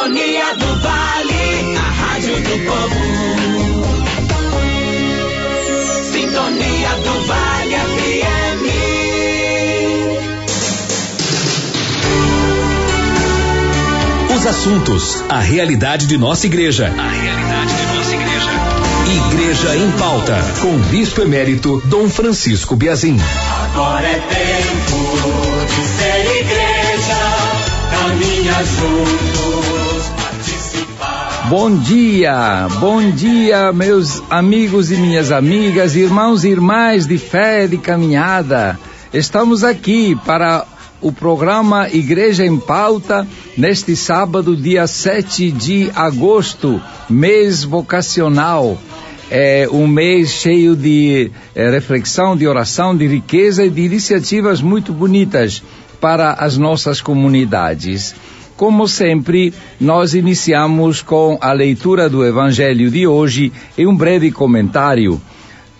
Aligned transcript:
Sintonia 0.00 0.56
do 0.56 0.80
Vale, 0.80 1.76
a 1.76 1.80
rádio 1.82 2.40
do 2.40 2.58
povo. 2.64 3.00
Sintonia 6.10 6.88
do 7.04 7.26
Vale 7.26 7.76
FM. 7.76 8.64
Os 14.34 14.46
assuntos, 14.46 15.22
a 15.28 15.40
realidade 15.40 16.06
de 16.06 16.16
nossa 16.16 16.46
igreja. 16.46 16.86
A 16.86 17.10
realidade 17.10 17.74
de 17.76 17.86
nossa 17.94 18.14
igreja. 18.14 18.50
Igreja 19.28 19.76
em 19.76 19.90
pauta, 19.98 20.42
com 20.62 20.76
o 20.76 20.78
bispo 20.78 21.20
emérito 21.20 21.82
Dom 21.84 22.08
Francisco 22.08 22.74
Biazin. 22.74 23.18
Agora 23.64 24.06
é 24.06 24.18
tempo 24.18 24.96
de 25.66 25.82
ser 25.84 26.24
igreja, 26.40 27.18
caminha 27.90 28.54
participar. 28.54 29.39
Bom 31.50 31.74
dia, 31.74 32.68
bom 32.78 33.10
dia, 33.10 33.72
meus 33.72 34.22
amigos 34.30 34.92
e 34.92 34.96
minhas 34.96 35.32
amigas, 35.32 35.96
irmãos 35.96 36.44
e 36.44 36.48
irmãs 36.50 37.08
de 37.08 37.18
fé 37.18 37.66
de 37.66 37.76
caminhada. 37.76 38.78
Estamos 39.12 39.64
aqui 39.64 40.16
para 40.24 40.64
o 41.00 41.10
programa 41.10 41.88
Igreja 41.90 42.46
em 42.46 42.56
Pauta 42.56 43.26
neste 43.56 43.96
sábado, 43.96 44.56
dia 44.56 44.86
7 44.86 45.50
de 45.50 45.90
agosto, 45.96 46.80
mês 47.08 47.64
vocacional. 47.64 48.78
É 49.28 49.68
um 49.72 49.88
mês 49.88 50.30
cheio 50.30 50.76
de 50.76 51.32
é, 51.52 51.68
reflexão, 51.68 52.36
de 52.36 52.46
oração, 52.46 52.96
de 52.96 53.08
riqueza 53.08 53.64
e 53.64 53.70
de 53.70 53.80
iniciativas 53.80 54.62
muito 54.62 54.92
bonitas 54.92 55.64
para 56.00 56.32
as 56.32 56.56
nossas 56.56 57.00
comunidades. 57.00 58.14
Como 58.60 58.86
sempre, 58.86 59.54
nós 59.80 60.12
iniciamos 60.12 61.00
com 61.00 61.38
a 61.40 61.50
leitura 61.50 62.10
do 62.10 62.22
Evangelho 62.22 62.90
de 62.90 63.06
hoje 63.06 63.50
e 63.78 63.86
um 63.86 63.96
breve 63.96 64.30
comentário. 64.30 65.18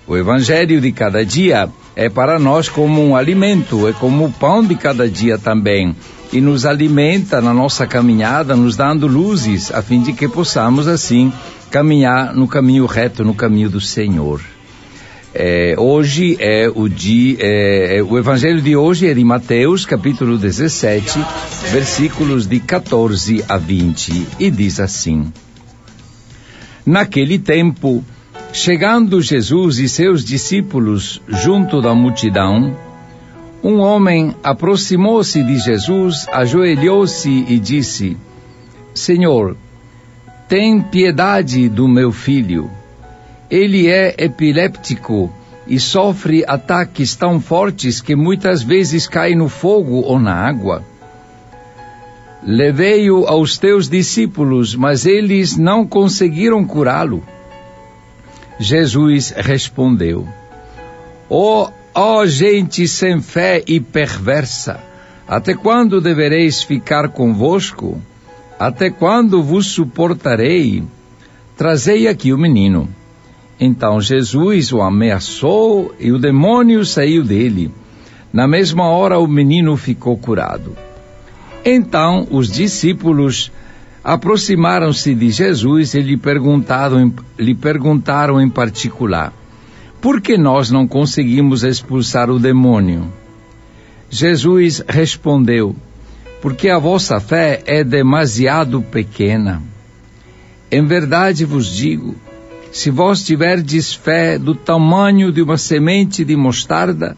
O 0.08 0.16
Evangelho 0.16 0.80
de 0.80 0.90
cada 0.90 1.22
dia 1.22 1.68
é 1.94 2.08
para 2.08 2.38
nós 2.38 2.70
como 2.70 3.06
um 3.06 3.14
alimento, 3.14 3.86
é 3.86 3.92
como 3.92 4.24
o 4.24 4.32
pão 4.32 4.64
de 4.64 4.76
cada 4.76 5.06
dia 5.06 5.36
também. 5.36 5.94
E 6.32 6.40
nos 6.40 6.64
alimenta 6.64 7.38
na 7.42 7.52
nossa 7.52 7.86
caminhada, 7.86 8.56
nos 8.56 8.76
dando 8.76 9.06
luzes, 9.06 9.70
a 9.70 9.82
fim 9.82 10.00
de 10.00 10.14
que 10.14 10.26
possamos 10.26 10.88
assim 10.88 11.30
caminhar 11.70 12.34
no 12.34 12.48
caminho 12.48 12.86
reto, 12.86 13.22
no 13.22 13.34
caminho 13.34 13.68
do 13.68 13.78
Senhor. 13.82 14.40
É, 15.32 15.76
hoje 15.78 16.36
é 16.40 16.68
o 16.68 16.88
dia, 16.88 17.36
é, 17.38 18.02
o 18.02 18.18
evangelho 18.18 18.60
de 18.60 18.74
hoje 18.74 19.06
é 19.08 19.14
de 19.14 19.22
Mateus, 19.24 19.86
capítulo 19.86 20.36
17, 20.36 21.24
versículos 21.70 22.48
de 22.48 22.58
14 22.58 23.44
a 23.48 23.56
20, 23.56 24.26
e 24.40 24.50
diz 24.50 24.80
assim: 24.80 25.32
Naquele 26.84 27.38
tempo, 27.38 28.04
chegando 28.52 29.22
Jesus 29.22 29.78
e 29.78 29.88
seus 29.88 30.24
discípulos 30.24 31.22
junto 31.28 31.80
da 31.80 31.94
multidão, 31.94 32.76
um 33.62 33.78
homem 33.78 34.34
aproximou-se 34.42 35.40
de 35.44 35.58
Jesus, 35.58 36.26
ajoelhou-se 36.32 37.30
e 37.30 37.56
disse: 37.60 38.16
Senhor, 38.92 39.56
tem 40.48 40.80
piedade 40.80 41.68
do 41.68 41.86
meu 41.86 42.10
filho. 42.10 42.68
Ele 43.50 43.88
é 43.88 44.14
epiléptico 44.16 45.32
e 45.66 45.80
sofre 45.80 46.44
ataques 46.46 47.16
tão 47.16 47.40
fortes 47.40 48.00
que 48.00 48.14
muitas 48.14 48.62
vezes 48.62 49.08
cai 49.08 49.34
no 49.34 49.48
fogo 49.48 50.00
ou 50.00 50.18
na 50.18 50.34
água. 50.34 50.84
Levei-o 52.42 53.26
aos 53.26 53.58
teus 53.58 53.88
discípulos, 53.88 54.74
mas 54.74 55.04
eles 55.04 55.56
não 55.56 55.86
conseguiram 55.86 56.64
curá-lo. 56.64 57.22
Jesus 58.58 59.32
respondeu: 59.36 60.26
Ó 61.28 61.70
oh, 61.94 62.20
oh, 62.20 62.26
gente 62.26 62.88
sem 62.88 63.20
fé 63.20 63.62
e 63.66 63.78
perversa, 63.78 64.80
até 65.28 65.54
quando 65.54 66.00
devereis 66.00 66.62
ficar 66.62 67.08
convosco? 67.08 68.00
Até 68.58 68.90
quando 68.90 69.42
vos 69.42 69.66
suportarei? 69.66 70.82
Trazei 71.56 72.08
aqui 72.08 72.32
o 72.32 72.38
menino. 72.38 72.88
Então 73.60 74.00
Jesus 74.00 74.72
o 74.72 74.80
ameaçou 74.80 75.94
e 76.00 76.10
o 76.10 76.18
demônio 76.18 76.82
saiu 76.86 77.22
dele. 77.22 77.70
Na 78.32 78.48
mesma 78.48 78.88
hora 78.88 79.18
o 79.18 79.26
menino 79.26 79.76
ficou 79.76 80.16
curado. 80.16 80.74
Então 81.62 82.26
os 82.30 82.50
discípulos 82.50 83.52
aproximaram-se 84.02 85.14
de 85.14 85.28
Jesus 85.28 85.92
e 85.92 86.00
lhe 86.00 86.16
perguntaram, 86.16 87.12
lhe 87.38 87.54
perguntaram 87.54 88.40
em 88.40 88.48
particular: 88.48 89.30
Por 90.00 90.22
que 90.22 90.38
nós 90.38 90.70
não 90.70 90.88
conseguimos 90.88 91.62
expulsar 91.62 92.30
o 92.30 92.38
demônio? 92.38 93.12
Jesus 94.08 94.82
respondeu: 94.88 95.76
Porque 96.40 96.70
a 96.70 96.78
vossa 96.78 97.20
fé 97.20 97.62
é 97.66 97.84
demasiado 97.84 98.80
pequena. 98.80 99.62
Em 100.72 100.86
verdade 100.86 101.44
vos 101.44 101.66
digo, 101.66 102.14
se 102.72 102.90
vós 102.90 103.22
tiverdes 103.22 103.92
fé 103.92 104.38
do 104.38 104.54
tamanho 104.54 105.32
de 105.32 105.42
uma 105.42 105.58
semente 105.58 106.24
de 106.24 106.36
mostarda, 106.36 107.16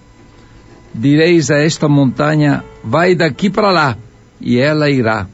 direis 0.94 1.50
a 1.50 1.58
esta 1.58 1.88
montanha: 1.88 2.64
vai 2.82 3.14
daqui 3.14 3.50
para 3.50 3.70
lá, 3.70 3.96
e 4.40 4.58
ela 4.58 4.90
irá, 4.90 5.26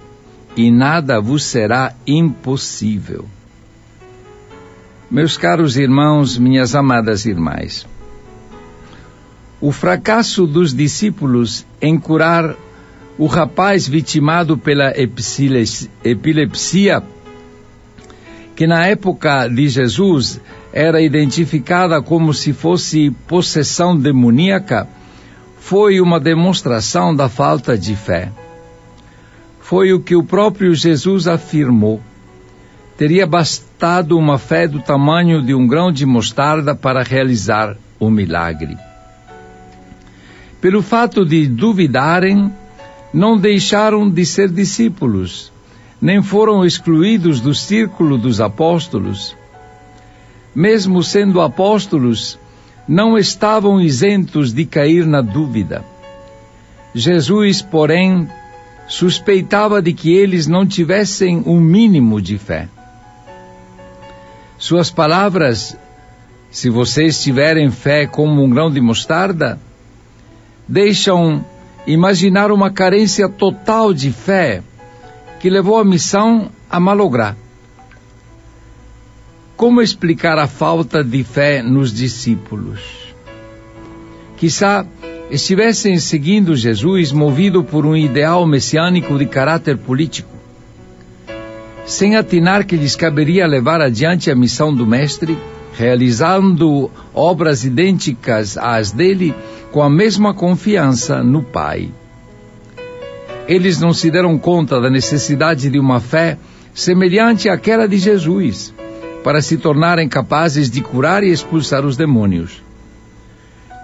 e 0.56 0.70
nada 0.70 1.20
vos 1.20 1.44
será 1.44 1.94
impossível. 2.06 3.26
Meus 5.10 5.36
caros 5.36 5.76
irmãos, 5.76 6.36
minhas 6.36 6.74
amadas 6.74 7.24
irmãs, 7.24 7.86
o 9.60 9.72
fracasso 9.72 10.46
dos 10.46 10.74
discípulos 10.74 11.64
em 11.80 11.98
curar 11.98 12.54
o 13.16 13.26
rapaz 13.26 13.88
vitimado 13.88 14.56
pela 14.56 14.92
epilepsia 16.04 17.02
que 18.58 18.66
na 18.66 18.84
época 18.88 19.46
de 19.46 19.68
Jesus 19.68 20.40
era 20.72 21.00
identificada 21.00 22.02
como 22.02 22.34
se 22.34 22.52
fosse 22.52 23.08
possessão 23.28 23.96
demoníaca, 23.96 24.88
foi 25.60 26.00
uma 26.00 26.18
demonstração 26.18 27.14
da 27.14 27.28
falta 27.28 27.78
de 27.78 27.94
fé. 27.94 28.32
Foi 29.60 29.92
o 29.92 30.00
que 30.00 30.16
o 30.16 30.24
próprio 30.24 30.74
Jesus 30.74 31.28
afirmou. 31.28 32.00
Teria 32.96 33.28
bastado 33.28 34.18
uma 34.18 34.38
fé 34.38 34.66
do 34.66 34.80
tamanho 34.80 35.40
de 35.40 35.54
um 35.54 35.64
grão 35.64 35.92
de 35.92 36.04
mostarda 36.04 36.74
para 36.74 37.04
realizar 37.04 37.76
o 38.00 38.10
milagre. 38.10 38.76
Pelo 40.60 40.82
fato 40.82 41.24
de 41.24 41.46
duvidarem, 41.46 42.52
não 43.14 43.38
deixaram 43.38 44.10
de 44.10 44.26
ser 44.26 44.50
discípulos 44.50 45.52
nem 46.00 46.22
foram 46.22 46.64
excluídos 46.64 47.40
do 47.40 47.54
círculo 47.54 48.16
dos 48.16 48.40
apóstolos. 48.40 49.36
Mesmo 50.54 51.02
sendo 51.02 51.40
apóstolos, 51.40 52.38
não 52.86 53.18
estavam 53.18 53.80
isentos 53.80 54.52
de 54.52 54.64
cair 54.64 55.04
na 55.04 55.20
dúvida. 55.20 55.84
Jesus, 56.94 57.60
porém, 57.60 58.28
suspeitava 58.86 59.82
de 59.82 59.92
que 59.92 60.14
eles 60.14 60.46
não 60.46 60.66
tivessem 60.66 61.42
um 61.44 61.60
mínimo 61.60 62.20
de 62.22 62.38
fé. 62.38 62.68
Suas 64.56 64.90
palavras, 64.90 65.76
se 66.50 66.70
vocês 66.70 67.22
tiverem 67.22 67.70
fé 67.70 68.06
como 68.06 68.42
um 68.42 68.48
grão 68.48 68.70
de 68.70 68.80
mostarda, 68.80 69.60
deixam 70.66 71.44
imaginar 71.86 72.50
uma 72.50 72.70
carência 72.70 73.28
total 73.28 73.92
de 73.92 74.10
fé 74.10 74.62
que 75.38 75.48
levou 75.48 75.78
a 75.78 75.84
missão 75.84 76.50
a 76.68 76.80
malograr. 76.80 77.36
Como 79.56 79.82
explicar 79.82 80.38
a 80.38 80.46
falta 80.46 81.02
de 81.02 81.24
fé 81.24 81.62
nos 81.62 81.92
discípulos? 81.92 82.80
Quizá 84.36 84.86
estivessem 85.30 85.98
seguindo 85.98 86.56
Jesus 86.56 87.12
movido 87.12 87.62
por 87.64 87.84
um 87.84 87.96
ideal 87.96 88.46
messiânico 88.46 89.18
de 89.18 89.26
caráter 89.26 89.76
político, 89.76 90.30
sem 91.84 92.16
atinar 92.16 92.64
que 92.64 92.76
lhes 92.76 92.94
caberia 92.94 93.46
levar 93.46 93.80
adiante 93.80 94.30
a 94.30 94.36
missão 94.36 94.72
do 94.72 94.86
Mestre, 94.86 95.36
realizando 95.76 96.90
obras 97.14 97.64
idênticas 97.64 98.56
às 98.56 98.92
dele 98.92 99.34
com 99.72 99.82
a 99.82 99.90
mesma 99.90 100.32
confiança 100.32 101.22
no 101.22 101.42
Pai 101.42 101.90
eles 103.48 103.80
não 103.80 103.94
se 103.94 104.10
deram 104.10 104.38
conta 104.38 104.78
da 104.78 104.90
necessidade 104.90 105.70
de 105.70 105.78
uma 105.78 106.00
fé 106.00 106.36
semelhante 106.74 107.48
àquela 107.48 107.88
de 107.88 107.96
Jesus, 107.96 108.74
para 109.24 109.40
se 109.40 109.56
tornarem 109.56 110.06
capazes 110.06 110.70
de 110.70 110.82
curar 110.82 111.24
e 111.24 111.30
expulsar 111.30 111.84
os 111.84 111.96
demônios. 111.96 112.62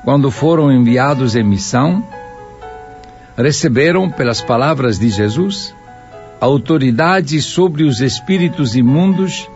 Quando 0.04 0.30
foram 0.30 0.70
enviados 0.70 1.34
em 1.34 1.42
missão, 1.42 2.06
receberam, 3.38 4.10
pelas 4.10 4.42
palavras 4.42 4.98
de 4.98 5.08
Jesus, 5.08 5.74
autoridade 6.38 7.40
sobre 7.40 7.84
os 7.84 8.02
espíritos 8.02 8.76
imundos 8.76 9.48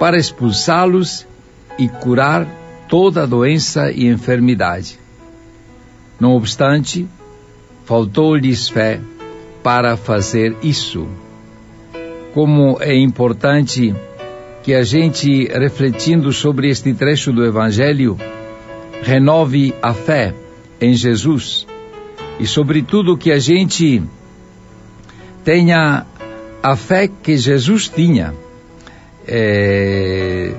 para 0.00 0.18
expulsá-los 0.18 1.24
e 1.78 1.88
curar 1.88 2.46
toda 2.88 3.26
doença 3.28 3.92
e 3.92 4.08
enfermidade. 4.08 4.98
Não 6.18 6.32
obstante, 6.32 7.06
faltou-lhes 7.84 8.68
fé 8.68 9.00
para 9.66 9.96
fazer 9.96 10.54
isso. 10.62 11.08
Como 12.32 12.78
é 12.80 12.94
importante 12.96 13.92
que 14.62 14.72
a 14.72 14.84
gente, 14.84 15.46
refletindo 15.46 16.32
sobre 16.32 16.70
este 16.70 16.94
trecho 16.94 17.32
do 17.32 17.44
Evangelho, 17.44 18.16
renove 19.02 19.74
a 19.82 19.92
fé 19.92 20.32
em 20.80 20.94
Jesus 20.94 21.66
e, 22.38 22.46
sobretudo, 22.46 23.16
que 23.16 23.32
a 23.32 23.40
gente 23.40 24.00
tenha 25.42 26.06
a 26.62 26.76
fé 26.76 27.08
que 27.08 27.36
Jesus 27.36 27.88
tinha, 27.88 28.34
é, 29.26 30.52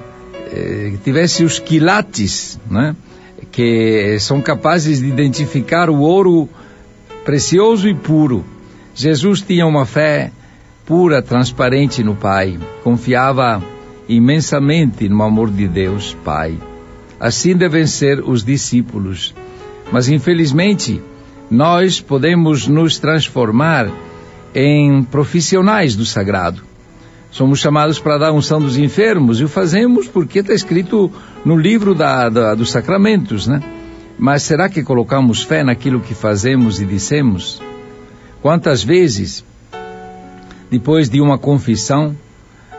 é, 0.51 0.93
tivesse 1.01 1.45
os 1.45 1.59
quilates, 1.59 2.59
né? 2.69 2.93
que 3.53 4.17
são 4.19 4.41
capazes 4.41 4.99
de 4.99 5.07
identificar 5.07 5.89
o 5.89 6.01
ouro 6.01 6.49
precioso 7.23 7.87
e 7.87 7.95
puro. 7.95 8.56
Jesus 8.97 9.41
tinha 9.41 9.67
uma 9.67 9.85
fé 9.85 10.31
pura, 10.83 11.21
transparente 11.21 12.03
no 12.03 12.15
Pai, 12.15 12.57
confiava 12.83 13.61
imensamente 14.09 15.07
no 15.07 15.21
amor 15.21 15.51
de 15.51 15.67
Deus, 15.67 16.17
Pai. 16.25 16.57
Assim 17.19 17.55
devem 17.55 17.85
ser 17.85 18.27
os 18.27 18.43
discípulos. 18.43 19.35
Mas 19.91 20.09
infelizmente, 20.09 20.99
nós 21.47 22.01
podemos 22.01 22.67
nos 22.67 22.97
transformar 22.97 23.87
em 24.55 25.03
profissionais 25.03 25.95
do 25.95 26.03
sagrado. 26.03 26.63
Somos 27.29 27.59
chamados 27.59 27.99
para 27.99 28.17
dar 28.17 28.31
unção 28.31 28.59
dos 28.59 28.79
enfermos 28.79 29.39
e 29.39 29.43
o 29.43 29.47
fazemos 29.47 30.07
porque 30.07 30.39
está 30.39 30.55
escrito 30.55 31.11
no 31.45 31.55
livro 31.55 31.93
da, 31.93 32.29
da, 32.29 32.55
dos 32.55 32.71
sacramentos, 32.71 33.45
né? 33.45 33.61
Mas 34.17 34.41
será 34.41 34.67
que 34.67 34.81
colocamos 34.81 35.43
fé 35.43 35.63
naquilo 35.63 35.99
que 35.99 36.15
fazemos 36.15 36.81
e 36.81 36.85
dissemos? 36.85 37.61
Quantas 38.47 38.81
vezes, 38.81 39.43
depois 40.71 41.09
de 41.09 41.19
uma 41.19 41.37
confissão, 41.37 42.15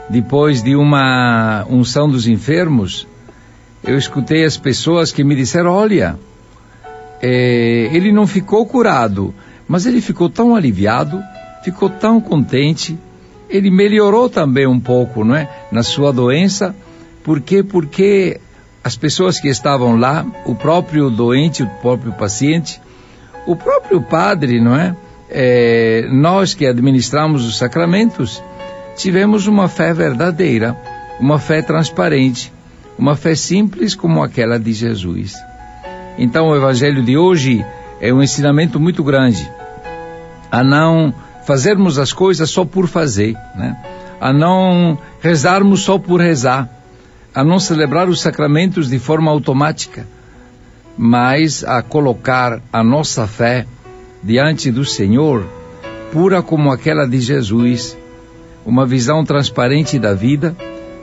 depois 0.08 0.62
de 0.62 0.74
uma 0.74 1.66
unção 1.68 2.08
dos 2.08 2.26
enfermos, 2.26 3.06
eu 3.84 3.98
escutei 3.98 4.46
as 4.46 4.56
pessoas 4.56 5.12
que 5.12 5.22
me 5.22 5.36
disseram: 5.36 5.70
olha, 5.70 6.18
é, 7.20 7.90
ele 7.92 8.10
não 8.12 8.26
ficou 8.26 8.64
curado, 8.64 9.34
mas 9.68 9.84
ele 9.84 10.00
ficou 10.00 10.30
tão 10.30 10.56
aliviado, 10.56 11.22
ficou 11.62 11.90
tão 11.90 12.18
contente, 12.18 12.98
ele 13.50 13.70
melhorou 13.70 14.30
também 14.30 14.66
um 14.66 14.80
pouco, 14.80 15.22
não 15.22 15.36
é, 15.36 15.50
na 15.70 15.82
sua 15.82 16.14
doença, 16.14 16.74
porque 17.22 17.62
porque 17.62 18.40
as 18.82 18.96
pessoas 18.96 19.38
que 19.38 19.48
estavam 19.48 19.98
lá, 19.98 20.24
o 20.46 20.54
próprio 20.54 21.10
doente, 21.10 21.62
o 21.62 21.68
próprio 21.82 22.12
paciente, 22.14 22.80
o 23.46 23.54
próprio 23.54 24.00
padre, 24.00 24.62
não 24.62 24.74
é? 24.74 24.96
É 25.30 26.06
nós 26.10 26.54
que 26.54 26.66
administramos 26.66 27.44
os 27.44 27.58
sacramentos, 27.58 28.42
tivemos 28.96 29.46
uma 29.46 29.68
fé 29.68 29.92
verdadeira, 29.92 30.76
uma 31.20 31.38
fé 31.38 31.62
transparente, 31.62 32.52
uma 32.98 33.14
fé 33.14 33.34
simples 33.34 33.94
como 33.94 34.22
aquela 34.22 34.58
de 34.58 34.72
Jesus. 34.72 35.34
Então 36.18 36.48
o 36.48 36.56
evangelho 36.56 37.02
de 37.02 37.16
hoje 37.16 37.64
é 38.00 38.12
um 38.12 38.22
ensinamento 38.22 38.80
muito 38.80 39.04
grande 39.04 39.48
a 40.50 40.64
não 40.64 41.14
fazermos 41.46 41.98
as 41.98 42.12
coisas 42.12 42.50
só 42.50 42.64
por 42.64 42.86
fazer, 42.86 43.34
né? 43.54 43.76
A 44.20 44.32
não 44.32 44.98
rezarmos 45.20 45.82
só 45.82 45.98
por 45.98 46.20
rezar, 46.20 46.68
a 47.34 47.44
não 47.44 47.60
celebrar 47.60 48.08
os 48.08 48.20
sacramentos 48.20 48.88
de 48.88 48.98
forma 48.98 49.30
automática, 49.30 50.06
mas 50.96 51.62
a 51.62 51.80
colocar 51.82 52.60
a 52.72 52.82
nossa 52.82 53.26
fé 53.26 53.66
diante 54.22 54.70
do 54.70 54.84
Senhor, 54.84 55.46
pura 56.12 56.42
como 56.42 56.72
aquela 56.72 57.06
de 57.06 57.20
Jesus, 57.20 57.96
uma 58.64 58.84
visão 58.86 59.24
transparente 59.24 59.98
da 59.98 60.14
vida, 60.14 60.56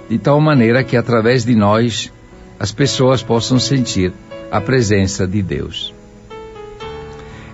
de 0.09 0.17
tal 0.17 0.39
maneira 0.39 0.83
que 0.83 0.95
através 0.95 1.43
de 1.45 1.55
nós 1.55 2.11
as 2.59 2.71
pessoas 2.71 3.23
possam 3.23 3.59
sentir 3.59 4.13
a 4.51 4.61
presença 4.61 5.27
de 5.27 5.41
Deus. 5.41 5.93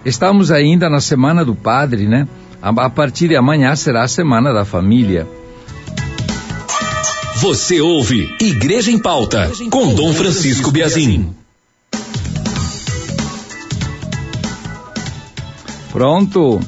Estamos 0.06 0.52
ainda 0.52 0.90
na 0.90 1.00
semana 1.00 1.46
do 1.46 1.56
Padre, 1.56 2.08
né? 2.08 2.28
A 2.62 2.90
partir 2.90 3.30
de 3.30 3.36
amanhã 3.36 3.76
será 3.76 4.04
a 4.04 4.08
semana 4.08 4.54
da 4.54 4.66
família. 4.66 5.28
Você 7.38 7.82
ouve 7.82 8.32
Igreja 8.40 8.92
em 8.92 9.00
Pauta 9.00 9.52
com 9.72 9.96
Dom 9.96 10.14
Francisco 10.14 10.70
Biazin. 10.70 11.41
Pronto. 16.02 16.60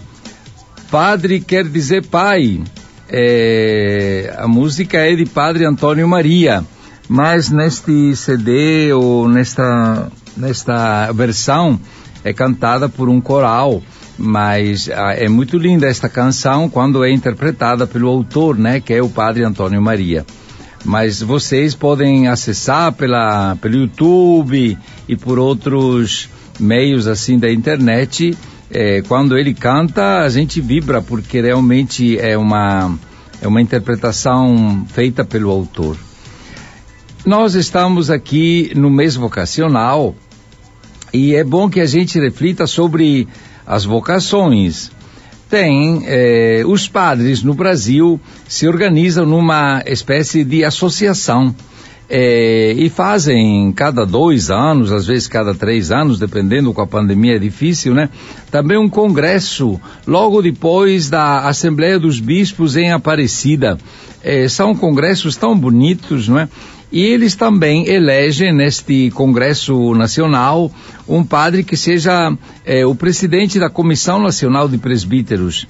Padre 0.91 1.39
quer 1.39 1.67
dizer 1.67 2.05
pai 2.05 2.61
é, 3.09 4.31
a 4.37 4.47
música 4.47 4.99
é 4.99 5.15
de 5.15 5.25
Padre 5.25 5.65
Antônio 5.65 6.07
Maria, 6.07 6.63
mas 7.09 7.49
neste 7.49 8.15
CD 8.15 8.93
ou 8.93 9.27
nesta, 9.27 10.11
nesta 10.37 11.11
versão 11.13 11.79
é 12.23 12.31
cantada 12.31 12.87
por 12.87 13.09
um 13.09 13.19
coral, 13.19 13.81
mas 14.19 14.87
ah, 14.87 15.15
é 15.15 15.27
muito 15.27 15.57
linda 15.57 15.87
esta 15.87 16.07
canção 16.07 16.69
quando 16.69 17.03
é 17.03 17.09
interpretada 17.09 17.87
pelo 17.87 18.09
autor, 18.09 18.55
né, 18.55 18.79
que 18.79 18.93
é 18.93 19.01
o 19.01 19.09
Padre 19.09 19.43
Antônio 19.43 19.81
Maria. 19.81 20.23
Mas 20.85 21.23
vocês 21.23 21.73
podem 21.73 22.27
acessar 22.27 22.93
pela, 22.93 23.55
pelo 23.55 23.77
YouTube 23.77 24.77
e 25.09 25.15
por 25.15 25.39
outros 25.39 26.29
meios 26.59 27.07
assim 27.07 27.39
da 27.39 27.51
internet 27.51 28.37
é, 28.73 29.03
quando 29.03 29.37
ele 29.37 29.53
canta, 29.53 30.21
a 30.21 30.29
gente 30.29 30.59
vibra, 30.59 30.99
porque 31.01 31.39
realmente 31.39 32.17
é 32.17 32.35
uma, 32.35 32.97
é 33.39 33.47
uma 33.47 33.61
interpretação 33.61 34.85
feita 34.89 35.23
pelo 35.23 35.51
autor. 35.51 35.95
Nós 37.23 37.53
estamos 37.53 38.09
aqui 38.09 38.71
no 38.75 38.89
mês 38.89 39.15
vocacional 39.15 40.15
e 41.13 41.35
é 41.35 41.43
bom 41.43 41.69
que 41.69 41.79
a 41.79 41.85
gente 41.85 42.19
reflita 42.19 42.65
sobre 42.65 43.27
as 43.65 43.85
vocações. 43.85 44.91
Tem, 45.49 46.01
é, 46.07 46.63
os 46.65 46.87
padres 46.87 47.43
no 47.43 47.53
Brasil 47.53 48.19
se 48.47 48.67
organizam 48.67 49.23
numa 49.23 49.83
espécie 49.85 50.43
de 50.43 50.65
associação 50.65 51.55
é, 52.15 52.73
e 52.73 52.91
fazem 52.91 53.71
cada 53.71 54.05
dois 54.05 54.51
anos, 54.51 54.91
às 54.91 55.07
vezes 55.07 55.27
cada 55.27 55.55
três 55.55 55.91
anos, 55.91 56.19
dependendo 56.19 56.71
com 56.71 56.79
a 56.79 56.85
pandemia 56.85 57.37
é 57.37 57.39
difícil, 57.39 57.95
né? 57.95 58.07
Também 58.51 58.77
um 58.77 58.87
congresso 58.87 59.81
logo 60.05 60.39
depois 60.39 61.09
da 61.09 61.47
Assembleia 61.47 61.97
dos 61.97 62.19
Bispos 62.19 62.75
em 62.75 62.91
Aparecida. 62.91 63.79
É, 64.23 64.47
são 64.47 64.75
congressos 64.75 65.35
tão 65.35 65.57
bonitos, 65.57 66.27
não 66.27 66.37
é? 66.37 66.47
E 66.91 67.01
eles 67.01 67.33
também 67.33 67.87
elegem 67.89 68.53
neste 68.53 69.09
Congresso 69.09 69.95
Nacional 69.95 70.71
um 71.07 71.23
padre 71.23 71.63
que 71.63 71.75
seja 71.75 72.31
é, 72.63 72.85
o 72.85 72.93
presidente 72.93 73.57
da 73.57 73.71
Comissão 73.71 74.21
Nacional 74.21 74.69
de 74.69 74.77
Presbíteros. 74.77 75.65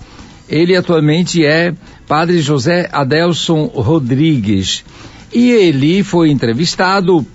Ele 0.49 0.75
atualmente 0.75 1.45
é 1.45 1.73
Padre 2.05 2.41
José 2.41 2.89
Adelson 2.91 3.67
Rodrigues. 3.67 4.83
E 5.33 5.49
ele 5.51 6.03
foi 6.03 6.29
entrevistado 6.29 7.25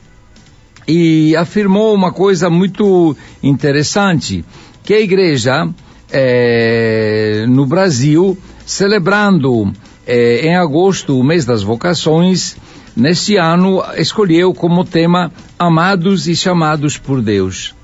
e 0.87 1.35
afirmou 1.37 1.95
uma 1.95 2.13
coisa 2.13 2.49
muito 2.49 3.17
interessante, 3.43 4.45
que 4.85 4.95
a 4.95 5.01
igreja 5.01 5.69
é, 6.11 7.45
no 7.49 7.67
Brasil, 7.67 8.39
celebrando 8.65 9.73
é, 10.07 10.47
em 10.47 10.57
agosto 10.57 11.19
o 11.19 11.25
mês 11.25 11.45
das 11.45 11.63
vocações, 11.63 12.57
neste 12.97 13.37
ano 13.37 13.83
escolheu 13.97 14.55
como 14.55 14.85
tema 14.85 15.31
Amados 15.59 16.27
e 16.27 16.35
Chamados 16.35 16.97
por 16.97 17.21
Deus. 17.21 17.75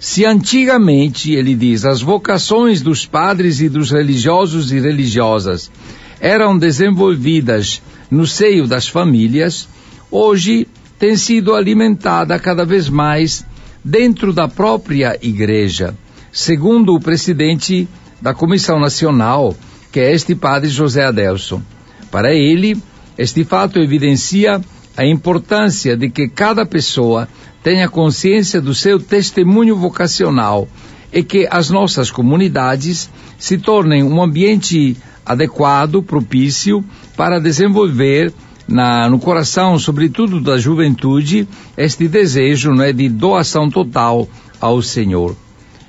Se 0.00 0.24
antigamente, 0.24 1.32
ele 1.32 1.54
diz, 1.54 1.84
as 1.84 2.00
vocações 2.00 2.80
dos 2.80 3.04
padres 3.04 3.60
e 3.60 3.68
dos 3.68 3.90
religiosos 3.90 4.70
e 4.70 4.78
religiosas 4.78 5.70
eram 6.20 6.56
desenvolvidas 6.56 7.82
no 8.10 8.26
seio 8.26 8.66
das 8.66 8.88
famílias, 8.88 9.68
hoje 10.10 10.66
tem 10.98 11.16
sido 11.16 11.54
alimentada 11.54 12.38
cada 12.38 12.64
vez 12.64 12.88
mais 12.88 13.44
dentro 13.84 14.32
da 14.32 14.48
própria 14.48 15.18
igreja, 15.22 15.94
segundo 16.32 16.94
o 16.94 17.00
presidente 17.00 17.88
da 18.20 18.34
Comissão 18.34 18.80
Nacional, 18.80 19.56
que 19.92 20.00
é 20.00 20.12
este 20.12 20.34
padre 20.34 20.68
José 20.68 21.04
Adelson. 21.04 21.62
Para 22.10 22.34
ele, 22.34 22.76
este 23.16 23.44
fato 23.44 23.78
evidencia 23.78 24.60
a 24.96 25.06
importância 25.06 25.96
de 25.96 26.10
que 26.10 26.28
cada 26.28 26.66
pessoa 26.66 27.28
tenha 27.62 27.88
consciência 27.88 28.60
do 28.60 28.74
seu 28.74 28.98
testemunho 28.98 29.76
vocacional 29.76 30.68
e 31.12 31.22
que 31.22 31.46
as 31.50 31.70
nossas 31.70 32.10
comunidades 32.10 33.08
se 33.38 33.58
tornem 33.58 34.02
um 34.02 34.22
ambiente 34.22 34.96
adequado, 35.28 36.02
propício 36.02 36.82
para 37.14 37.38
desenvolver 37.38 38.32
na, 38.66 39.08
no 39.08 39.18
coração, 39.18 39.78
sobretudo 39.78 40.40
da 40.40 40.58
juventude, 40.58 41.46
este 41.76 42.08
desejo 42.08 42.72
não 42.72 42.84
é, 42.84 42.92
de 42.92 43.08
doação 43.08 43.70
total 43.70 44.28
ao 44.60 44.80
Senhor. 44.82 45.36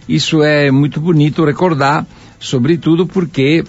Isso 0.07 0.43
é 0.43 0.69
muito 0.71 0.99
bonito 0.99 1.45
recordar, 1.45 2.05
sobretudo 2.39 3.05
porque, 3.07 3.63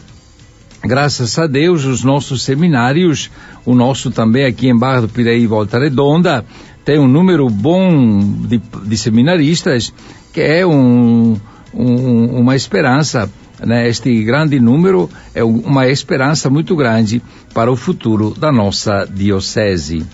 graças 0.83 1.39
a 1.39 1.47
Deus, 1.47 1.85
os 1.85 2.03
nossos 2.03 2.43
seminários, 2.43 3.31
o 3.65 3.75
nosso 3.75 4.11
também 4.11 4.45
aqui 4.45 4.69
em 4.69 4.79
Barra 4.79 5.03
do 5.03 5.09
Piraí 5.09 5.47
Volta 5.47 5.79
Redonda, 5.79 6.45
tem 6.85 6.99
um 6.99 7.09
número 7.09 7.49
bom 7.49 8.19
de, 8.47 8.59
de 8.59 8.97
seminaristas, 8.97 9.93
que 10.33 10.41
é 10.41 10.67
um, 10.67 11.37
um, 11.75 12.41
uma 12.41 12.57
esperança 12.57 13.31
né, 13.65 13.89
este 13.89 14.23
grande 14.25 14.59
número 14.59 15.09
é 15.35 15.45
uma 15.45 15.89
esperança 15.89 16.49
muito 16.49 16.75
grande 16.75 17.23
para 17.53 17.71
o 17.71 17.77
futuro 17.77 18.35
da 18.35 18.51
nossa 18.51 19.05
diocese. 19.05 20.05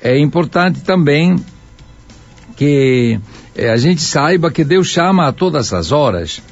É 0.00 0.18
importante 0.18 0.80
também 0.82 1.36
que 2.56 3.18
eh, 3.54 3.70
a 3.70 3.76
gente 3.76 4.00
saiba 4.00 4.50
que 4.50 4.64
Deus 4.64 4.88
chama 4.88 5.26
a 5.26 5.32
todas 5.32 5.72
as 5.72 5.92
horas. 5.92 6.42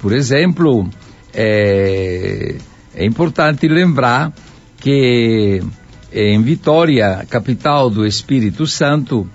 Por 0.00 0.12
exemplo, 0.12 0.88
é, 1.32 2.56
é 2.94 3.04
importante 3.04 3.68
lembrar 3.68 4.32
que 4.78 5.62
em 6.12 6.40
Vitória, 6.42 7.26
capital 7.28 7.90
do 7.90 8.06
Espírito 8.06 8.66
Santo, 8.66 9.28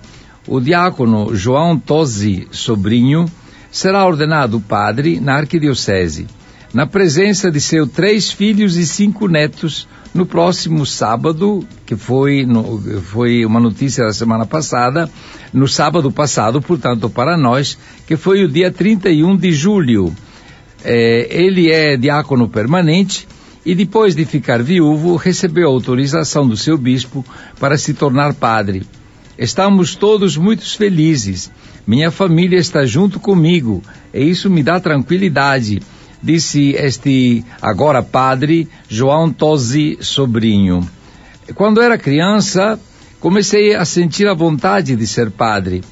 o 0.46 0.60
diácono 0.60 1.34
João 1.34 1.78
Tosi 1.78 2.48
Sobrinho 2.50 3.26
será 3.70 4.06
ordenado 4.06 4.60
padre 4.60 5.20
na 5.20 5.34
arquidiocese, 5.34 6.26
na 6.72 6.86
presença 6.86 7.50
de 7.50 7.60
seus 7.60 7.90
três 7.90 8.30
filhos 8.30 8.76
e 8.76 8.86
cinco 8.86 9.28
netos, 9.28 9.88
no 10.12 10.26
próximo 10.26 10.84
sábado, 10.84 11.64
que 11.86 11.94
foi, 11.94 12.44
no, 12.44 12.80
foi 13.02 13.44
uma 13.44 13.60
notícia 13.60 14.04
da 14.04 14.12
semana 14.12 14.44
passada, 14.44 15.08
no 15.52 15.68
sábado 15.68 16.10
passado, 16.10 16.60
portanto, 16.60 17.08
para 17.08 17.36
nós, 17.36 17.78
que 18.06 18.16
foi 18.16 18.44
o 18.44 18.48
dia 18.48 18.70
31 18.72 19.36
de 19.36 19.52
julho. 19.52 20.14
É, 20.82 21.28
ele 21.30 21.70
é 21.70 21.96
diácono 21.96 22.48
permanente 22.48 23.28
e 23.64 23.74
depois 23.74 24.14
de 24.14 24.24
ficar 24.24 24.62
viúvo, 24.62 25.16
recebeu 25.16 25.68
autorização 25.68 26.48
do 26.48 26.56
seu 26.56 26.78
bispo 26.78 27.24
para 27.58 27.76
se 27.76 27.92
tornar 27.94 28.34
padre. 28.34 28.82
Estamos 29.40 29.94
todos 29.94 30.36
muito 30.36 30.64
felizes 30.76 31.50
minha 31.90 32.10
família 32.10 32.58
está 32.58 32.84
junto 32.84 33.18
comigo 33.18 33.82
e 34.12 34.22
isso 34.22 34.50
me 34.50 34.62
dá 34.62 34.78
tranquilidade, 34.78 35.82
disse 36.22 36.70
este 36.78 37.44
agora 37.60 38.02
padre 38.02 38.68
João 38.88 39.32
Tosi 39.32 39.98
Sobrinho. 40.00 40.88
Quando 41.54 41.80
era 41.80 41.98
criança, 41.98 42.78
comecei 43.18 43.74
a 43.74 43.84
sentir 43.84 44.28
a 44.28 44.34
vontade 44.34 44.94
de 44.94 45.06
ser 45.06 45.32
padre. 45.32 45.82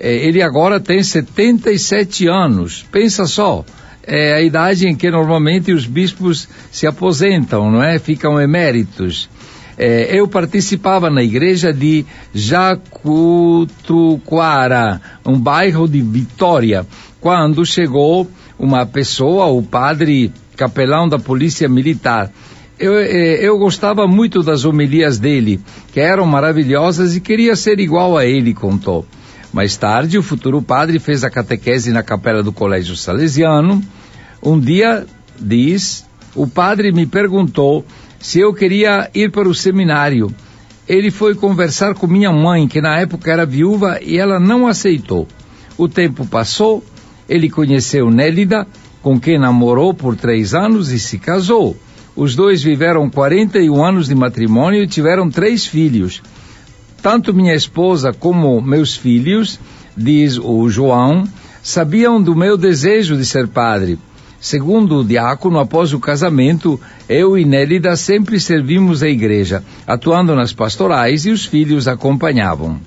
É, 0.00 0.14
ele 0.16 0.42
agora 0.42 0.80
tem 0.80 1.02
77 1.02 2.26
anos. 2.26 2.84
Pensa 2.90 3.24
só, 3.26 3.64
é 4.02 4.34
a 4.34 4.42
idade 4.42 4.88
em 4.88 4.96
que 4.96 5.10
normalmente 5.10 5.70
os 5.72 5.86
bispos 5.86 6.48
se 6.72 6.88
aposentam, 6.88 7.70
não 7.70 7.82
é? 7.82 8.00
Ficam 8.00 8.40
eméritos. 8.40 9.28
É, 9.78 10.18
eu 10.18 10.26
participava 10.26 11.10
na 11.10 11.22
igreja 11.22 11.70
de 11.72 12.06
Jacutuquara, 12.34 13.02
um 15.24 15.38
bairro 15.38 15.86
de 15.86 16.00
Vitória, 16.00 16.86
quando 17.20 17.66
chegou 17.66 18.26
uma 18.58 18.86
pessoa, 18.86 19.46
o 19.46 19.62
padre 19.62 20.32
capelão 20.56 21.06
da 21.08 21.18
polícia 21.18 21.68
militar. 21.68 22.32
Eu, 22.78 22.98
é, 22.98 23.34
eu 23.46 23.58
gostava 23.58 24.06
muito 24.06 24.42
das 24.42 24.64
homilias 24.64 25.18
dele, 25.18 25.60
que 25.92 26.00
eram 26.00 26.24
maravilhosas 26.26 27.14
e 27.14 27.20
queria 27.20 27.54
ser 27.54 27.78
igual 27.78 28.16
a 28.16 28.24
ele, 28.24 28.54
contou. 28.54 29.06
Mais 29.52 29.76
tarde, 29.76 30.18
o 30.18 30.22
futuro 30.22 30.60
padre 30.60 30.98
fez 30.98 31.24
a 31.24 31.30
catequese 31.30 31.92
na 31.92 32.02
capela 32.02 32.42
do 32.42 32.52
Colégio 32.52 32.96
Salesiano. 32.96 33.82
Um 34.42 34.58
dia, 34.60 35.06
diz, 35.38 36.04
o 36.34 36.46
padre 36.46 36.92
me 36.92 37.06
perguntou 37.06 37.84
se 38.18 38.40
eu 38.40 38.52
queria 38.52 39.10
ir 39.14 39.30
para 39.30 39.48
o 39.48 39.54
seminário. 39.54 40.34
Ele 40.88 41.10
foi 41.10 41.34
conversar 41.34 41.94
com 41.94 42.06
minha 42.06 42.32
mãe, 42.32 42.68
que 42.68 42.80
na 42.80 42.98
época 42.98 43.30
era 43.30 43.44
viúva, 43.44 43.98
e 44.00 44.18
ela 44.18 44.38
não 44.38 44.66
aceitou. 44.66 45.26
O 45.76 45.88
tempo 45.88 46.26
passou, 46.26 46.84
ele 47.28 47.50
conheceu 47.50 48.10
Nélida, 48.10 48.66
com 49.02 49.20
quem 49.20 49.38
namorou 49.38 49.92
por 49.92 50.16
três 50.16 50.54
anos 50.54 50.90
e 50.90 50.98
se 50.98 51.18
casou. 51.18 51.76
Os 52.14 52.34
dois 52.34 52.62
viveram 52.62 53.10
41 53.10 53.84
anos 53.84 54.08
de 54.08 54.14
matrimônio 54.14 54.82
e 54.82 54.86
tiveram 54.86 55.30
três 55.30 55.66
filhos. 55.66 56.22
Tanto 57.02 57.34
minha 57.34 57.54
esposa 57.54 58.12
como 58.12 58.60
meus 58.60 58.96
filhos, 58.96 59.60
diz 59.96 60.38
o 60.38 60.68
João, 60.68 61.28
sabiam 61.62 62.20
do 62.20 62.34
meu 62.34 62.56
desejo 62.56 63.16
de 63.16 63.24
ser 63.24 63.46
padre. 63.48 63.98
Segundo 64.40 65.00
o 65.00 65.04
diácono, 65.04 65.58
após 65.58 65.92
o 65.92 65.98
casamento, 65.98 66.80
eu 67.08 67.38
e 67.38 67.44
Nélida 67.44 67.96
sempre 67.96 68.38
servimos 68.38 69.02
a 69.02 69.08
igreja, 69.08 69.62
atuando 69.86 70.34
nas 70.34 70.52
pastorais 70.52 71.24
e 71.24 71.30
os 71.30 71.44
filhos 71.44 71.88
acompanhavam. 71.88 72.78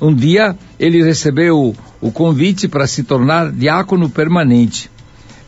Um 0.00 0.14
dia, 0.14 0.56
ele 0.78 1.02
recebeu 1.02 1.74
o 2.00 2.12
convite 2.12 2.68
para 2.68 2.86
se 2.86 3.02
tornar 3.02 3.50
diácono 3.50 4.08
permanente. 4.08 4.90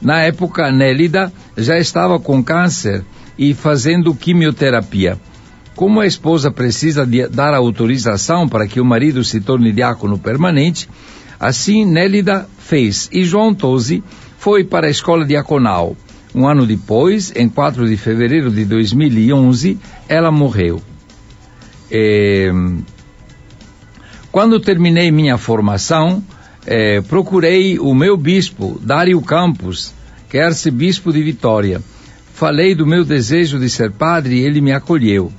Na 0.01 0.21
época, 0.21 0.71
Nélida 0.71 1.33
já 1.57 1.79
estava 1.79 2.19
com 2.19 2.43
câncer 2.43 3.05
e 3.39 3.55
fazendo 3.55 4.15
quimioterapia. 4.15 5.19
Como 5.75 6.01
a 6.01 6.07
esposa 6.07 6.51
precisa 6.51 7.07
dar 7.31 7.55
autorização 7.55 8.49
para 8.49 8.67
que 8.67 8.81
o 8.81 8.85
marido 8.85 9.23
se 9.23 9.41
torne 9.41 9.73
diácono 9.73 10.19
permanente, 10.19 10.89
assim 11.39 11.85
Nélida 11.85 12.49
fez 12.59 13.11
e 13.13 13.25
João 13.25 13.55
Tosi 13.55 14.03
foi 14.39 14.65
para 14.65 14.87
a 14.87 14.91
escola 14.91 15.25
diaconal. 15.25 15.97
Um 16.35 16.47
ano 16.47 16.67
depois, 16.67 17.33
em 17.35 17.49
4 17.49 17.89
de 17.89 17.97
fevereiro 17.97 18.51
de 18.51 18.65
2011, 18.65 19.79
ela 20.09 20.31
morreu. 20.31 20.83
É... 21.91 22.53
Quando 24.31 24.61
terminei 24.61 25.11
minha 25.11 25.39
formação, 25.39 26.23
é, 26.67 27.01
procurei 27.01 27.79
o 27.79 27.95
meu 27.95 28.17
bispo, 28.17 28.79
Dário 28.83 29.21
Campos, 29.23 29.95
que 30.29 30.37
é 30.37 30.45
arcebispo 30.45 31.13
de 31.13 31.23
Vitória. 31.23 31.81
Falei 32.35 32.75
do 32.75 32.87
meu 32.87 33.03
desejo 33.03 33.59
de 33.59 33.71
ser 33.71 33.93
padre 33.93 34.37
e 34.37 34.45
ele 34.45 34.61
me 34.61 34.73
acolheu. 34.73 35.33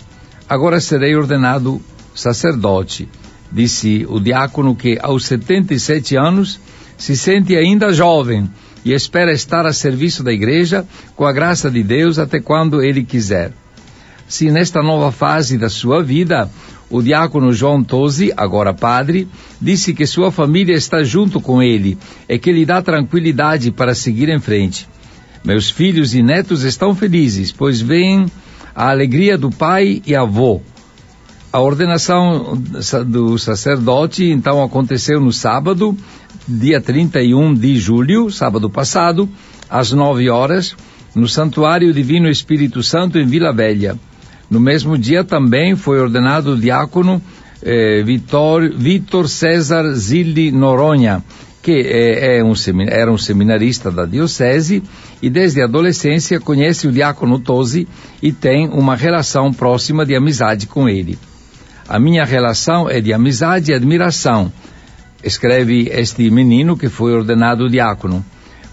Agora 0.50 0.80
serei 0.80 1.16
ordenado 1.16 1.80
sacerdote, 2.16 3.08
disse 3.52 4.04
o 4.10 4.20
diácono 4.20 4.76
que 4.76 4.98
aos 5.00 5.26
77 5.26 6.16
anos 6.16 6.60
se 6.98 7.16
sente 7.16 7.56
ainda 7.56 7.94
jovem 7.94 8.50
e 8.88 8.94
espera 8.94 9.34
estar 9.34 9.66
a 9.66 9.74
serviço 9.74 10.24
da 10.24 10.32
igreja 10.32 10.86
com 11.14 11.26
a 11.26 11.34
graça 11.34 11.70
de 11.70 11.84
Deus 11.84 12.18
até 12.18 12.40
quando 12.40 12.82
ele 12.82 13.04
quiser. 13.04 13.52
Se 14.30 14.50
nesta 14.50 14.82
nova 14.82 15.12
fase 15.12 15.58
da 15.58 15.70
sua 15.70 16.02
vida, 16.02 16.50
o 16.90 17.02
diácono 17.02 17.52
João 17.52 17.84
Tosi, 17.84 18.32
agora 18.38 18.74
padre, 18.74 19.28
disse 19.62 19.94
que 19.94 20.06
sua 20.06 20.32
família 20.32 20.74
está 20.74 21.04
junto 21.04 21.42
com 21.42 21.62
ele 21.62 21.98
e 22.30 22.40
que 22.40 22.50
lhe 22.50 22.66
dá 22.66 22.82
tranquilidade 22.82 23.72
para 23.72 23.94
seguir 23.94 24.30
em 24.30 24.40
frente. 24.40 24.88
Meus 25.44 25.70
filhos 25.70 26.16
e 26.16 26.24
netos 26.24 26.64
estão 26.64 26.96
felizes, 26.96 27.52
pois 27.52 27.82
veem 27.82 28.26
a 28.74 28.90
alegria 28.90 29.38
do 29.38 29.50
pai 29.50 30.02
e 30.08 30.16
avô. 30.16 30.62
A 31.52 31.60
ordenação 31.60 32.58
do 33.06 33.38
sacerdote 33.38 34.24
então 34.24 34.64
aconteceu 34.64 35.20
no 35.20 35.34
sábado, 35.34 35.98
dia 36.48 36.80
31 36.80 37.54
de 37.54 37.78
julho, 37.78 38.32
sábado 38.32 38.70
passado, 38.70 39.28
às 39.70 39.92
nove 39.92 40.30
horas, 40.30 40.76
no 41.14 41.28
Santuário 41.28 41.94
Divino 41.94 42.30
Espírito 42.30 42.82
Santo 42.82 43.20
em 43.20 43.26
Vila 43.26 43.52
Velha. 43.52 43.98
No 44.50 44.60
mesmo 44.60 44.98
dia 44.98 45.26
também 45.26 45.76
foi 45.76 46.00
ordenado 46.00 46.54
o 46.54 46.58
diácono 46.58 47.22
eh, 47.62 48.02
Vitor, 48.04 48.72
Vitor 48.74 49.28
César 49.28 49.92
Zilli 49.94 50.52
Noronha, 50.52 51.22
que 51.62 51.82
é, 51.82 52.38
é 52.38 52.44
um, 52.44 52.54
era 52.88 53.12
um 53.12 53.18
seminarista 53.18 53.92
da 53.92 54.06
diocese 54.06 54.82
e 55.22 55.30
desde 55.30 55.62
a 55.62 55.66
adolescência 55.66 56.40
conhece 56.40 56.88
o 56.88 56.92
diácono 56.94 57.40
Tosi 57.40 57.86
e 58.24 58.32
tem 58.32 58.70
uma 58.70 58.96
relação 58.96 59.52
próxima 59.52 60.06
de 60.06 60.16
amizade 60.16 60.66
com 60.66 60.88
ele. 60.88 61.20
A 61.90 62.00
minha 62.00 62.24
relação 62.24 62.90
é 62.90 63.02
de 63.02 63.12
amizade 63.12 63.72
e 63.72 63.76
admiração, 63.76 64.50
escreve 65.24 65.90
este 65.92 66.30
menino 66.30 66.78
que 66.78 66.90
foi 66.90 67.14
ordenado 67.14 67.70
diácono, 67.70 68.24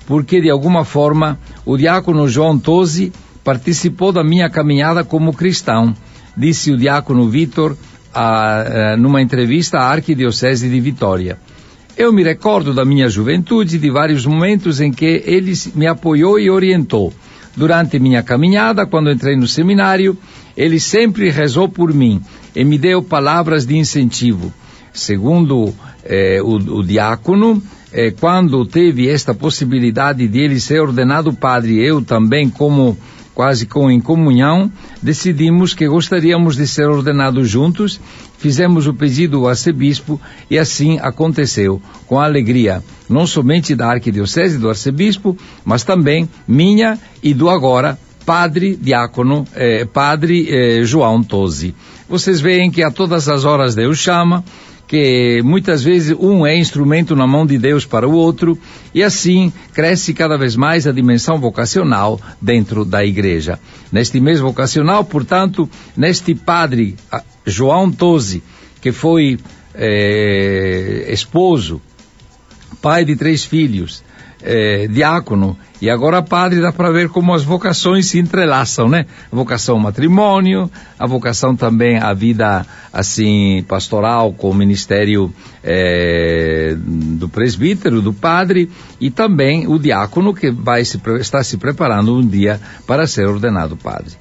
porque 0.07 0.41
de 0.41 0.51
alguma 0.51 0.85
forma 0.85 1.39
o 1.65 1.77
diácono 1.77 2.29
João 2.29 2.59
Tosi 2.59 3.13
participou 3.43 4.13
da 4.13 4.23
minha 4.23 4.49
caminhada 4.51 5.05
como 5.05 5.33
cristão, 5.33 5.95
disse 6.37 6.73
o 6.73 6.77
diácono 6.77 7.29
Vitor 7.29 7.77
numa 8.99 9.21
entrevista 9.21 9.79
à 9.79 9.91
Arquidiocese 9.91 10.69
de 10.69 10.81
Vitória. 10.81 11.39
Eu 11.97 12.13
me 12.13 12.23
recordo 12.23 12.73
da 12.75 12.85
minha 12.85 13.09
juventude 13.09 13.79
de 13.79 13.91
vários 13.91 14.27
momentos 14.27 14.81
em 14.81 14.93
que 14.93 15.23
ele 15.25 15.53
me 15.75 15.87
apoiou 15.87 16.39
e 16.39 16.51
orientou. 16.51 17.13
Durante 17.57 18.01
minha 18.01 18.23
caminhada, 18.23 18.85
quando 18.85 19.11
entrei 19.11 19.37
no 19.37 19.47
seminário, 19.47 20.17
ele 20.57 20.81
sempre 20.81 21.31
rezou 21.31 21.69
por 21.69 21.95
mim 21.95 22.21
e 22.55 22.65
me 22.65 22.79
deu 22.79 23.01
palavras 23.01 23.65
de 23.65 23.77
incentivo. 23.77 24.53
Segundo 24.95 25.75
eh, 26.05 26.41
o, 26.41 26.55
o, 26.55 26.85
diácono, 26.85 27.61
eh, 27.93 28.13
quando 28.13 28.65
teve 28.65 29.09
esta 29.09 29.35
possibilidade 29.35 30.27
de 30.29 30.39
ele 30.39 30.61
ser 30.61 30.81
ordenado 30.81 31.33
padre, 31.33 31.85
eu 31.85 32.01
também, 32.01 32.49
como 32.49 32.97
quase 33.35 33.67
com 33.67 33.91
em 33.91 34.01
comunhão, 34.01 34.71
decidimos 35.03 35.75
que 35.75 35.89
gostaríamos 35.89 36.57
de 36.57 36.67
ser 36.67 36.89
ordenados 36.89 37.51
juntos, 37.51 38.01
fizemos 38.39 38.87
o 38.87 38.95
pedido 38.95 39.39
ao 39.39 39.49
arcebispo 39.49 40.21
e 40.49 40.57
assim 40.57 40.99
aconteceu, 41.01 41.83
com 42.07 42.21
alegria, 42.21 42.83
não 43.09 43.27
somente 43.27 43.75
da 43.75 43.89
arquidiocese 43.91 44.59
do 44.59 44.69
arcebispo, 44.69 45.37
mas 45.65 45.83
também 45.83 46.29
minha 46.47 46.97
e 47.23 47.35
do 47.35 47.51
agora 47.51 47.99
padre 48.25 48.77
diácono, 48.81 49.45
eh, 49.55 49.85
padre 49.85 50.47
eh, 50.49 50.85
João 50.85 51.23
Tosi. 51.23 51.75
Vocês 52.09 52.41
veem 52.41 52.71
que 52.71 52.83
a 52.83 52.91
todas 52.91 53.29
as 53.29 53.45
horas 53.45 53.75
Deus 53.75 53.99
chama, 53.99 54.45
que 54.95 55.43
muitas 55.43 55.83
vezes 55.83 56.17
um 56.17 56.47
é 56.47 56.57
instrumento 56.57 57.17
na 57.17 57.27
mão 57.27 57.45
de 57.45 57.59
Deus 57.59 57.85
para 57.85 58.09
o 58.09 58.13
outro, 58.13 58.57
e 58.95 59.03
assim 59.03 59.53
cresce 59.73 60.15
cada 60.15 60.39
vez 60.39 60.55
mais 60.55 60.87
a 60.87 60.93
dimensão 60.93 61.37
vocacional 61.41 62.21
dentro 62.41 62.85
da 62.85 63.05
igreja. 63.05 63.59
Neste 63.91 64.21
mês 64.21 64.39
vocacional, 64.39 65.05
portanto, 65.05 65.69
neste 65.97 66.33
padre 66.33 66.95
João 67.45 67.91
Tosi, 67.91 68.41
que 68.81 68.93
foi 68.93 69.37
eh, 69.75 71.09
esposo, 71.09 71.83
pai 72.81 73.05
de 73.05 73.17
três 73.17 73.45
filhos, 73.45 74.04
é, 74.45 74.87
diácono 74.87 75.57
e 75.81 75.91
agora 75.91 76.23
padre, 76.23 76.61
dá 76.61 76.73
para 76.73 76.91
ver 76.93 77.09
como 77.09 77.35
as 77.35 77.43
vocações 77.43 78.07
se 78.07 78.19
entrelaçam, 78.19 78.89
né? 78.89 79.07
A 79.31 79.37
vocação 79.37 79.79
matrimônio, 79.79 80.71
a 80.99 81.07
vocação 81.07 81.57
também 81.57 81.99
à 81.99 82.13
vida 82.13 82.65
assim 82.93 83.65
pastoral 83.67 84.33
com 84.33 84.51
o 84.51 84.55
ministério 84.55 85.33
é, 85.63 86.75
do 86.79 87.29
presbítero, 87.29 88.01
do 88.01 88.13
padre 88.13 88.71
e 89.01 89.11
também 89.11 89.67
o 89.67 89.79
diácono 89.79 90.33
que 90.33 90.51
vai 90.51 90.85
se, 90.85 91.01
está 91.21 91.43
se 91.43 91.57
preparando 91.57 92.15
um 92.15 92.27
dia 92.27 92.61
para 92.87 93.07
ser 93.07 93.27
ordenado 93.27 93.77
padre. 93.77 94.13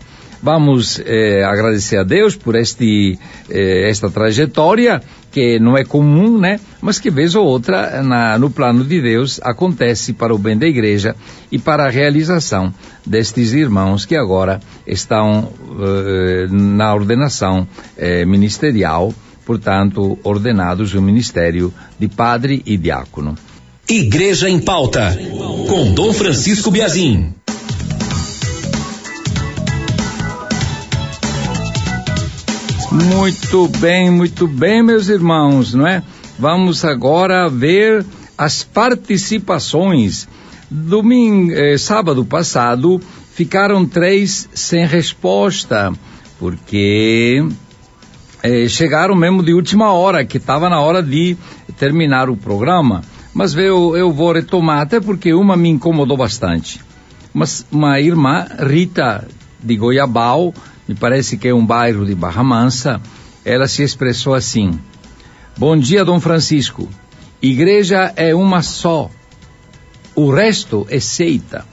Vamos 0.44 1.02
eh, 1.06 1.42
agradecer 1.42 1.98
a 1.98 2.04
Deus 2.04 2.36
por 2.36 2.58
este, 2.58 3.18
eh, 3.50 3.90
esta 3.90 4.10
trajetória 4.10 5.02
que 5.34 5.60
não 5.60 5.76
é 5.76 5.84
comum, 5.84 6.38
né? 6.38 6.60
Mas 6.80 7.00
que 7.00 7.10
vez 7.10 7.34
ou 7.34 7.44
outra 7.44 8.04
na, 8.04 8.38
no 8.38 8.52
plano 8.52 8.86
de 8.86 9.02
Deus 9.02 9.40
acontece 9.44 10.14
para 10.14 10.34
o 10.34 10.38
bem 10.38 10.56
da 10.56 10.68
igreja 10.68 11.16
e 11.52 11.58
para 11.58 11.88
a 11.88 11.90
realização 11.90 12.72
destes 13.04 13.52
irmãos 13.52 14.06
que 14.06 14.16
agora 14.16 14.60
estão 14.86 15.52
eh, 15.82 16.48
na 16.52 16.94
ordenação 16.94 17.68
eh, 17.98 18.24
ministerial, 18.26 19.12
portanto 19.44 20.20
ordenados 20.24 20.94
no 20.94 21.02
ministério 21.02 21.74
de 22.00 22.08
padre 22.08 22.62
e 22.64 22.78
diácono. 22.78 23.36
Igreja 23.90 24.48
em 24.48 24.60
pauta 24.60 25.18
com 25.68 25.94
Dom 25.94 26.14
Francisco 26.14 26.70
Biazin. 26.70 27.34
Muito 32.94 33.68
bem, 33.80 34.12
muito 34.12 34.48
bem, 34.48 34.84
meus 34.84 35.10
irmãos, 35.10 35.74
não 35.74 35.88
é? 35.88 36.04
Vamos 36.38 36.86
agora 36.86 37.50
ver 37.50 38.06
as 38.38 38.64
participações. 38.64 40.28
Domingo, 40.70 41.52
eh, 41.54 41.76
sábado 41.76 42.24
passado, 42.24 43.02
ficaram 43.34 43.84
três 43.84 44.48
sem 44.54 44.86
resposta, 44.86 45.92
porque 46.38 47.44
eh, 48.44 48.68
chegaram 48.68 49.16
mesmo 49.16 49.42
de 49.42 49.56
última 49.56 49.92
hora, 49.92 50.24
que 50.24 50.38
estava 50.38 50.70
na 50.70 50.80
hora 50.80 51.02
de 51.02 51.36
terminar 51.80 52.30
o 52.30 52.38
programa. 52.38 53.02
Mas 53.34 53.56
eu, 53.56 53.98
eu 53.98 54.12
vou 54.12 54.34
retomar, 54.34 54.82
até 54.82 55.00
porque 55.00 55.34
uma 55.34 55.58
me 55.58 55.70
incomodou 55.70 56.16
bastante. 56.16 56.80
Mas 57.34 57.66
uma 57.72 58.00
irmã, 58.00 58.46
Rita, 58.60 59.28
de 59.64 59.78
Goiabal, 59.78 60.54
me 60.88 60.96
parece 60.96 61.38
que 61.38 61.48
é 61.48 61.54
um 61.54 61.66
bairro 61.66 62.06
de 62.06 62.14
Barra 62.14 62.44
Mansa, 62.44 63.02
ela 63.46 63.68
se 63.68 63.84
expressou 63.84 64.34
assim: 64.34 64.80
Bom 65.58 65.78
dia, 65.78 66.04
Dom 66.04 66.20
Francisco. 66.20 66.90
Igreja 67.42 68.14
é 68.16 68.34
uma 68.34 68.62
só. 68.62 69.10
O 70.16 70.32
resto 70.32 70.88
é 70.90 71.00
seita. 71.00 71.66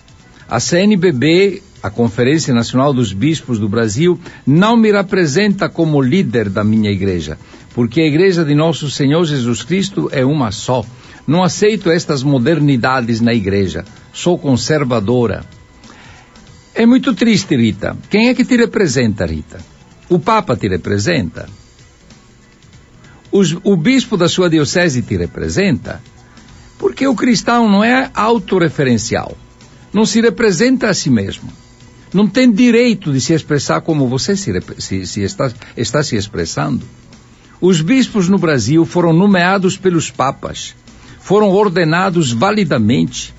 A 0.48 0.58
CNBB, 0.58 1.62
a 1.82 1.88
Conferência 1.88 2.52
Nacional 2.52 2.92
dos 2.92 3.12
Bispos 3.12 3.58
do 3.58 3.68
Brasil, 3.68 4.18
não 4.46 4.76
me 4.76 4.90
representa 4.90 5.68
como 5.68 6.00
líder 6.00 6.48
da 6.48 6.64
minha 6.64 6.90
igreja, 6.90 7.38
porque 7.74 8.00
a 8.00 8.06
igreja 8.06 8.44
de 8.44 8.54
nosso 8.54 8.90
Senhor 8.90 9.24
Jesus 9.24 9.62
Cristo 9.62 10.08
é 10.12 10.24
uma 10.24 10.50
só. 10.50 10.84
Não 11.26 11.42
aceito 11.42 11.90
estas 11.90 12.22
modernidades 12.22 13.20
na 13.20 13.32
igreja. 13.32 13.84
Sou 14.12 14.36
conservadora. 14.36 15.44
É 16.74 16.86
muito 16.86 17.14
triste, 17.14 17.56
Rita. 17.56 17.96
Quem 18.08 18.28
é 18.28 18.34
que 18.34 18.44
te 18.44 18.56
representa, 18.56 19.26
Rita? 19.26 19.58
O 20.08 20.18
Papa 20.18 20.56
te 20.56 20.68
representa? 20.68 21.48
Os, 23.30 23.56
o 23.62 23.76
bispo 23.76 24.16
da 24.16 24.28
sua 24.28 24.48
diocese 24.48 25.02
te 25.02 25.16
representa? 25.16 26.00
Porque 26.78 27.06
o 27.06 27.14
cristão 27.14 27.68
não 27.68 27.84
é 27.84 28.10
autorreferencial. 28.14 29.36
Não 29.92 30.06
se 30.06 30.20
representa 30.20 30.88
a 30.88 30.94
si 30.94 31.10
mesmo. 31.10 31.50
Não 32.12 32.26
tem 32.26 32.50
direito 32.50 33.12
de 33.12 33.20
se 33.20 33.32
expressar 33.32 33.82
como 33.82 34.08
você 34.08 34.36
se, 34.36 34.52
se, 34.78 35.06
se 35.06 35.22
está, 35.22 35.52
está 35.76 36.02
se 36.02 36.16
expressando. 36.16 36.84
Os 37.60 37.80
bispos 37.80 38.28
no 38.28 38.38
Brasil 38.38 38.84
foram 38.84 39.12
nomeados 39.12 39.76
pelos 39.76 40.10
papas, 40.10 40.74
foram 41.20 41.50
ordenados 41.50 42.32
validamente, 42.32 43.34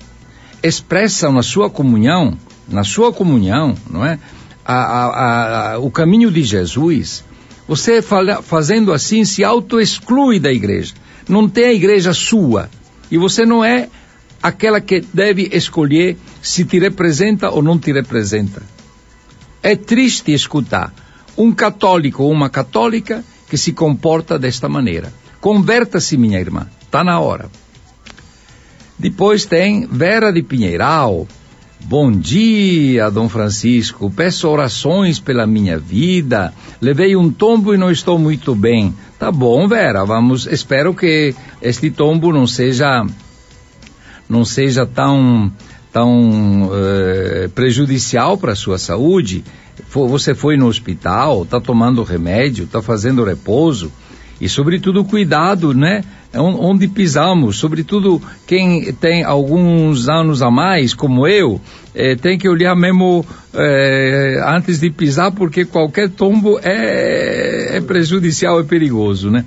expressam 0.62 1.32
na 1.32 1.42
sua 1.42 1.68
comunhão 1.68 2.38
na 2.68 2.84
sua 2.84 3.12
comunhão, 3.12 3.74
não 3.90 4.04
é? 4.04 4.18
A, 4.64 4.74
a, 4.74 5.72
a, 5.72 5.78
o 5.78 5.90
caminho 5.90 6.30
de 6.30 6.42
Jesus, 6.42 7.24
você 7.66 8.00
fala, 8.00 8.42
fazendo 8.42 8.92
assim 8.92 9.24
se 9.24 9.42
auto-exclui 9.42 10.38
da 10.38 10.52
igreja. 10.52 10.94
Não 11.28 11.48
tem 11.48 11.64
a 11.64 11.72
igreja 11.72 12.12
sua. 12.12 12.70
E 13.10 13.18
você 13.18 13.44
não 13.44 13.64
é 13.64 13.88
aquela 14.42 14.80
que 14.80 15.00
deve 15.12 15.48
escolher 15.52 16.16
se 16.40 16.64
te 16.64 16.78
representa 16.78 17.50
ou 17.50 17.62
não 17.62 17.78
te 17.78 17.92
representa. 17.92 18.62
É 19.62 19.76
triste 19.76 20.32
escutar 20.32 20.92
um 21.36 21.52
católico 21.52 22.24
ou 22.24 22.30
uma 22.30 22.50
católica 22.50 23.24
que 23.48 23.56
se 23.56 23.72
comporta 23.72 24.38
desta 24.38 24.68
maneira. 24.68 25.12
Converta-se, 25.40 26.16
minha 26.16 26.40
irmã. 26.40 26.68
Está 26.82 27.04
na 27.04 27.20
hora. 27.20 27.50
Depois 28.98 29.44
tem 29.44 29.86
Vera 29.86 30.32
de 30.32 30.42
Pinheiral, 30.42 31.26
Bom 31.84 32.12
dia, 32.12 33.10
Dom 33.10 33.28
Francisco. 33.28 34.10
Peço 34.10 34.48
orações 34.48 35.18
pela 35.18 35.46
minha 35.46 35.78
vida. 35.78 36.54
Levei 36.80 37.16
um 37.16 37.30
tombo 37.30 37.74
e 37.74 37.76
não 37.76 37.90
estou 37.90 38.18
muito 38.18 38.54
bem. 38.54 38.94
Tá 39.18 39.32
bom, 39.32 39.66
Vera. 39.66 40.04
Vamos. 40.04 40.46
Espero 40.46 40.94
que 40.94 41.34
este 41.60 41.90
tombo 41.90 42.32
não 42.32 42.46
seja 42.46 43.04
não 44.28 44.44
seja 44.44 44.86
tão 44.86 45.52
tão 45.92 46.68
uh, 46.68 47.48
prejudicial 47.54 48.38
para 48.38 48.52
a 48.52 48.56
sua 48.56 48.78
saúde. 48.78 49.44
Você 49.90 50.34
foi 50.34 50.56
no 50.56 50.68
hospital, 50.68 51.42
está 51.42 51.60
tomando 51.60 52.02
remédio, 52.04 52.64
está 52.64 52.80
fazendo 52.80 53.24
repouso 53.24 53.92
e 54.42 54.48
sobretudo 54.48 55.04
cuidado, 55.04 55.72
né? 55.72 56.02
Onde 56.34 56.88
pisamos, 56.88 57.58
sobretudo 57.58 58.20
quem 58.44 58.92
tem 58.94 59.22
alguns 59.22 60.08
anos 60.08 60.42
a 60.42 60.50
mais, 60.50 60.92
como 60.94 61.28
eu, 61.28 61.60
é, 61.94 62.16
tem 62.16 62.36
que 62.36 62.48
olhar 62.48 62.74
mesmo 62.74 63.24
é, 63.54 64.42
antes 64.44 64.80
de 64.80 64.90
pisar, 64.90 65.30
porque 65.30 65.64
qualquer 65.64 66.10
tombo 66.10 66.58
é, 66.60 67.76
é 67.76 67.80
prejudicial, 67.82 68.58
é 68.58 68.64
perigoso, 68.64 69.30
né? 69.30 69.44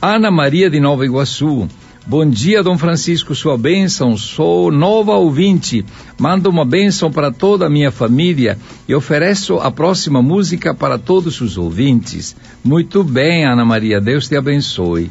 Ana 0.00 0.30
Maria 0.30 0.70
de 0.70 0.80
Nova 0.80 1.04
Iguaçu, 1.04 1.68
Bom 2.06 2.28
dia, 2.28 2.62
Dom 2.62 2.76
Francisco, 2.76 3.34
sua 3.34 3.56
bênção. 3.56 4.14
Sou 4.14 4.70
nova 4.70 5.12
ouvinte. 5.12 5.86
Mando 6.18 6.50
uma 6.50 6.62
bênção 6.62 7.10
para 7.10 7.32
toda 7.32 7.64
a 7.64 7.70
minha 7.70 7.90
família 7.90 8.58
e 8.86 8.94
ofereço 8.94 9.54
a 9.54 9.70
próxima 9.70 10.20
música 10.20 10.74
para 10.74 10.98
todos 10.98 11.40
os 11.40 11.56
ouvintes. 11.56 12.36
Muito 12.62 13.02
bem, 13.02 13.46
Ana 13.46 13.64
Maria, 13.64 14.02
Deus 14.02 14.28
te 14.28 14.36
abençoe. 14.36 15.10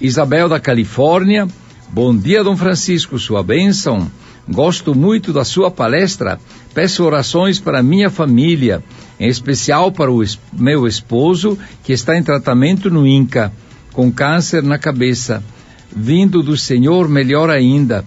Isabel 0.00 0.48
da 0.48 0.58
Califórnia. 0.58 1.46
Bom 1.92 2.16
dia, 2.16 2.42
Dom 2.42 2.56
Francisco, 2.56 3.18
sua 3.18 3.42
bênção. 3.42 4.10
Gosto 4.48 4.94
muito 4.94 5.30
da 5.30 5.44
sua 5.44 5.70
palestra. 5.70 6.40
Peço 6.72 7.04
orações 7.04 7.60
para 7.60 7.82
minha 7.82 8.08
família, 8.08 8.82
em 9.20 9.28
especial 9.28 9.92
para 9.92 10.10
o 10.10 10.24
meu 10.54 10.86
esposo, 10.86 11.58
que 11.84 11.92
está 11.92 12.16
em 12.16 12.22
tratamento 12.22 12.88
no 12.88 13.06
INCA, 13.06 13.52
com 13.92 14.10
câncer 14.10 14.62
na 14.62 14.78
cabeça. 14.78 15.44
Vindo 15.94 16.42
do 16.42 16.56
Senhor, 16.56 17.08
melhor 17.08 17.50
ainda. 17.50 18.04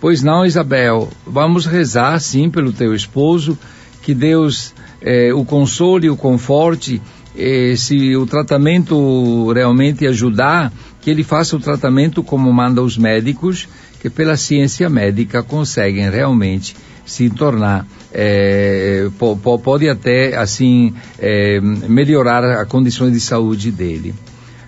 Pois 0.00 0.22
não, 0.22 0.44
Isabel, 0.44 1.08
vamos 1.26 1.66
rezar 1.66 2.18
sim 2.20 2.50
pelo 2.50 2.72
teu 2.72 2.94
esposo, 2.94 3.58
que 4.02 4.14
Deus 4.14 4.74
eh, 5.00 5.32
o 5.32 5.44
console, 5.44 6.10
o 6.10 6.16
conforte, 6.16 7.00
eh, 7.36 7.74
se 7.76 8.14
o 8.16 8.26
tratamento 8.26 9.50
realmente 9.52 10.06
ajudar, 10.06 10.72
que 11.00 11.10
ele 11.10 11.24
faça 11.24 11.56
o 11.56 11.60
tratamento 11.60 12.22
como 12.22 12.52
manda 12.52 12.82
os 12.82 12.96
médicos, 12.96 13.68
que 14.00 14.10
pela 14.10 14.36
ciência 14.36 14.88
médica 14.88 15.42
conseguem 15.42 16.10
realmente 16.10 16.76
se 17.06 17.28
tornar 17.30 17.86
é, 18.14 19.08
po, 19.18 19.36
po, 19.36 19.58
pode 19.58 19.88
até 19.88 20.36
assim 20.36 20.94
é, 21.18 21.60
melhorar 21.60 22.44
a 22.60 22.64
condições 22.64 23.12
de 23.12 23.20
saúde 23.20 23.72
dele. 23.72 24.14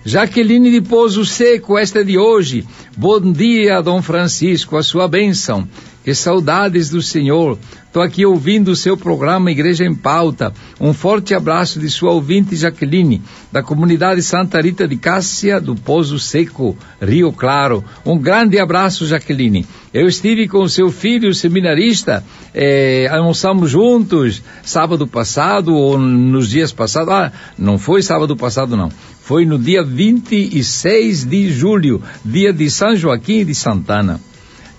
Jaqueline 0.07 0.71
de 0.71 0.79
Pouso 0.79 1.25
Seco, 1.25 1.77
esta 1.77 1.99
é 1.99 2.03
de 2.05 2.17
hoje. 2.17 2.65
Bom 2.95 3.19
dia, 3.19 3.81
Dom 3.81 4.01
Francisco, 4.01 4.77
a 4.77 4.81
sua 4.81 5.05
bênção. 5.05 5.67
Que 6.01 6.15
saudades 6.15 6.89
do 6.89 7.01
Senhor. 7.01 7.59
Estou 7.87 8.01
aqui 8.01 8.25
ouvindo 8.25 8.69
o 8.69 8.75
seu 8.75 8.95
programa 8.95 9.51
Igreja 9.51 9.83
em 9.83 9.93
Pauta. 9.93 10.53
Um 10.79 10.93
forte 10.93 11.33
abraço 11.33 11.77
de 11.81 11.89
sua 11.89 12.13
ouvinte 12.13 12.55
Jaqueline, 12.55 13.21
da 13.51 13.61
comunidade 13.61 14.21
Santa 14.21 14.61
Rita 14.61 14.87
de 14.87 14.95
Cássia, 14.95 15.59
do 15.59 15.75
Pozo 15.75 16.17
Seco, 16.17 16.77
Rio 17.01 17.33
Claro. 17.33 17.83
Um 18.05 18.17
grande 18.17 18.57
abraço, 18.59 19.05
Jaqueline. 19.05 19.65
Eu 19.93 20.07
estive 20.07 20.47
com 20.47 20.65
seu 20.69 20.89
filho, 20.89 21.33
seminarista, 21.33 22.23
eh, 22.53 23.09
almoçamos 23.11 23.71
juntos 23.71 24.41
sábado 24.63 25.05
passado 25.05 25.75
ou 25.75 25.97
nos 25.97 26.49
dias 26.49 26.71
passados. 26.71 27.13
Ah, 27.13 27.33
não 27.57 27.77
foi 27.77 28.01
sábado 28.01 28.37
passado, 28.37 28.77
não. 28.77 28.89
Foi 29.27 29.45
no 29.45 29.59
dia 29.59 29.83
26 29.83 31.25
de 31.25 31.49
julho, 31.49 32.01
dia 32.23 32.53
de 32.53 32.71
São 32.71 32.95
Joaquim 32.95 33.43
de 33.43 33.53
Santana. 33.53 34.21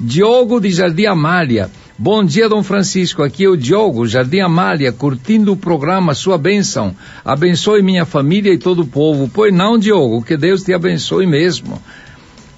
Diogo 0.01 0.59
de 0.59 0.71
Jardim 0.71 1.05
Amália. 1.05 1.71
Bom 1.99 2.25
dia, 2.25 2.49
Dom 2.49 2.63
Francisco. 2.63 3.23
Aqui 3.23 3.45
é 3.45 3.49
o 3.51 3.59
Diogo, 3.59 4.09
Jardim 4.09 4.41
Amália, 4.41 4.91
curtindo 4.91 5.53
o 5.53 5.57
programa 5.57 6.15
Sua 6.15 6.39
Bênção. 6.39 6.97
Abençoe 7.23 7.83
minha 7.83 8.07
família 8.07 8.51
e 8.51 8.57
todo 8.57 8.81
o 8.81 8.87
povo. 8.87 9.31
Pois 9.31 9.53
não, 9.53 9.77
Diogo, 9.77 10.23
que 10.23 10.35
Deus 10.35 10.63
te 10.63 10.73
abençoe 10.73 11.27
mesmo. 11.27 11.79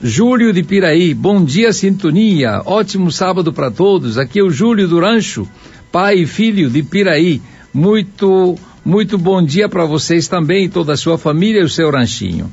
Júlio 0.01 0.53
de 0.53 0.63
Piraí, 0.63 1.13
bom 1.13 1.43
dia, 1.43 1.73
sintonia. 1.73 2.63
Ótimo 2.67 3.11
sábado 3.11 3.53
para 3.53 3.69
todos. 3.69 4.17
Aqui 4.17 4.39
é 4.39 4.45
o 4.45 4.51
Júlio 4.51 4.87
do 4.87 5.01
Rancho, 5.01 5.45
pai 5.91 6.19
e 6.19 6.27
filho 6.27 6.71
de 6.71 6.85
Piraí. 6.85 7.43
Muito, 7.75 8.57
muito 8.91 9.17
bom 9.17 9.41
dia 9.41 9.69
para 9.69 9.85
vocês 9.85 10.27
também, 10.27 10.69
toda 10.69 10.95
a 10.95 10.97
sua 10.97 11.17
família 11.17 11.61
e 11.61 11.65
o 11.65 11.69
seu 11.69 11.93
ranchinho. 11.93 12.51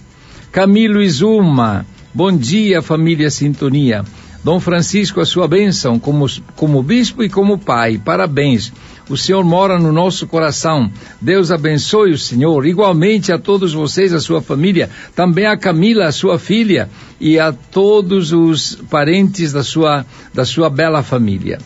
Camilo 0.51 1.01
Izuma, 1.01 1.83
bom 2.13 2.31
dia, 2.31 2.79
família 2.79 3.31
Sintonia. 3.31 4.05
Dom 4.43 4.59
Francisco, 4.59 5.19
a 5.19 5.25
sua 5.25 5.47
bênção 5.47 5.97
como, 5.97 6.27
como 6.55 6.83
bispo 6.83 7.23
e 7.23 7.29
como 7.29 7.57
pai. 7.57 7.97
Parabéns. 7.97 8.71
O 9.09 9.17
Senhor 9.17 9.43
mora 9.43 9.79
no 9.79 9.91
nosso 9.91 10.27
coração. 10.27 10.91
Deus 11.19 11.49
abençoe 11.49 12.11
o 12.11 12.19
Senhor. 12.19 12.67
Igualmente 12.67 13.31
a 13.31 13.39
todos 13.39 13.73
vocês, 13.73 14.13
a 14.13 14.19
sua 14.19 14.39
família. 14.39 14.91
Também 15.15 15.47
a 15.47 15.57
Camila, 15.57 16.05
a 16.05 16.11
sua 16.11 16.37
filha. 16.37 16.87
E 17.19 17.39
a 17.39 17.51
todos 17.51 18.31
os 18.31 18.75
parentes 18.91 19.51
da 19.51 19.63
sua, 19.63 20.05
da 20.35 20.45
sua 20.45 20.69
bela 20.69 21.01
família. 21.01 21.57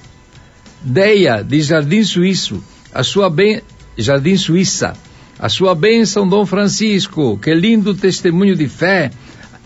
Deia, 0.82 1.44
de 1.44 1.62
Jardim 1.62 2.04
Suíço. 2.04 2.64
A 2.94 3.04
sua 3.04 3.30
bem, 3.30 3.62
Jardim 3.98 4.38
Suíça. 4.38 4.94
A 5.40 5.50
sua 5.50 5.74
bênção, 5.74 6.28
Dom 6.28 6.46
Francisco. 6.46 7.38
Que 7.38 7.54
lindo 7.54 7.94
testemunho 7.94 8.56
de 8.56 8.68
fé 8.68 9.12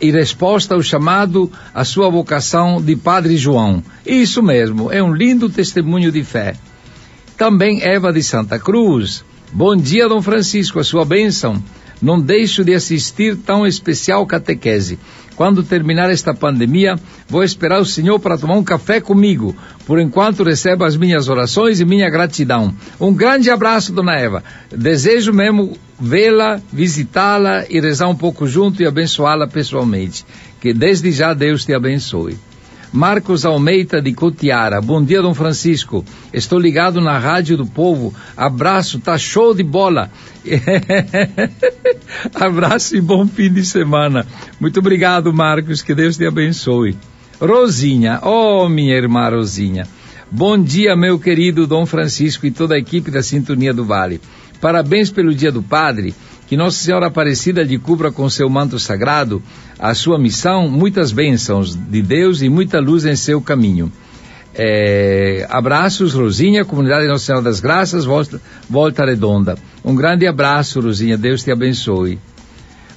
e 0.02 0.12
resposta 0.12 0.76
ao 0.76 0.82
chamado 0.82 1.52
à 1.74 1.84
sua 1.84 2.10
vocação 2.10 2.82
de 2.82 2.96
Padre 2.96 3.38
João. 3.38 3.84
Isso 4.06 4.42
mesmo, 4.42 4.92
é 4.92 5.02
um 5.02 5.14
lindo 5.14 5.50
testemunho 5.50 6.12
de 6.12 6.24
fé. 6.24 6.56
Também 7.38 7.82
Eva 7.82 8.12
de 8.12 8.24
Santa 8.24 8.60
Cruz. 8.60 9.24
Bom 9.52 9.76
dia, 9.76 10.08
Dom 10.08 10.22
Francisco, 10.22 10.80
a 10.80 10.84
sua 10.84 11.06
bênção. 11.06 11.62
Não 12.02 12.20
deixo 12.20 12.64
de 12.64 12.74
assistir 12.74 13.36
tão 13.38 13.66
especial 13.66 14.26
catequese. 14.26 15.00
Quando 15.36 15.64
terminar 15.64 16.10
esta 16.10 16.34
pandemia, 16.34 16.96
vou 17.28 17.44
esperar 17.44 17.82
o 17.82 17.86
Senhor 17.86 18.20
para 18.20 18.38
tomar 18.38 18.56
um 18.56 18.64
café 18.64 19.02
comigo. 19.02 19.56
Por 19.86 20.00
enquanto, 20.00 20.44
receba 20.44 20.88
as 20.88 20.96
minhas 20.96 21.28
orações 21.28 21.80
e 21.80 21.86
minha 21.86 22.10
gratidão. 22.10 22.74
Um 23.00 23.14
grande 23.14 23.50
abraço, 23.50 23.92
Dona 23.92 24.16
Eva. 24.16 24.44
Desejo 24.72 25.34
mesmo 25.34 25.78
vê-la, 26.00 26.62
visitá-la 26.72 27.66
e 27.70 27.82
rezar 27.82 28.08
um 28.08 28.16
pouco 28.16 28.48
junto 28.48 28.82
e 28.82 28.86
abençoá-la 28.86 29.48
pessoalmente. 29.48 30.26
Que 30.62 30.74
desde 30.74 31.12
já 31.12 31.34
Deus 31.34 31.66
te 31.66 31.74
abençoe. 31.74 32.38
Marcos 32.96 33.44
Almeida 33.44 34.02
de 34.02 34.14
Cotiara. 34.14 34.80
Bom 34.80 35.04
dia, 35.04 35.22
Dom 35.22 35.34
Francisco. 35.34 36.06
Estou 36.34 36.58
ligado 36.58 37.02
na 37.02 37.20
Rádio 37.20 37.58
do 37.58 37.66
Povo. 37.66 38.16
Abraço, 38.38 39.00
tá 39.00 39.18
show 39.18 39.54
de 39.54 39.64
bola. 39.64 40.10
Abraço 42.34 42.96
e 42.96 43.02
bom 43.02 43.28
fim 43.28 43.52
de 43.52 43.66
semana. 43.66 44.26
Muito 44.62 44.80
obrigado, 44.80 45.34
Marcos. 45.34 45.82
Que 45.82 45.94
Deus 45.94 46.16
te 46.16 46.26
abençoe. 46.26 46.96
Rosinha, 47.38 48.22
oh 48.24 48.70
minha 48.70 48.96
irmã 48.96 49.28
Rosinha. 49.30 49.86
Bom 50.32 50.58
dia, 50.58 50.96
meu 50.96 51.20
querido 51.20 51.68
Dom 51.68 51.86
Francisco 51.86 52.46
e 52.46 52.52
toda 52.52 52.76
a 52.76 52.80
equipe 52.80 53.12
da 53.12 53.22
Sintonia 53.22 53.74
do 53.74 53.84
Vale. 53.84 54.22
Parabéns 54.62 55.12
pelo 55.12 55.36
Dia 55.36 55.52
do 55.52 55.62
Padre. 55.62 56.16
Que 56.48 56.56
Nossa 56.56 56.78
Senhora 56.78 57.08
Aparecida 57.08 57.64
lhe 57.64 57.78
cubra 57.78 58.12
com 58.12 58.30
seu 58.30 58.50
manto 58.50 58.78
sagrado 58.78 59.42
a 59.80 59.94
sua 59.94 60.20
missão, 60.20 60.70
muitas 60.70 61.12
bênçãos 61.12 61.76
de 61.76 62.02
Deus 62.02 62.42
e 62.42 62.50
muita 62.50 62.80
luz 62.80 63.06
em 63.06 63.16
seu 63.16 63.42
caminho. 63.42 63.92
É, 64.54 65.46
abraços, 65.50 66.14
Rosinha, 66.14 66.64
comunidade 66.64 67.08
Nossa 67.08 67.26
Senhora 67.26 67.44
das 67.44 67.60
Graças, 67.60 68.06
volta, 68.06 68.42
volta 68.70 69.06
Redonda. 69.06 69.58
Um 69.84 69.96
grande 69.96 70.26
abraço, 70.26 70.80
Rosinha, 70.80 71.18
Deus 71.18 71.44
te 71.44 71.52
abençoe. 71.52 72.20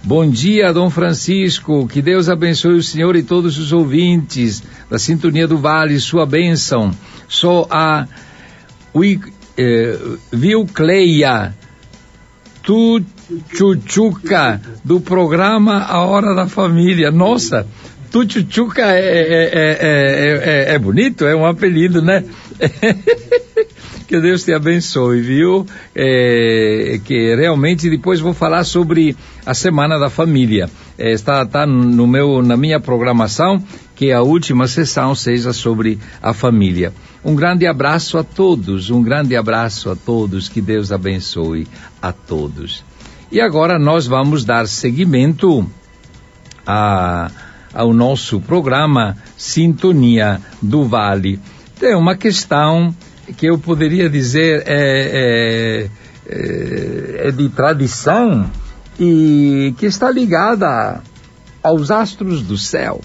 Bom 0.04 0.30
dia, 0.30 0.72
Dom 0.72 0.88
Francisco, 0.88 1.88
que 1.88 2.00
Deus 2.00 2.28
abençoe 2.28 2.76
o 2.76 2.82
Senhor 2.82 3.16
e 3.16 3.22
todos 3.22 3.58
os 3.58 3.72
ouvintes 3.72 4.62
da 4.88 4.98
Sintonia 4.98 5.48
do 5.48 5.58
Vale, 5.58 5.98
sua 5.98 6.24
bênção. 6.24 6.92
Sou 7.28 7.66
a 7.68 8.06
eh, 9.56 9.98
Vilcleia 10.32 11.54
Tuchuchuca 13.28 14.60
do 14.82 15.00
programa 15.00 15.82
A 15.82 16.00
Hora 16.00 16.34
da 16.34 16.46
Família. 16.46 17.10
Nossa, 17.10 17.66
Tuchuchuca 18.10 18.82
é, 18.82 19.00
é, 19.00 20.68
é, 20.70 20.74
é, 20.74 20.78
bonito, 20.78 21.26
é 21.26 21.36
um 21.36 21.44
apelido, 21.44 22.00
né? 22.00 22.24
que 24.08 24.18
Deus 24.18 24.44
te 24.44 24.54
abençoe, 24.54 25.20
viu? 25.20 25.66
que 27.04 27.36
realmente 27.36 27.90
depois 27.90 28.18
vou 28.18 28.32
falar 28.32 28.64
sobre 28.64 29.14
a 29.44 29.52
Semana 29.52 29.98
da 29.98 30.08
Família. 30.08 30.70
está 30.98 31.44
tá 31.44 31.66
no 31.66 32.06
meu, 32.06 32.42
na 32.42 32.56
minha 32.56 32.80
programação 32.80 33.62
que 33.94 34.10
a 34.10 34.22
última 34.22 34.66
sessão 34.66 35.14
seja 35.14 35.52
sobre 35.52 35.98
a 36.22 36.32
família. 36.32 36.94
Um 37.22 37.34
grande 37.34 37.66
abraço 37.66 38.16
a 38.16 38.24
todos, 38.24 38.90
um 38.90 39.02
grande 39.02 39.36
abraço 39.36 39.90
a 39.90 39.96
todos, 39.96 40.48
que 40.48 40.62
Deus 40.62 40.92
abençoe 40.92 41.66
a 42.00 42.10
todos. 42.12 42.84
E 43.30 43.40
agora 43.40 43.78
nós 43.78 44.06
vamos 44.06 44.44
dar 44.44 44.66
seguimento 44.66 45.68
a, 46.66 47.30
ao 47.74 47.92
nosso 47.92 48.40
programa 48.40 49.16
Sintonia 49.36 50.40
do 50.62 50.84
Vale. 50.84 51.38
Tem 51.78 51.94
uma 51.94 52.16
questão 52.16 52.94
que 53.36 53.46
eu 53.46 53.58
poderia 53.58 54.08
dizer 54.08 54.62
é, 54.66 55.86
é, 55.86 55.90
é, 56.26 57.28
é 57.28 57.30
de 57.30 57.48
tradição 57.50 58.50
e 58.98 59.74
que 59.76 59.86
está 59.86 60.10
ligada 60.10 61.02
aos 61.62 61.90
astros 61.90 62.42
do 62.42 62.56
céu. 62.56 63.00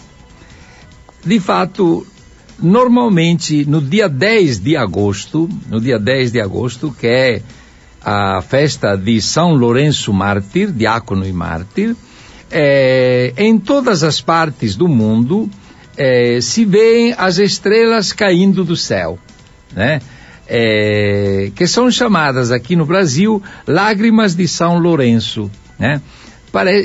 De 1.25 1.39
fato, 1.39 2.05
Normalmente, 2.63 3.65
no 3.65 3.81
dia 3.81 4.07
10 4.07 4.59
de 4.59 4.77
agosto, 4.77 5.49
no 5.69 5.81
dia 5.81 5.99
10 5.99 6.31
de 6.31 6.39
agosto, 6.39 6.95
que 6.97 7.07
é 7.07 7.41
a 8.03 8.41
festa 8.41 8.95
de 8.95 9.21
São 9.21 9.53
Lourenço 9.53 10.11
Mártir, 10.11 10.71
diácono 10.71 11.25
e 11.25 11.31
mártir, 11.31 11.95
é, 12.51 13.33
em 13.37 13.57
todas 13.57 14.03
as 14.03 14.21
partes 14.21 14.75
do 14.75 14.87
mundo 14.87 15.49
é, 15.97 16.39
se 16.41 16.65
veem 16.65 17.13
as 17.17 17.37
estrelas 17.37 18.11
caindo 18.11 18.63
do 18.63 18.75
céu, 18.75 19.17
né? 19.75 20.01
É, 20.45 21.51
que 21.55 21.65
são 21.65 21.89
chamadas 21.89 22.51
aqui 22.51 22.75
no 22.75 22.85
Brasil 22.85 23.41
lágrimas 23.65 24.35
de 24.35 24.47
São 24.47 24.77
Lourenço, 24.77 25.49
né? 25.79 26.01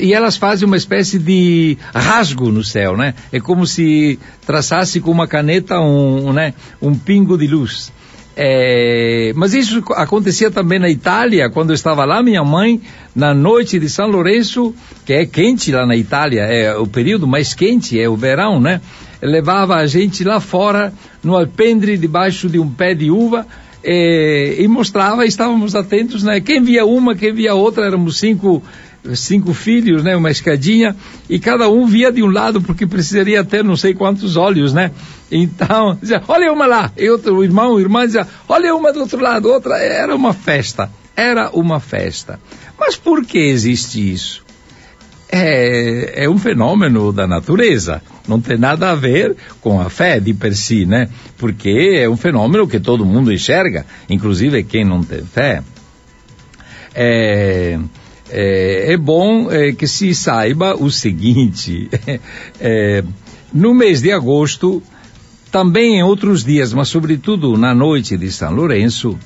e 0.01 0.15
elas 0.15 0.37
fazem 0.37 0.67
uma 0.67 0.77
espécie 0.79 1.19
de 1.19 1.77
rasgo 1.95 2.51
no 2.51 2.65
céu, 2.65 2.97
né? 2.97 3.15
É 3.31 3.39
como 3.39 3.67
se 3.67 4.19
traçasse 4.47 4.99
com 4.99 5.11
uma 5.11 5.27
caneta 5.27 5.79
um, 5.79 6.33
né, 6.33 6.55
um 6.81 6.95
pingo 6.95 7.37
de 7.37 7.47
luz. 7.47 7.93
É, 8.40 9.33
mas 9.35 9.53
isso 9.53 9.83
acontecia 9.96 10.48
também 10.48 10.79
na 10.79 10.88
Itália, 10.88 11.51
quando 11.51 11.70
eu 11.70 11.74
estava 11.74 12.05
lá, 12.05 12.22
minha 12.22 12.44
mãe, 12.44 12.81
na 13.12 13.35
noite 13.35 13.81
de 13.81 13.88
São 13.88 14.07
Lourenço, 14.07 14.72
que 15.05 15.12
é 15.12 15.27
quente 15.27 15.72
lá 15.72 15.85
na 15.85 15.96
Itália, 15.96 16.42
é 16.42 16.72
o 16.77 16.87
período 16.87 17.27
mais 17.27 17.53
quente, 17.53 18.01
é 18.01 18.09
o 18.09 18.14
verão, 18.14 18.61
né? 18.61 18.81
Levava 19.20 19.74
a 19.74 19.87
gente 19.88 20.22
lá 20.22 20.38
fora, 20.38 20.92
no 21.20 21.37
alpendre, 21.37 21.98
debaixo 21.98 22.48
de 22.48 22.61
um 22.61 22.70
pé 22.70 22.94
de 22.94 23.11
uva, 23.11 23.44
é, 23.83 24.55
e 24.57 24.68
mostrava, 24.68 25.24
estávamos 25.27 25.74
atentos, 25.74 26.22
né? 26.22 26.40
Quem 26.40 26.62
via 26.62 26.87
uma, 26.87 27.16
quem 27.16 27.33
via 27.33 27.57
outra, 27.57 27.87
éramos 27.87 28.20
cinco 28.20 28.62
cinco 29.15 29.55
filhos, 29.55 30.03
né, 30.03 30.17
uma 30.17 30.31
escadinha, 30.31 30.95
e 31.29 31.39
cada 31.39 31.69
um 31.69 31.87
via 31.87 32.13
de 32.13 32.23
um 32.23 32.31
lado 32.31 32.61
porque 32.61 32.87
precisaria 32.87 33.45
ter 33.45 33.65
não 33.65 33.77
sei 33.77 33.95
quantos 33.95 34.37
olhos, 34.37 34.73
né? 34.73 34.91
Então, 35.31 35.97
dizia, 36.01 36.23
olha 36.29 36.53
uma 36.53 36.67
lá, 36.67 36.93
e 36.97 37.09
outro 37.09 37.43
irmão, 37.43 37.75
o 37.75 37.81
irmão 37.81 38.05
dizia, 38.05 38.27
olha 38.49 38.75
uma 38.75 38.93
do 38.93 39.01
outro 39.01 39.21
lado, 39.21 39.49
outra, 39.49 39.79
era 39.79 40.15
uma 40.15 40.33
festa, 40.33 40.91
era 41.17 41.51
uma 41.51 41.81
festa. 41.81 42.39
Mas 42.79 42.97
por 42.97 43.25
que 43.25 43.39
existe 43.39 44.13
isso? 44.13 44.47
É, 45.31 46.25
é 46.25 46.29
um 46.29 46.39
fenômeno 46.39 47.13
da 47.13 47.27
natureza, 47.27 48.01
não 48.27 48.41
tem 48.41 48.57
nada 48.57 48.91
a 48.91 48.95
ver 48.95 49.37
com 49.61 49.79
a 49.79 49.91
fé 49.91 50.19
de 50.19 50.33
per 50.33 50.57
si, 50.57 50.87
né? 50.87 51.09
Porque 51.37 51.99
é 51.99 52.09
um 52.09 52.17
fenômeno 52.17 52.67
que 52.67 52.81
todo 52.81 53.05
mundo 53.05 53.33
enxerga, 53.33 53.85
inclusive 54.09 54.63
quem 54.65 54.85
não 54.85 55.03
tem 55.03 55.23
fé. 55.23 55.63
É, 56.95 57.79
é, 58.31 58.93
é 58.93 58.97
bom 58.97 59.51
é, 59.51 59.73
que 59.73 59.87
se 59.87 60.14
saiba 60.14 60.75
o 60.75 60.91
seguinte: 60.91 61.88
é, 62.61 63.03
no 63.53 63.75
mês 63.75 64.03
de 64.03 64.12
agosto, 64.12 64.83
também 65.51 65.97
em 65.97 66.03
outros 66.03 66.45
dias, 66.45 66.73
mas 66.73 66.88
sobretudo 66.88 67.57
na 67.57 67.75
noite 67.75 68.17
de 68.17 68.31
São 68.31 68.53
Lourenço, 68.53 69.19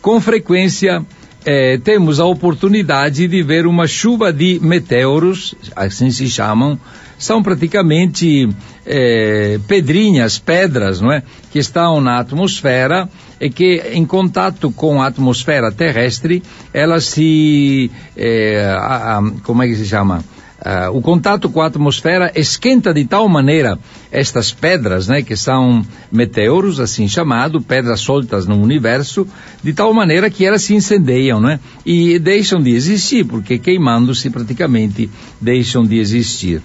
com 0.00 0.20
frequência 0.20 1.04
é, 1.44 1.78
temos 1.78 2.18
a 2.18 2.24
oportunidade 2.24 3.28
de 3.28 3.42
ver 3.42 3.66
uma 3.66 3.86
chuva 3.86 4.32
de 4.32 4.58
meteoros, 4.60 5.54
assim 5.74 6.10
se 6.10 6.28
chamam, 6.28 6.78
são 7.18 7.42
praticamente 7.42 8.48
é, 8.84 9.58
pedrinhas, 9.66 10.38
pedras, 10.38 11.00
não 11.00 11.12
é? 11.12 11.22
Que 11.52 11.58
estão 11.58 12.00
na 12.00 12.18
atmosfera 12.18 13.08
e 13.40 13.50
que 13.50 13.82
em 13.92 14.04
contato 14.04 14.70
com 14.70 15.02
a 15.02 15.06
atmosfera 15.06 15.72
terrestre, 15.72 16.42
elas 16.72 17.04
se, 17.04 17.90
é, 18.16 18.74
a, 18.78 19.18
a, 19.18 19.30
como 19.42 19.62
é 19.62 19.66
que 19.66 19.76
se 19.76 19.86
chama? 19.86 20.24
Uh, 20.56 20.90
o 20.96 21.02
contato 21.02 21.50
com 21.50 21.60
a 21.60 21.66
atmosfera 21.66 22.32
esquenta 22.34 22.92
de 22.92 23.04
tal 23.04 23.28
maneira 23.28 23.78
estas 24.10 24.52
pedras, 24.52 25.06
né, 25.06 25.20
que 25.20 25.36
são 25.36 25.84
meteoros, 26.10 26.80
assim 26.80 27.06
chamado, 27.06 27.60
pedras 27.60 28.00
soltas 28.00 28.46
no 28.46 28.60
universo, 28.60 29.28
de 29.62 29.74
tal 29.74 29.92
maneira 29.92 30.30
que 30.30 30.46
elas 30.46 30.62
se 30.62 30.74
incendeiam, 30.74 31.40
né, 31.40 31.60
e 31.84 32.18
deixam 32.18 32.60
de 32.60 32.70
existir, 32.70 33.24
porque 33.24 33.58
queimando-se 33.58 34.30
praticamente 34.30 35.10
deixam 35.40 35.84
de 35.84 35.98
existir. 35.98 36.62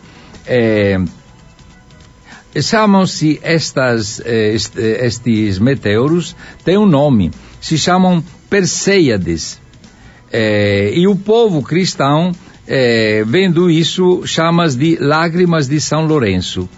Chamam-se 2.61 3.39
estas, 3.41 4.21
eh, 4.25 4.55
estes 5.05 5.59
meteoros, 5.59 6.35
têm 6.65 6.77
um 6.77 6.85
nome, 6.85 7.31
se 7.61 7.77
chamam 7.77 8.23
Perseiades. 8.49 9.59
E 10.33 11.07
o 11.07 11.15
povo 11.15 11.61
cristão, 11.61 12.33
vendo 13.27 13.69
isso, 13.69 14.23
chama 14.25 14.67
de 14.67 14.97
lágrimas 14.99 15.67
de 15.67 15.79
São 15.79 16.05
Lourenço. 16.05 16.69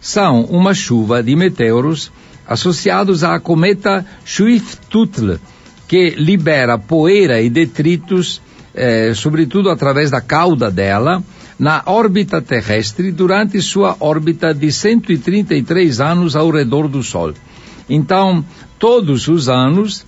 São 0.00 0.44
uma 0.44 0.74
chuva 0.74 1.22
de 1.22 1.36
meteoros 1.36 2.10
associados 2.46 3.22
à 3.22 3.38
cometa 3.38 4.04
Swift-Tuttle, 4.24 5.38
que 5.86 6.10
libera 6.10 6.78
poeira 6.78 7.40
e 7.40 7.50
detritos, 7.50 8.40
sobretudo 9.14 9.70
através 9.70 10.10
da 10.10 10.20
cauda 10.20 10.70
dela, 10.70 11.22
na 11.60 11.82
órbita 11.84 12.40
terrestre 12.40 13.12
durante 13.12 13.60
sua 13.60 13.94
órbita 14.00 14.54
de 14.54 14.72
133 14.72 16.00
anos 16.00 16.34
ao 16.34 16.50
redor 16.50 16.88
do 16.88 17.02
Sol. 17.02 17.34
Então, 17.86 18.42
todos 18.78 19.28
os 19.28 19.46
anos, 19.46 20.06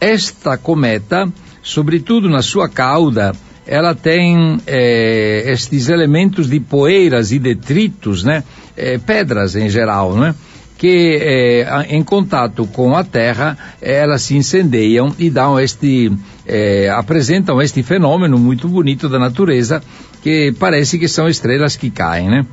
esta 0.00 0.56
cometa, 0.56 1.28
sobretudo 1.60 2.30
na 2.30 2.40
sua 2.40 2.68
cauda, 2.68 3.32
ela 3.66 3.96
tem 3.96 4.60
é, 4.64 5.50
estes 5.50 5.88
elementos 5.88 6.48
de 6.48 6.60
poeiras 6.60 7.32
e 7.32 7.40
detritos, 7.40 8.22
né? 8.22 8.44
É, 8.76 8.96
pedras 8.96 9.56
em 9.56 9.68
geral, 9.68 10.16
né? 10.16 10.36
que 10.78 11.16
eh, 11.22 11.86
em 11.90 12.02
contato 12.02 12.66
com 12.66 12.96
a 12.96 13.04
Terra 13.04 13.56
elas 13.80 14.22
se 14.22 14.36
incendeiam 14.36 15.14
e 15.16 15.30
dão 15.30 15.60
este 15.60 16.10
eh, 16.44 16.90
apresentam 16.90 17.62
este 17.62 17.84
fenômeno 17.84 18.36
muito 18.36 18.66
bonito 18.66 19.08
da 19.08 19.16
natureza 19.16 19.80
que 20.22 20.52
parece 20.58 20.98
que 20.98 21.08
são 21.08 21.28
estrelas 21.28 21.76
que 21.76 21.90
caem, 21.90 22.30
né? 22.30 22.46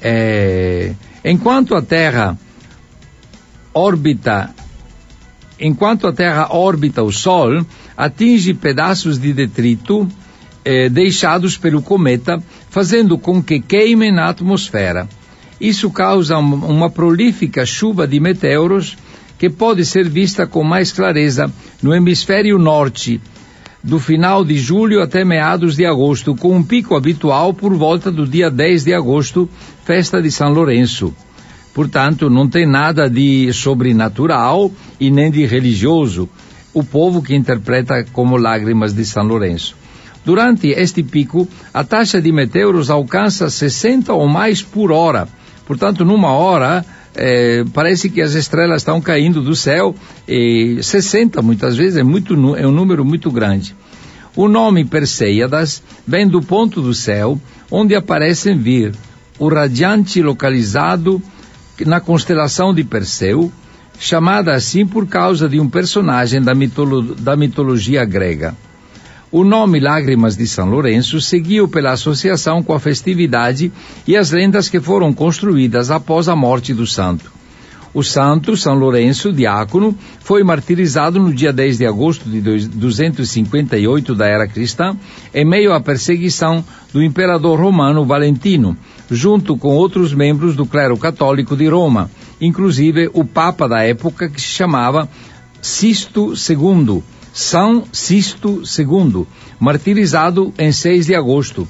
É, 0.00 0.92
enquanto 1.24 1.74
a 1.74 1.82
Terra 1.82 2.36
orbita, 3.72 4.50
enquanto 5.58 6.06
a 6.06 6.12
Terra 6.12 6.48
orbita 6.54 7.02
o 7.02 7.12
Sol, 7.12 7.64
atinge 7.96 8.52
pedaços 8.52 9.18
de 9.18 9.32
detrito 9.32 10.08
eh, 10.64 10.88
deixados 10.88 11.56
pelo 11.56 11.82
cometa, 11.82 12.42
fazendo 12.70 13.18
com 13.18 13.42
que 13.42 13.60
queimem 13.60 14.12
na 14.12 14.28
atmosfera. 14.28 15.08
Isso 15.60 15.90
causa 15.90 16.38
uma 16.38 16.90
prolífica 16.90 17.64
chuva 17.64 18.06
de 18.06 18.18
meteoros 18.18 18.96
que 19.38 19.48
pode 19.48 19.84
ser 19.84 20.08
vista 20.08 20.46
com 20.46 20.64
mais 20.64 20.92
clareza 20.92 21.52
no 21.82 21.94
hemisfério 21.94 22.58
norte, 22.58 23.20
do 23.82 23.98
final 23.98 24.44
de 24.44 24.56
julho 24.56 25.02
até 25.02 25.24
meados 25.24 25.76
de 25.76 25.84
agosto, 25.84 26.34
com 26.36 26.56
um 26.56 26.62
pico 26.62 26.94
habitual 26.94 27.52
por 27.52 27.74
volta 27.74 28.10
do 28.10 28.26
dia 28.26 28.50
10 28.50 28.84
de 28.84 28.94
agosto, 28.94 29.48
festa 29.84 30.22
de 30.22 30.30
São 30.30 30.52
Lourenço. 30.52 31.14
Portanto, 31.74 32.30
não 32.30 32.48
tem 32.48 32.66
nada 32.66 33.08
de 33.08 33.52
sobrenatural 33.52 34.70
e 35.00 35.10
nem 35.10 35.30
de 35.30 35.44
religioso, 35.46 36.28
o 36.72 36.84
povo 36.84 37.22
que 37.22 37.34
interpreta 37.34 38.04
como 38.12 38.36
lágrimas 38.36 38.92
de 38.92 39.04
São 39.04 39.24
Lourenço. 39.24 39.76
Durante 40.24 40.68
este 40.68 41.02
pico, 41.02 41.48
a 41.74 41.82
taxa 41.82 42.20
de 42.20 42.30
meteoros 42.30 42.90
alcança 42.90 43.50
60 43.50 44.12
ou 44.12 44.28
mais 44.28 44.62
por 44.62 44.92
hora, 44.92 45.26
Portanto, 45.66 46.04
numa 46.04 46.32
hora, 46.32 46.84
é, 47.14 47.64
parece 47.72 48.08
que 48.08 48.20
as 48.20 48.34
estrelas 48.34 48.82
estão 48.82 49.00
caindo 49.00 49.42
do 49.42 49.54
céu, 49.54 49.94
e 50.26 50.78
60 50.82 51.42
muitas 51.42 51.76
vezes 51.76 51.98
é, 51.98 52.02
muito, 52.02 52.34
é 52.56 52.66
um 52.66 52.72
número 52.72 53.04
muito 53.04 53.30
grande. 53.30 53.74
O 54.34 54.48
nome 54.48 54.84
Perseiadas 54.84 55.82
vem 56.06 56.26
do 56.26 56.40
ponto 56.40 56.80
do 56.80 56.94
céu 56.94 57.38
onde 57.70 57.94
aparecem 57.94 58.56
vir 58.56 58.94
o 59.38 59.48
radiante 59.48 60.22
localizado 60.22 61.22
na 61.86 62.00
constelação 62.00 62.74
de 62.74 62.84
Perseu, 62.84 63.50
chamada 63.98 64.54
assim 64.54 64.86
por 64.86 65.06
causa 65.06 65.48
de 65.48 65.58
um 65.58 65.68
personagem 65.68 66.40
da, 66.40 66.54
mitolo 66.54 67.14
da 67.14 67.36
mitologia 67.36 68.04
grega. 68.04 68.54
O 69.34 69.44
nome 69.44 69.80
Lágrimas 69.80 70.36
de 70.36 70.46
São 70.46 70.68
Lourenço 70.68 71.18
seguiu 71.18 71.66
pela 71.66 71.92
associação 71.92 72.62
com 72.62 72.74
a 72.74 72.78
festividade 72.78 73.72
e 74.06 74.14
as 74.14 74.30
lendas 74.30 74.68
que 74.68 74.78
foram 74.78 75.10
construídas 75.10 75.90
após 75.90 76.28
a 76.28 76.36
morte 76.36 76.74
do 76.74 76.86
santo. 76.86 77.32
O 77.94 78.02
santo, 78.02 78.54
São 78.58 78.74
Lourenço, 78.74 79.32
diácono, 79.32 79.96
foi 80.20 80.42
martirizado 80.42 81.18
no 81.18 81.32
dia 81.32 81.50
10 81.50 81.78
de 81.78 81.86
agosto 81.86 82.28
de 82.28 82.42
258 82.42 84.14
da 84.14 84.26
era 84.26 84.46
cristã, 84.46 84.94
em 85.32 85.46
meio 85.46 85.72
à 85.72 85.80
perseguição 85.80 86.62
do 86.92 87.02
imperador 87.02 87.58
romano 87.58 88.04
Valentino, 88.04 88.76
junto 89.10 89.56
com 89.56 89.68
outros 89.68 90.12
membros 90.12 90.54
do 90.54 90.66
clero 90.66 90.98
católico 90.98 91.56
de 91.56 91.66
Roma, 91.68 92.10
inclusive 92.38 93.08
o 93.14 93.24
papa 93.24 93.66
da 93.66 93.82
época 93.82 94.28
que 94.28 94.42
se 94.42 94.48
chamava 94.48 95.08
Sisto 95.62 96.34
II 96.34 97.02
são 97.32 97.84
Sisto 97.92 98.62
II, 98.78 99.26
martirizado 99.58 100.52
em 100.58 100.70
6 100.70 101.06
de 101.06 101.14
agosto, 101.14 101.66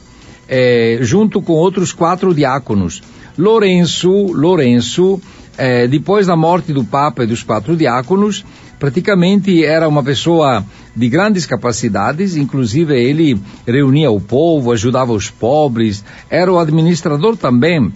é, 0.49 0.99
junto 1.01 1.41
com 1.41 1.53
outros 1.53 1.93
quatro 1.93 2.35
diáconos. 2.35 3.03
Lourenço, 3.39 4.11
Lourenço, 4.11 5.21
é, 5.57 5.87
depois 5.87 6.27
da 6.27 6.37
morte 6.37 6.73
do 6.73 6.85
Papa 6.85 7.25
e 7.25 7.27
dos 7.27 7.43
quatro 7.43 7.77
diáconos, 7.77 8.45
praticamente 8.79 9.65
era 9.65 9.89
uma 9.89 10.03
pessoa 10.03 10.65
de 10.95 11.09
grandes 11.09 11.47
capacidades, 11.47 12.37
inclusive 12.37 12.95
ele 12.95 13.41
reunia 13.67 14.11
o 14.11 14.21
povo, 14.21 14.73
ajudava 14.73 15.13
os 15.13 15.31
pobres, 15.31 16.05
era 16.29 16.53
o 16.53 16.59
administrador 16.59 17.37
também 17.37 17.93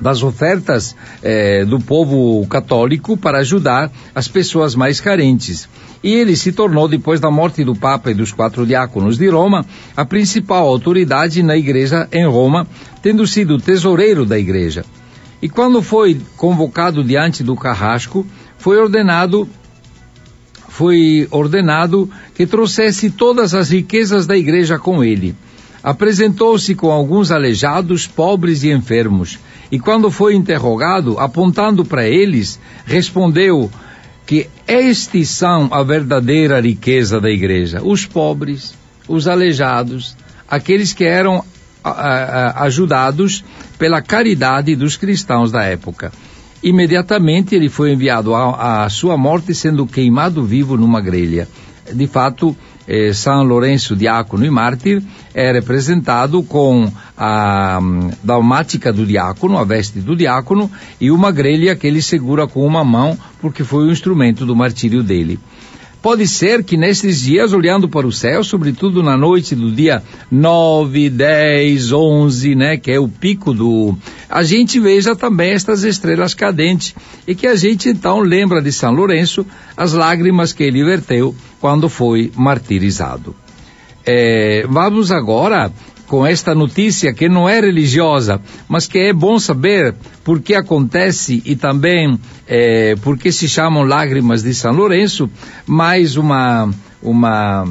das 0.00 0.22
ofertas 0.22 0.94
eh, 1.22 1.64
do 1.64 1.80
povo 1.80 2.46
católico 2.46 3.16
para 3.16 3.38
ajudar 3.38 3.90
as 4.14 4.28
pessoas 4.28 4.74
mais 4.74 5.00
carentes. 5.00 5.68
E 6.02 6.14
ele 6.14 6.36
se 6.36 6.52
tornou, 6.52 6.86
depois 6.86 7.18
da 7.18 7.30
morte 7.30 7.64
do 7.64 7.74
Papa 7.74 8.10
e 8.10 8.14
dos 8.14 8.32
quatro 8.32 8.66
diáconos 8.66 9.16
de 9.18 9.28
Roma, 9.28 9.64
a 9.96 10.04
principal 10.04 10.66
autoridade 10.68 11.42
na 11.42 11.56
igreja 11.56 12.08
em 12.12 12.26
Roma, 12.26 12.66
tendo 13.02 13.26
sido 13.26 13.58
tesoureiro 13.58 14.24
da 14.24 14.38
igreja. 14.38 14.84
E 15.40 15.48
quando 15.48 15.82
foi 15.82 16.20
convocado 16.36 17.02
diante 17.02 17.42
do 17.42 17.56
carrasco, 17.56 18.26
foi 18.58 18.78
ordenado 18.78 19.48
foi 20.68 21.26
ordenado 21.30 22.10
que 22.34 22.46
trouxesse 22.46 23.08
todas 23.08 23.54
as 23.54 23.70
riquezas 23.70 24.26
da 24.26 24.36
igreja 24.36 24.78
com 24.78 25.02
ele. 25.02 25.34
Apresentou-se 25.82 26.74
com 26.74 26.90
alguns 26.90 27.30
aleijados, 27.30 28.06
pobres 28.06 28.62
e 28.62 28.70
enfermos, 28.70 29.38
e 29.70 29.78
quando 29.78 30.10
foi 30.10 30.34
interrogado, 30.34 31.18
apontando 31.18 31.84
para 31.84 32.06
eles, 32.06 32.60
respondeu 32.84 33.70
que 34.24 34.48
estes 34.66 35.30
são 35.30 35.68
a 35.72 35.82
verdadeira 35.82 36.60
riqueza 36.60 37.20
da 37.20 37.30
igreja: 37.30 37.80
os 37.82 38.04
pobres, 38.04 38.74
os 39.08 39.28
aleijados, 39.28 40.16
aqueles 40.48 40.92
que 40.92 41.04
eram 41.04 41.44
ajudados 42.56 43.44
pela 43.78 44.02
caridade 44.02 44.74
dos 44.74 44.96
cristãos 44.96 45.52
da 45.52 45.62
época. 45.62 46.12
Imediatamente 46.62 47.54
ele 47.54 47.68
foi 47.68 47.92
enviado 47.92 48.34
à 48.34 48.88
sua 48.88 49.16
morte, 49.16 49.54
sendo 49.54 49.86
queimado 49.86 50.42
vivo 50.44 50.76
numa 50.76 51.00
grelha. 51.00 51.46
De 51.92 52.08
fato, 52.08 52.56
eh, 52.86 53.12
São 53.12 53.42
Lourenço, 53.42 53.96
diácono 53.96 54.44
e 54.44 54.50
mártir, 54.50 55.02
é 55.34 55.52
representado 55.52 56.42
com 56.42 56.90
a 57.16 57.78
um, 57.82 58.10
dalmática 58.22 58.92
do 58.92 59.04
diácono, 59.04 59.58
a 59.58 59.64
veste 59.64 60.00
do 60.00 60.16
diácono, 60.16 60.70
e 61.00 61.10
uma 61.10 61.30
grelha 61.30 61.76
que 61.76 61.86
ele 61.86 62.00
segura 62.00 62.46
com 62.46 62.66
uma 62.66 62.84
mão, 62.84 63.18
porque 63.40 63.64
foi 63.64 63.86
o 63.86 63.92
instrumento 63.92 64.46
do 64.46 64.56
martírio 64.56 65.02
dele. 65.02 65.38
Pode 66.06 66.28
ser 66.28 66.62
que 66.62 66.76
nestes 66.76 67.22
dias, 67.22 67.52
olhando 67.52 67.88
para 67.88 68.06
o 68.06 68.12
céu, 68.12 68.44
sobretudo 68.44 69.02
na 69.02 69.16
noite 69.16 69.56
do 69.56 69.72
dia 69.72 70.04
9, 70.30 71.10
10, 71.10 71.90
11, 71.90 72.54
né, 72.54 72.76
que 72.76 72.92
é 72.92 73.00
o 73.00 73.08
pico 73.08 73.52
do. 73.52 73.98
A 74.30 74.44
gente 74.44 74.78
veja 74.78 75.16
também 75.16 75.50
estas 75.50 75.82
estrelas 75.82 76.32
cadentes 76.32 76.94
e 77.26 77.34
que 77.34 77.44
a 77.44 77.56
gente 77.56 77.88
então 77.88 78.20
lembra 78.20 78.62
de 78.62 78.70
São 78.70 78.92
Lourenço 78.92 79.44
as 79.76 79.94
lágrimas 79.94 80.52
que 80.52 80.62
ele 80.62 80.84
verteu 80.84 81.34
quando 81.60 81.88
foi 81.88 82.30
martirizado. 82.36 83.34
É, 84.04 84.64
vamos 84.68 85.10
agora 85.10 85.72
com 86.06 86.26
esta 86.26 86.54
notícia 86.54 87.12
que 87.12 87.28
não 87.28 87.48
é 87.48 87.60
religiosa, 87.60 88.40
mas 88.68 88.86
que 88.86 88.98
é 88.98 89.12
bom 89.12 89.38
saber 89.38 89.94
por 90.24 90.40
que 90.40 90.54
acontece 90.54 91.42
e 91.44 91.56
também 91.56 92.18
é, 92.46 92.94
por 92.96 93.18
que 93.18 93.32
se 93.32 93.48
chamam 93.48 93.82
lágrimas 93.82 94.42
de 94.42 94.54
São 94.54 94.72
Lourenço, 94.72 95.28
mais 95.66 96.16
uma, 96.16 96.70
uma, 97.02 97.64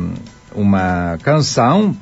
uma 0.54 1.18
canção 1.24 1.96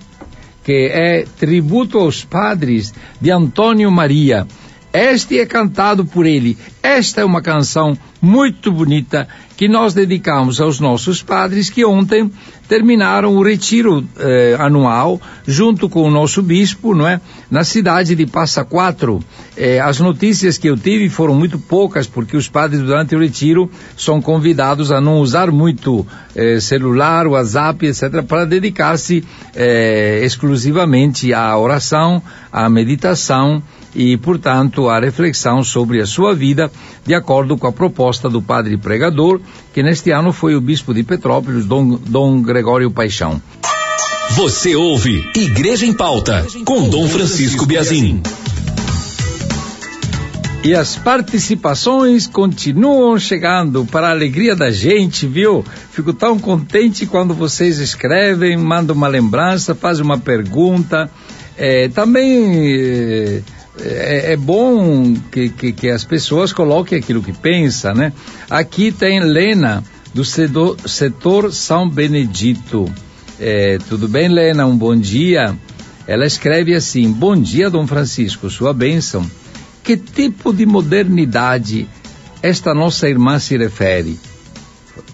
que 0.63 0.89
é 0.91 1.25
tributo 1.37 1.99
aos 1.99 2.23
padres 2.23 2.93
de 3.19 3.29
Antônio 3.31 3.91
Maria. 3.91 4.47
Este 4.93 5.39
é 5.39 5.45
cantado 5.47 6.05
por 6.05 6.23
ele. 6.23 6.55
Esta 6.83 7.21
é 7.21 7.25
uma 7.25 7.41
canção 7.41 7.97
muito 8.21 8.71
bonita 8.71 9.27
que 9.57 9.67
nós 9.67 9.95
dedicamos 9.95 10.61
aos 10.61 10.79
nossos 10.79 11.23
padres 11.23 11.67
que 11.67 11.83
ontem 11.83 12.31
terminaram 12.67 13.35
o 13.35 13.41
retiro 13.41 14.07
eh, 14.19 14.55
anual 14.59 15.19
junto 15.47 15.89
com 15.89 16.03
o 16.03 16.11
nosso 16.11 16.43
bispo, 16.43 16.93
não 16.93 17.07
é? 17.07 17.19
Na 17.49 17.63
cidade 17.63 18.15
de 18.15 18.27
Passa 18.27 18.63
Quatro. 18.63 19.19
Eh, 19.57 19.79
as 19.79 19.99
notícias 19.99 20.59
que 20.59 20.69
eu 20.69 20.77
tive 20.77 21.09
foram 21.09 21.33
muito 21.33 21.57
poucas 21.57 22.05
porque 22.05 22.37
os 22.37 22.47
padres 22.47 22.81
durante 22.81 23.15
o 23.15 23.19
retiro 23.19 23.71
são 23.97 24.21
convidados 24.21 24.91
a 24.91 25.01
não 25.01 25.17
usar 25.21 25.49
muito 25.49 26.05
eh, 26.35 26.59
celular, 26.59 27.25
WhatsApp, 27.25 27.87
etc, 27.87 28.21
para 28.21 28.45
dedicar-se 28.45 29.23
eh, 29.55 30.21
exclusivamente 30.23 31.33
à 31.33 31.57
oração, 31.57 32.21
à 32.51 32.69
meditação 32.69 33.63
e, 33.95 34.17
portanto, 34.17 34.89
à 34.89 34.99
reflexão 34.99 35.63
sobre 35.63 36.01
a 36.01 36.05
sua 36.05 36.33
vida, 36.33 36.71
de 37.05 37.13
acordo 37.13 37.57
com 37.57 37.67
a 37.67 37.71
proposta 37.71 38.29
do 38.29 38.41
padre 38.41 38.77
pregador, 38.77 39.39
que 39.73 39.83
neste 39.83 40.11
ano 40.11 40.31
foi 40.31 40.55
o 40.55 40.61
bispo 40.61 40.93
de 40.93 41.03
Petrópolis, 41.03 41.65
Dom, 41.65 41.97
Dom 41.97 42.41
Gregório 42.41 42.89
Paixão. 42.89 43.41
Você 44.31 44.75
ouve 44.75 45.29
Igreja 45.35 45.85
em 45.85 45.93
Pauta, 45.93 46.45
com 46.65 46.89
Dom 46.89 47.07
Francisco 47.07 47.65
Biazin. 47.65 48.21
E 50.63 50.73
as 50.73 50.95
participações 50.95 52.25
continuam 52.25 53.19
chegando 53.19 53.85
para 53.85 54.07
a 54.07 54.11
alegria 54.11 54.55
da 54.55 54.71
gente, 54.71 55.27
viu? 55.27 55.63
Fico 55.91 56.13
tão 56.13 56.39
contente 56.39 57.05
quando 57.05 57.33
vocês 57.33 57.79
escrevem, 57.79 58.55
mandam 58.55 58.95
uma 58.95 59.09
lembrança, 59.09 59.75
fazem 59.75 60.05
uma 60.05 60.17
pergunta. 60.17 61.11
É, 61.57 61.89
também 61.89 63.43
é, 63.79 64.29
é, 64.29 64.33
é 64.33 64.37
bom 64.37 65.15
que, 65.31 65.49
que, 65.49 65.71
que, 65.73 65.89
as 65.89 66.03
pessoas 66.03 66.53
coloquem 66.53 66.99
aquilo 66.99 67.23
que 67.23 67.33
pensam, 67.33 67.93
né? 67.93 68.13
Aqui 68.49 68.91
tem 68.91 69.19
Lena, 69.19 69.83
do 70.13 70.23
setor, 70.23 70.77
setor 70.87 71.51
São 71.51 71.89
Benedito. 71.89 72.91
É, 73.39 73.79
tudo 73.89 74.07
bem, 74.07 74.27
Lena? 74.27 74.65
Um 74.65 74.77
bom 74.77 74.95
dia. 74.95 75.55
Ela 76.05 76.25
escreve 76.25 76.75
assim: 76.75 77.11
Bom 77.11 77.35
dia, 77.35 77.69
Dom 77.69 77.87
Francisco, 77.87 78.49
sua 78.49 78.73
bênção. 78.73 79.29
Que 79.83 79.97
tipo 79.97 80.53
de 80.53 80.65
modernidade 80.65 81.87
esta 82.41 82.73
nossa 82.73 83.09
irmã 83.09 83.39
se 83.39 83.57
refere? 83.57 84.19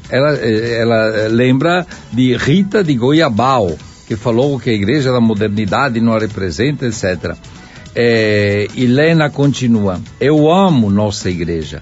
Ela, 0.09 0.31
ela 0.33 1.27
lembra 1.27 1.87
de 2.11 2.35
Rita 2.35 2.83
de 2.83 2.93
Goiabal, 2.95 3.77
que 4.07 4.15
falou 4.15 4.59
que 4.59 4.69
a 4.69 4.73
igreja 4.73 5.11
da 5.11 5.21
modernidade 5.21 6.01
não 6.01 6.13
a 6.13 6.19
representa, 6.19 6.87
etc. 6.87 7.35
É, 8.01 8.65
Helena 8.77 9.29
continua: 9.29 9.99
Eu 10.21 10.49
amo 10.49 10.89
nossa 10.89 11.29
igreja, 11.29 11.81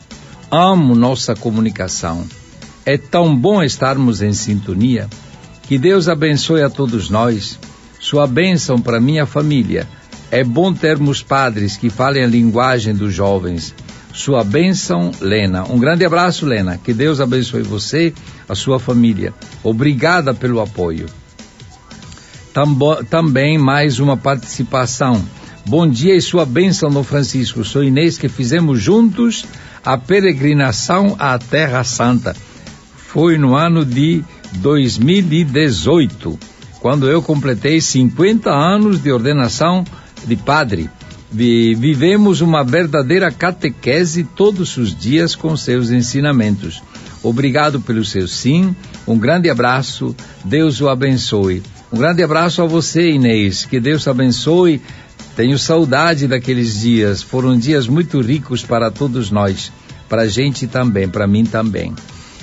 amo 0.49 0.95
nossa 0.95 1.35
comunicação. 1.35 2.25
É 2.83 2.97
tão 2.97 3.35
bom 3.35 3.61
estarmos 3.61 4.23
em 4.23 4.33
sintonia. 4.33 5.07
Que 5.61 5.77
Deus 5.77 6.07
abençoe 6.09 6.63
a 6.63 6.71
todos 6.71 7.11
nós. 7.11 7.59
Sua 7.99 8.25
bênção 8.25 8.81
para 8.81 8.99
minha 8.99 9.27
família. 9.27 9.87
É 10.31 10.43
bom 10.43 10.73
termos 10.73 11.21
padres 11.21 11.77
que 11.77 11.87
falem 11.87 12.23
a 12.23 12.27
linguagem 12.27 12.95
dos 12.95 13.13
jovens. 13.13 13.75
Sua 14.11 14.43
bênção, 14.43 15.11
Lena. 15.21 15.65
Um 15.71 15.77
grande 15.77 16.03
abraço, 16.03 16.47
Lena. 16.47 16.79
Que 16.83 16.95
Deus 16.95 17.21
abençoe 17.21 17.61
você, 17.61 18.11
a 18.49 18.55
sua 18.55 18.79
família. 18.79 19.35
Obrigada 19.63 20.33
pelo 20.33 20.61
apoio. 20.61 21.05
Também 23.07 23.59
mais 23.59 23.99
uma 23.99 24.17
participação 24.17 25.23
Bom 25.67 25.85
dia 25.85 26.15
e 26.15 26.21
sua 26.21 26.45
bênção, 26.45 26.89
Dom 26.89 27.03
Francisco. 27.03 27.61
Sou 27.65 27.83
Inês 27.83 28.17
que 28.17 28.29
fizemos 28.29 28.81
juntos 28.81 29.43
a 29.83 29.97
peregrinação 29.97 31.13
à 31.19 31.37
Terra 31.37 31.83
Santa. 31.83 32.33
Foi 32.95 33.37
no 33.37 33.53
ano 33.53 33.83
de 33.83 34.23
2018, 34.59 36.39
quando 36.79 37.09
eu 37.09 37.21
completei 37.21 37.81
50 37.81 38.49
anos 38.49 39.03
de 39.03 39.11
ordenação 39.11 39.83
de 40.25 40.37
padre. 40.37 40.89
Vivemos 41.29 42.39
uma 42.39 42.63
verdadeira 42.63 43.29
catequese 43.29 44.23
todos 44.23 44.77
os 44.77 44.95
dias 44.95 45.35
com 45.35 45.57
seus 45.57 45.91
ensinamentos. 45.91 46.81
Obrigado 47.21 47.81
pelo 47.81 48.05
seu 48.05 48.25
sim, 48.25 48.73
um 49.05 49.17
grande 49.17 49.49
abraço, 49.49 50.15
Deus 50.45 50.79
o 50.79 50.87
abençoe. 50.87 51.61
Um 51.91 51.97
grande 51.97 52.23
abraço 52.23 52.61
a 52.61 52.65
você, 52.65 53.11
Inês, 53.11 53.65
que 53.65 53.81
Deus 53.81 54.07
abençoe 54.07 54.81
tenho 55.37 55.59
saudade 55.59 56.27
daqueles 56.27 56.79
dias, 56.79 57.21
foram 57.21 57.55
dias 57.55 57.87
muito 57.87 58.19
ricos 58.19 58.63
para 58.63 58.89
todos 58.89 59.29
nós, 59.29 59.71
para 60.09 60.23
a 60.23 60.27
gente 60.27 60.65
também, 60.65 61.07
para 61.07 61.27
mim 61.27 61.45
também. 61.45 61.93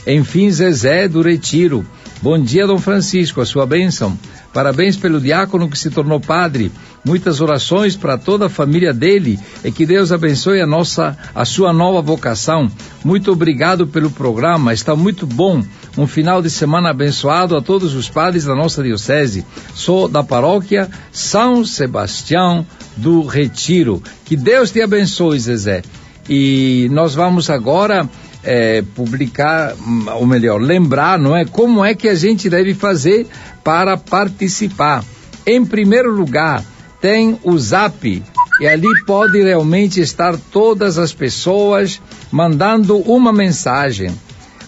Enfim, 0.07 0.49
Zezé 0.49 1.09
do 1.09 1.21
Retiro. 1.21 1.85
Bom 2.23 2.39
dia, 2.39 2.69
Dom 2.69 2.79
Francisco, 2.79 3.41
a 3.41 3.47
sua 3.47 3.67
bênção. 3.67 4.17
Parabéns 4.53 4.97
pelo 4.97 5.21
diácono 5.21 5.69
que 5.69 5.77
se 5.77 5.91
tornou 5.91 6.21
padre. 6.21 6.71
Muitas 7.05 7.41
orações 7.41 7.97
para 7.97 8.17
toda 8.17 8.47
a 8.47 8.49
família 8.49 8.95
dele 8.95 9.41
e 9.65 9.73
que 9.73 9.85
Deus 9.85 10.13
abençoe 10.13 10.61
a 10.61 10.67
nossa, 10.67 11.19
a 11.35 11.45
sua 11.45 11.73
nova 11.73 12.01
vocação. 12.01 12.71
Muito 13.05 13.33
obrigado 13.33 13.89
pelo 13.89 14.09
programa, 14.09 14.73
está 14.73 14.95
muito 14.95 15.27
bom. 15.27 15.65
Um 15.99 16.07
final 16.07 16.41
de 16.41 16.49
semana 16.49 16.91
abençoado 16.91 17.57
a 17.57 17.61
todos 17.61 17.93
os 17.95 18.09
padres 18.09 18.45
da 18.45 18.55
nossa 18.55 18.85
diocese. 18.85 19.45
Sou 19.75 20.09
da 20.09 20.23
paróquia 20.23 20.89
São 21.11 21.65
Sebastião 21.65 22.65
do 22.97 23.25
Retiro. 23.25 24.03
Que 24.25 24.37
Deus 24.37 24.71
te 24.71 24.81
abençoe, 24.81 25.39
Zezé. 25.39 25.83
E 26.29 26.89
nós 26.91 27.15
vamos 27.15 27.51
agora 27.51 28.09
é, 28.43 28.83
publicar, 28.95 29.75
ou 30.17 30.27
melhor, 30.27 30.61
lembrar, 30.61 31.19
não 31.19 31.37
é? 31.37 31.45
Como 31.45 31.85
é 31.85 31.95
que 31.95 32.09
a 32.09 32.15
gente 32.15 32.49
deve 32.49 32.75
fazer 32.75 33.27
para 33.63 33.97
participar. 33.97 35.05
Em 35.47 35.65
primeiro 35.65 36.11
lugar, 36.11 36.63
tem 37.01 37.39
o 37.43 37.59
Zap, 37.59 38.23
e 38.61 38.67
ali 38.69 38.89
pode 39.05 39.43
realmente 39.43 40.01
estar 40.01 40.39
todas 40.53 40.99
as 40.99 41.13
pessoas 41.13 42.01
mandando 42.31 42.99
uma 42.99 43.33
mensagem 43.33 44.15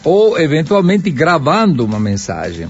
ou 0.03 0.39
eventualmente 0.39 1.11
gravando 1.11 1.85
uma 1.85 2.01
mensagem. 2.01 2.69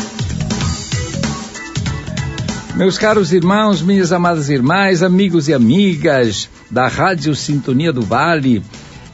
Meus 2.74 2.96
caros 2.96 3.32
irmãos, 3.32 3.82
minhas 3.82 4.10
amadas 4.10 4.48
irmãs, 4.48 5.02
amigos 5.02 5.48
e 5.48 5.52
amigas 5.52 6.48
da 6.70 6.86
Rádio 6.88 7.34
Sintonia 7.34 7.92
do 7.92 8.02
Vale, 8.02 8.62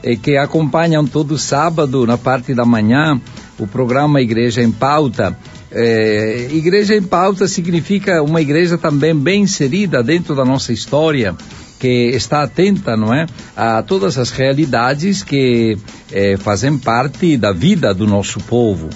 eh, 0.03 0.15
que 0.15 0.37
acompanham 0.37 1.05
todo 1.05 1.37
sábado, 1.37 2.05
na 2.05 2.17
parte 2.17 2.53
da 2.53 2.65
manhã, 2.65 3.19
o 3.57 3.65
programa 3.65 4.21
Igreja 4.21 4.61
em 4.61 4.71
Pauta. 4.71 5.37
Eh, 5.71 6.47
igreja 6.53 6.95
em 6.95 7.03
Pauta 7.03 7.47
significa 7.47 8.23
uma 8.23 8.41
igreja 8.41 8.77
também 8.77 9.13
bem 9.13 9.41
inserida 9.41 10.01
dentro 10.01 10.33
da 10.33 10.45
nossa 10.45 10.71
história 10.71 11.35
que 11.79 12.09
está 12.09 12.43
atenta, 12.43 12.97
não 12.97 13.13
é, 13.13 13.25
a 13.55 13.83
todas 13.83 14.17
as 14.17 14.31
realidades 14.31 15.23
que 15.23 15.77
eh, 16.11 16.37
fazem 16.37 16.77
parte 16.77 17.37
da 17.37 17.51
vida 17.51 17.93
do 17.93 18.07
nosso 18.07 18.39
povo. 18.39 18.89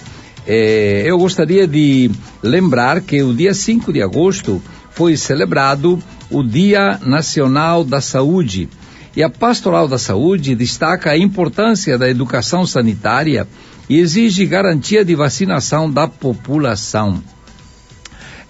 Eh, 0.48 1.04
eu 1.06 1.18
gostaria 1.18 1.68
de 1.68 2.10
lembrar 2.42 3.02
que 3.02 3.22
o 3.22 3.34
dia 3.34 3.54
5 3.54 3.94
de 3.94 4.02
agosto 4.02 4.62
foi 4.92 5.16
celebrado 5.16 6.02
o 6.32 6.44
Dia 6.44 7.00
Nacional 7.06 7.84
da 7.84 8.02
Saúde. 8.02 8.70
E 9.16 9.22
a 9.22 9.30
Pastoral 9.30 9.88
da 9.88 9.98
Saúde 9.98 10.56
destaca 10.56 11.12
a 11.12 11.18
importância 11.18 11.98
da 11.98 12.10
educação 12.10 12.66
sanitária 12.66 13.48
e 13.90 14.00
exige 14.00 14.46
garantia 14.46 15.04
de 15.04 15.14
vacinação 15.16 15.92
da 15.92 16.08
população 16.08 17.22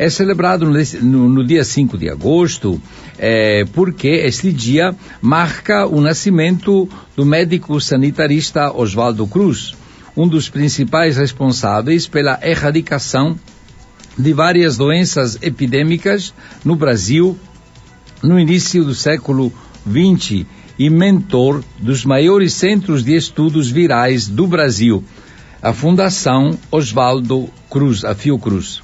é 0.02 0.10
celebrado 0.10 0.66
no, 0.66 1.30
no, 1.30 1.46
dia 1.46 1.64
5 1.64 1.96
de 1.96 2.10
agosto, 2.10 2.82
é, 3.20 3.66
porque 3.72 4.08
este 4.08 4.52
dia 4.52 4.96
marca 5.22 5.86
o 5.86 6.02
nascimento 6.02 6.90
do 7.16 7.24
médico 7.24 7.80
sanitarista 7.80 8.76
Oswaldo 8.76 9.28
Cruz, 9.28 9.76
um 10.18 10.28
dos 10.28 10.50
principais 10.50 11.18
responsáveis 11.18 12.08
pela 12.08 12.40
erradicação 12.42 13.38
de 14.18 14.34
várias 14.34 14.76
doenças 14.76 15.38
epidêmicas 15.40 16.34
no 16.66 16.76
Brasil 16.76 17.38
no 18.24 18.40
início 18.40 18.84
do 18.84 18.94
século 18.94 19.52
XX 19.86 20.46
e 20.78 20.90
mentor 20.90 21.64
dos 21.80 22.06
maiores 22.06 22.54
centros 22.54 23.04
de 23.04 23.16
estudos 23.16 23.70
virais 23.70 24.28
do 24.28 24.48
Brasil, 24.48 25.04
a 25.62 25.74
Fundação 25.74 26.58
Oswaldo 26.72 27.50
Cruz, 27.70 28.04
a 28.04 28.16
Fiocruz. 28.16 28.82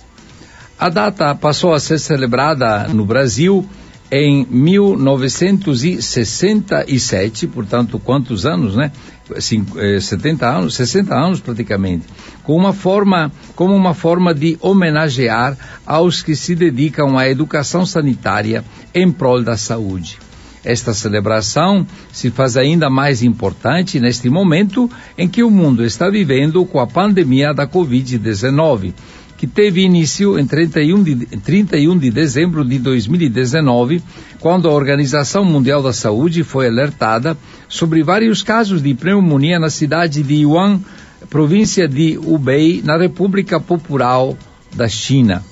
A 0.80 0.90
data 0.90 1.34
passou 1.34 1.74
a 1.74 1.80
ser 1.80 2.00
celebrada 2.00 2.88
no 2.90 3.04
Brasil 3.04 3.68
em 4.12 4.46
1967, 4.50 7.48
portanto, 7.48 7.98
quantos 8.00 8.46
anos, 8.46 8.76
né? 8.76 8.92
70 9.40 10.46
eh, 10.46 10.50
anos, 10.50 10.76
60 10.76 11.14
anos 11.14 11.42
praticamente, 11.42 12.06
com 12.44 12.56
uma 12.56 12.72
forma, 12.72 13.30
como 13.56 13.76
uma 13.76 13.94
forma 13.94 14.34
de 14.34 14.58
homenagear 14.62 15.58
aos 15.86 16.22
que 16.22 16.34
se 16.36 16.56
dedicam 16.56 17.18
à 17.18 17.28
educação 17.28 17.86
sanitária 17.86 18.64
em 18.94 19.12
prol 19.12 19.44
da 19.44 19.58
saúde. 19.58 20.18
Esta 20.64 20.94
celebração 20.94 21.86
se 22.12 22.32
faz 22.32 22.58
ainda 22.58 22.90
mais 22.90 23.22
importante 23.22 24.00
neste 24.00 24.30
momento 24.30 24.90
em 25.18 25.28
que 25.28 25.44
o 25.44 25.52
mundo 25.52 25.86
está 25.86 26.10
vivendo 26.10 26.66
com 26.66 26.80
a 26.80 26.88
pandemia 26.88 27.54
da 27.54 27.68
Covid-19 27.68 28.94
que 29.38 29.46
teve 29.46 29.82
início 29.82 30.40
em 30.40 30.46
31 30.48 31.04
de, 31.04 31.16
31 31.38 31.98
de 32.00 32.10
dezembro 32.10 32.66
de 32.66 32.80
2019, 32.80 34.02
quando 34.40 34.68
a 34.68 34.74
Organização 34.74 35.46
Mundial 35.46 35.84
da 35.84 35.94
Saúde 35.94 36.44
foi 36.44 36.68
alertada 36.68 37.38
sobre 37.70 38.02
vários 38.02 38.42
casos 38.42 38.82
de 38.82 38.96
pneumonia 38.96 39.60
na 39.60 39.70
cidade 39.70 40.24
de 40.24 40.42
Yuan, 40.42 40.82
província 41.30 41.88
de 41.88 42.18
Hubei, 42.18 42.82
na 42.84 42.98
República 42.98 43.60
Popular 43.60 44.34
da 44.76 44.88
China. 44.88 45.44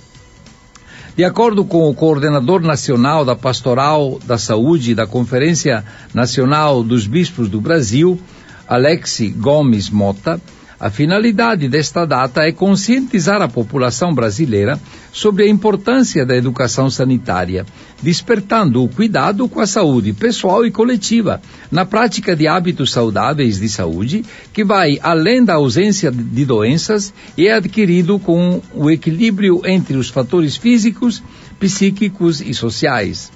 De 1.16 1.24
acordo 1.24 1.64
com 1.64 1.88
o 1.88 1.94
coordenador 1.94 2.62
nacional 2.62 3.24
da 3.24 3.36
Pastoral 3.36 4.20
da 4.26 4.38
Saúde 4.38 4.96
da 4.96 5.08
Conferência 5.08 5.86
Nacional 6.14 6.84
dos 6.84 7.08
Bispos 7.08 7.48
do 7.48 7.62
Brasil, 7.62 8.20
Alexi 8.68 9.30
Gomes 9.30 9.90
Mota, 9.90 10.42
a 10.86 10.92
finalidade 10.92 11.68
desta 11.68 12.06
data 12.06 12.44
é 12.44 12.52
conscientizar 12.52 13.42
a 13.42 13.48
população 13.48 14.14
brasileira 14.14 14.80
sobre 15.12 15.44
a 15.44 15.50
importância 15.50 16.24
da 16.24 16.38
educação 16.38 16.92
sanitária, 16.92 17.66
despertando 18.04 18.84
o 18.84 18.88
cuidado 18.88 19.50
com 19.50 19.60
a 19.60 19.66
saúde 19.66 20.14
pessoal 20.14 20.64
e 20.64 20.70
coletiva, 20.70 21.42
na 21.72 21.88
prática 21.88 22.36
de 22.36 22.48
hábitos 22.48 22.92
saudáveis 22.92 23.60
de 23.60 23.68
saúde, 23.68 24.24
que 24.54 24.64
vai 24.64 25.00
além 25.02 25.44
da 25.44 25.56
ausência 25.56 26.12
de 26.12 26.46
doenças 26.46 27.12
e 27.36 27.48
é 27.48 27.54
adquirido 27.54 28.20
com 28.20 28.62
o 28.72 28.88
equilíbrio 28.92 29.64
entre 29.66 29.98
os 29.98 30.10
fatores 30.10 30.56
físicos, 30.56 31.24
psíquicos 31.60 32.42
e 32.42 32.54
sociais. 32.54 33.32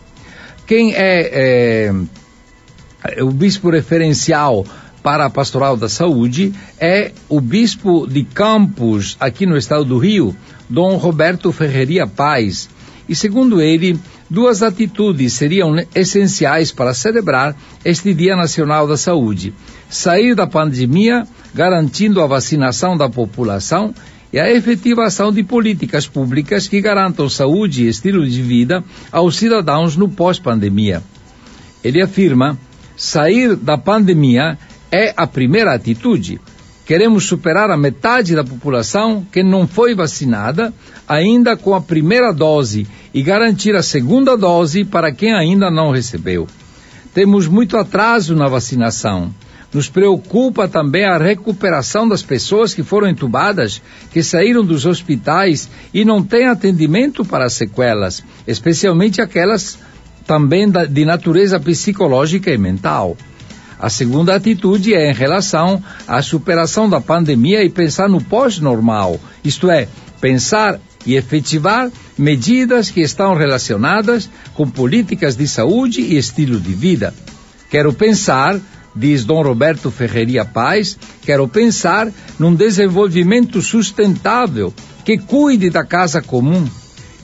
Quem 0.67 0.93
é, 0.93 1.95
é 3.17 3.23
o 3.23 3.31
bispo 3.31 3.71
referencial 3.71 4.63
para 5.01 5.25
a 5.25 5.29
Pastoral 5.29 5.77
da 5.77 5.89
Saúde 5.89 6.53
é 6.79 7.11
o 7.27 7.39
bispo 7.39 8.07
de 8.07 8.23
Campos, 8.23 9.17
aqui 9.19 9.45
no 9.45 9.57
estado 9.57 9.85
do 9.85 9.97
Rio, 9.97 10.35
Dom 10.69 10.97
Roberto 10.97 11.51
Ferreira 11.51 12.05
Paz. 12.05 12.69
E 13.07 13.15
segundo 13.15 13.61
ele, 13.61 13.99
duas 14.29 14.61
atitudes 14.61 15.33
seriam 15.33 15.75
essenciais 15.95 16.71
para 16.71 16.93
celebrar 16.93 17.55
este 17.83 18.13
Dia 18.13 18.35
Nacional 18.35 18.87
da 18.87 18.97
Saúde: 18.97 19.53
sair 19.89 20.35
da 20.35 20.45
pandemia 20.45 21.25
garantindo 21.53 22.21
a 22.21 22.27
vacinação 22.27 22.95
da 22.95 23.09
população 23.09 23.93
e 24.31 24.39
a 24.39 24.51
efetivação 24.51 25.31
de 25.31 25.43
políticas 25.43 26.07
públicas 26.07 26.67
que 26.67 26.81
garantam 26.81 27.27
saúde 27.27 27.85
e 27.85 27.87
estilo 27.89 28.27
de 28.27 28.41
vida 28.41 28.83
aos 29.11 29.37
cidadãos 29.37 29.95
no 29.95 30.07
pós-pandemia. 30.07 31.01
Ele 31.83 32.01
afirma: 32.01 32.57
sair 32.95 33.55
da 33.55 33.77
pandemia 33.77 34.57
é 34.91 35.13
a 35.15 35.27
primeira 35.27 35.73
atitude. 35.73 36.39
Queremos 36.85 37.25
superar 37.25 37.69
a 37.69 37.77
metade 37.77 38.35
da 38.35 38.43
população 38.43 39.23
que 39.31 39.43
não 39.43 39.67
foi 39.67 39.93
vacinada 39.93 40.73
ainda 41.07 41.55
com 41.55 41.75
a 41.75 41.81
primeira 41.81 42.33
dose 42.33 42.87
e 43.13 43.21
garantir 43.21 43.75
a 43.75 43.83
segunda 43.83 44.35
dose 44.35 44.83
para 44.83 45.11
quem 45.11 45.33
ainda 45.33 45.69
não 45.69 45.91
recebeu. 45.91 46.47
Temos 47.13 47.47
muito 47.47 47.77
atraso 47.77 48.35
na 48.35 48.47
vacinação. 48.47 49.33
Nos 49.71 49.87
preocupa 49.87 50.67
também 50.67 51.05
a 51.05 51.17
recuperação 51.17 52.07
das 52.07 52.23
pessoas 52.23 52.73
que 52.73 52.81
foram 52.81 53.07
entubadas, 53.07 53.79
que 54.11 54.23
saíram 54.23 54.65
dos 54.65 54.87
hospitais 54.87 55.69
e 55.93 56.03
não 56.03 56.23
têm 56.23 56.47
atendimento 56.47 57.23
para 57.23 57.45
as 57.45 57.53
sequelas, 57.53 58.23
especialmente 58.47 59.21
aquelas 59.21 59.77
também 60.25 60.67
de 60.89 61.05
natureza 61.05 61.59
psicológica 61.59 62.51
e 62.51 62.57
mental. 62.57 63.15
A 63.79 63.89
segunda 63.89 64.35
atitude 64.35 64.93
é 64.93 65.09
em 65.09 65.13
relação 65.13 65.81
à 66.05 66.21
superação 66.21 66.89
da 66.89 66.99
pandemia 66.99 67.63
e 67.63 67.69
pensar 67.69 68.09
no 68.09 68.21
pós-normal, 68.21 69.17
isto 69.43 69.71
é, 69.71 69.87
pensar 70.19 70.79
e 71.05 71.15
efetivar 71.15 71.89
medidas 72.17 72.89
que 72.91 72.99
estão 72.99 73.33
relacionadas 73.33 74.29
com 74.53 74.69
políticas 74.69 75.37
de 75.37 75.47
saúde 75.47 76.01
e 76.01 76.17
estilo 76.17 76.59
de 76.59 76.73
vida. 76.73 77.13
Quero 77.69 77.93
pensar, 77.93 78.59
diz 78.93 79.23
Dom 79.23 79.41
Roberto 79.41 79.89
Ferreira 79.89 80.43
Paz, 80.43 80.97
quero 81.21 81.47
pensar 81.47 82.11
num 82.37 82.53
desenvolvimento 82.53 83.61
sustentável 83.61 84.73
que 85.05 85.17
cuide 85.17 85.69
da 85.69 85.85
casa 85.85 86.21
comum. 86.21 86.67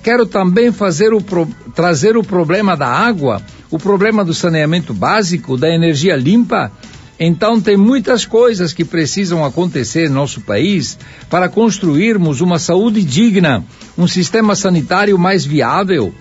Quero 0.01 0.25
também 0.25 0.71
fazer 0.71 1.13
o 1.13 1.21
pro, 1.21 1.47
trazer 1.75 2.15
o 2.15 2.23
problema 2.23 2.77
da 2.77 2.87
água 2.87 3.41
o 3.75 3.77
problema 3.77 4.23
do 4.23 4.33
saneamento 4.33 4.93
básico, 4.93 5.57
da 5.57 5.69
energia 5.69 6.15
limpa. 6.15 6.71
Então, 7.19 7.59
tem 7.59 7.75
muitas 7.75 8.25
coisas 8.25 8.71
que 8.71 8.85
precisam 8.85 9.43
acontecer 9.43 10.07
no 10.09 10.15
nosso 10.15 10.39
país 10.39 10.97
para 11.29 11.49
construirmos 11.49 12.39
uma 12.39 12.57
saúde 12.57 13.03
digna, 13.03 13.65
um 13.97 14.07
sistema 14.07 14.55
sanitário 14.55 15.19
mais 15.19 15.43
viável. 15.43 16.13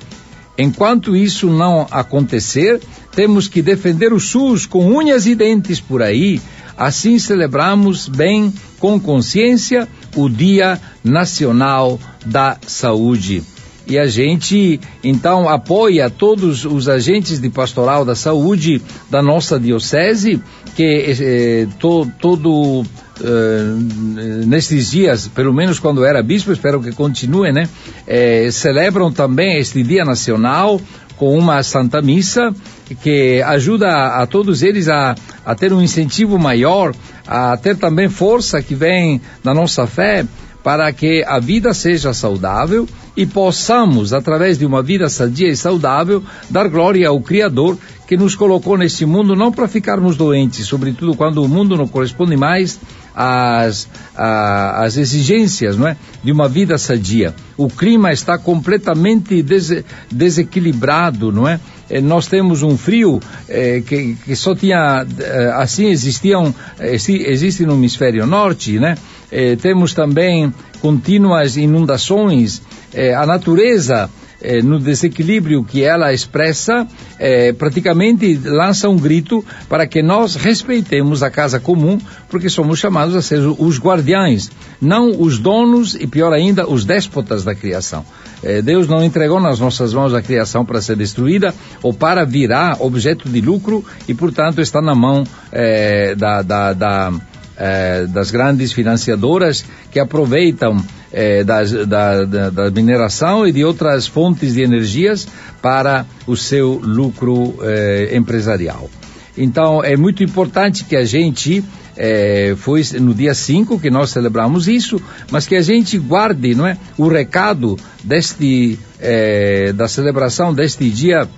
Enquanto 0.59 1.15
isso 1.15 1.49
não 1.49 1.87
acontecer, 1.93 2.81
temos 3.13 3.47
que 3.47 3.63
defender 3.63 4.13
o 4.13 4.19
SUS 4.19 4.67
com 4.67 4.85
unhas 4.85 5.27
e 5.27 5.37
dentes 5.37 5.79
por 5.79 6.03
aí. 6.03 6.41
Assim 6.77 7.21
celebramos 7.21 8.09
bem, 8.09 8.53
com 8.81 8.99
consciência, 8.99 9.87
o 10.17 10.29
Dia 10.29 10.81
Nacional 11.05 12.01
da 12.27 12.57
Saúde. 12.67 13.54
E 13.87 13.99
a 13.99 14.07
gente, 14.07 14.81
então, 15.03 15.49
apoia 15.49 16.09
todos 16.09 16.65
os 16.65 16.89
agentes 16.89 17.41
de 17.41 17.51
pastoral 17.51 18.05
da 18.05 18.15
saúde 18.15 18.81
da 19.11 19.23
nossa 19.23 19.61
diocese, 19.61 20.41
que 20.75 21.17
eh, 21.21 21.67
to, 21.79 22.11
todo 22.19 22.83
eh, 23.21 24.45
nestes 24.47 24.91
dias, 24.91 25.29
pelo 25.29 25.53
menos 25.53 25.79
quando 25.79 26.05
era 26.05 26.23
bispo, 26.23 26.51
espero 26.51 26.81
que 26.81 26.93
continue, 26.93 27.53
né? 27.53 27.69
Eh, 28.07 28.49
celebram 28.51 29.13
também 29.13 29.59
este 29.59 29.83
Dia 29.83 30.05
Nacional 30.05 30.81
com 31.17 31.39
uma 31.39 31.63
Santa 31.63 32.03
Missa 32.03 32.55
que 33.03 33.41
ajuda 33.43 34.17
a 34.17 34.27
todos 34.27 34.63
eles 34.63 34.89
a, 34.89 35.15
a 35.45 35.55
ter 35.55 35.73
um 35.73 35.81
incentivo 35.81 36.39
maior, 36.39 36.95
a 37.27 37.57
ter 37.57 37.77
também 37.77 38.09
força 38.09 38.63
que 38.63 38.75
vem 38.75 39.21
da 39.43 39.55
nossa 39.55 39.87
fé 39.87 40.25
para 40.63 40.91
que 40.93 41.23
a 41.27 41.39
vida 41.39 41.73
seja 41.75 42.13
saudável 42.13 42.89
e 43.17 43.25
possamos, 43.25 44.13
através 44.13 44.59
de 44.59 44.67
uma 44.67 44.83
vida 44.83 45.09
sadia 45.09 45.49
e 45.49 45.57
saudável, 45.57 46.23
dar 46.51 46.69
glória 46.69 47.09
ao 47.09 47.21
Criador 47.21 47.79
que 48.07 48.17
nos 48.17 48.35
colocou 48.35 48.77
neste 48.77 49.07
mundo 49.07 49.35
não 49.35 49.51
para 49.51 49.69
ficarmos 49.69 50.17
doentes, 50.17 50.67
sobretudo 50.67 51.17
quando 51.17 51.43
o 51.43 51.49
mundo 51.49 51.77
não 51.77 51.89
corresponde 51.89 52.37
mais 52.37 52.79
às, 53.15 53.89
às 54.15 54.97
exigências 54.97 55.77
não 55.77 55.89
é? 55.89 55.97
de 56.23 56.33
uma 56.33 56.49
vida 56.49 56.77
sadia. 56.77 57.35
O 57.57 57.69
clima 57.69 58.13
está 58.13 58.37
completamente 58.37 59.43
des, 59.43 59.85
desequilibrado, 60.11 61.31
não 61.31 61.49
é? 61.49 61.61
Eh, 61.89 62.01
nós 62.01 62.27
temos 62.27 62.63
um 62.63 62.77
frio 62.77 63.21
eh, 63.49 63.83
que, 63.87 64.17
que, 64.25 64.35
só 64.35 64.55
tinha, 64.55 65.07
eh, 65.21 65.53
assim 65.57 65.87
existiam, 65.87 66.53
eh, 66.79 66.95
existe 66.95 67.65
no 67.65 67.75
hemisfério 67.75 68.27
norte, 68.27 68.79
né? 68.79 68.97
Eh, 69.31 69.57
temos 69.57 69.93
também 69.95 70.53
contínuas 70.81 71.57
inundações, 71.57 72.63
eh, 72.95 73.15
a 73.15 73.27
natureza 73.27 74.09
eh, 74.45 74.61
no 74.63 74.79
desequilíbrio 74.79 75.65
que 75.65 75.83
ela 75.83 76.13
expressa, 76.13 76.87
eh, 77.19 77.53
praticamente 77.55 78.39
lança 78.45 78.89
um 78.89 78.97
grito 78.97 79.45
para 79.69 79.87
que 79.87 80.03
nós 80.03 80.35
respeitemos 80.37 81.23
a 81.23 81.31
casa 81.31 81.59
comum, 81.59 81.99
porque 82.29 82.51
somos 82.51 82.79
chamados 82.79 83.17
a 83.17 83.23
ser 83.23 83.39
os 83.39 83.79
guardiães, 83.81 84.51
não 84.81 85.19
os 85.19 85.39
donos 85.39 85.95
e 85.95 86.07
pior 86.07 86.33
ainda, 86.33 86.69
os 86.69 86.85
déspotas 86.85 87.43
da 87.43 87.55
criação. 87.55 88.05
Eh, 88.43 88.61
Deus 88.61 88.87
não 88.87 89.03
entregou 89.03 89.41
nas 89.41 89.59
nossas 89.59 89.95
mãos 89.95 90.13
a 90.13 90.21
criação 90.21 90.65
para 90.65 90.83
ser 90.83 90.97
destruída 90.97 91.55
ou 91.83 91.95
para 91.95 92.25
virar 92.25 92.77
objeto 92.81 93.29
de 93.29 93.41
lucro 93.41 93.83
e, 94.07 94.13
portanto, 94.13 94.61
está 94.61 94.83
na 94.83 94.95
mão 94.95 95.25
eh, 95.51 96.15
da, 96.15 96.43
da, 96.43 96.73
da 96.75 97.13
eh, 97.57 98.07
das 98.09 98.31
grandes 98.31 98.73
financiadoras 98.73 99.65
que 99.91 100.01
aproveitam 100.01 100.85
eh, 101.13 101.45
da, 101.45 101.63
da, 101.63 102.51
da, 102.51 102.71
mineração 102.71 103.47
e 103.47 103.53
de 103.53 103.65
outras 103.65 104.07
fontes 104.07 104.55
de 104.55 104.63
energias 104.63 105.29
para 105.63 106.05
o 106.27 106.37
seu 106.37 106.81
lucro 106.83 107.57
eh, 107.63 108.17
empresarial. 108.17 108.91
Então 109.37 109.83
é 109.83 109.97
muito 109.97 110.23
importante 110.23 110.85
que 110.85 110.97
a 110.97 111.05
gente 111.05 111.65
é, 111.97 112.55
foi 112.57 112.83
no 113.01 113.15
dia 113.15 113.35
5 113.35 113.79
que 113.79 113.91
nós 113.91 114.11
celebramos 114.11 114.67
isso, 114.67 115.01
mas 115.31 115.47
que 115.47 115.55
a 115.55 115.63
gente 115.63 115.99
guarde 115.99 116.55
não 116.55 116.67
é, 116.67 116.77
o 116.99 117.09
recado 117.09 117.79
deste, 118.03 118.79
é, 118.99 119.73
da 119.73 119.87
celebração 119.87 120.53
deste 120.53 120.91
dia, 120.91 121.29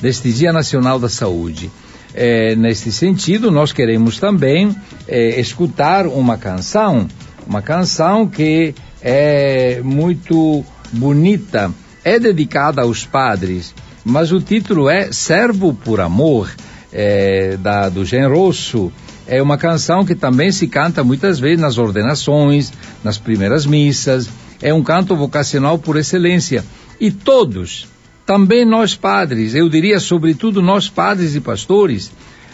deste 0.00 0.32
Dia 0.32 0.52
Nacional 0.52 0.98
da 0.98 1.08
Saúde. 1.08 1.70
É, 2.18 2.56
neste 2.56 2.90
sentido, 2.90 3.50
nós 3.50 3.72
queremos 3.72 4.18
também 4.18 4.74
é, 5.06 5.38
escutar 5.38 6.06
uma 6.06 6.38
canção 6.38 7.06
uma 7.46 7.62
canção 7.62 8.26
que 8.26 8.74
é 9.00 9.80
muito 9.82 10.64
bonita, 10.92 11.70
é 12.04 12.18
dedicada 12.18 12.82
aos 12.82 13.06
padres, 13.06 13.72
mas 14.04 14.32
o 14.32 14.40
título 14.40 14.88
é 14.88 15.12
Servo 15.12 15.72
por 15.72 16.00
Amor, 16.00 16.50
é, 16.92 17.56
da, 17.56 17.88
do 17.88 18.04
Gen 18.04 18.26
Rosso. 18.26 18.92
É 19.28 19.42
uma 19.42 19.58
canção 19.58 20.04
que 20.04 20.14
também 20.14 20.52
se 20.52 20.68
canta 20.68 21.02
muitas 21.02 21.38
vezes 21.40 21.60
nas 21.60 21.78
ordenações, 21.78 22.72
nas 23.02 23.18
primeiras 23.18 23.66
missas. 23.66 24.28
É 24.62 24.72
um 24.72 24.82
canto 24.82 25.16
vocacional 25.16 25.78
por 25.78 25.96
excelência. 25.96 26.64
E 27.00 27.10
todos, 27.10 27.88
também 28.26 28.64
nós 28.64 28.96
padres, 28.96 29.54
eu 29.54 29.68
diria 29.68 30.00
sobretudo 30.00 30.60
nós 30.60 30.88
padres 30.88 31.36
e 31.36 31.40
pastores, 31.40 32.10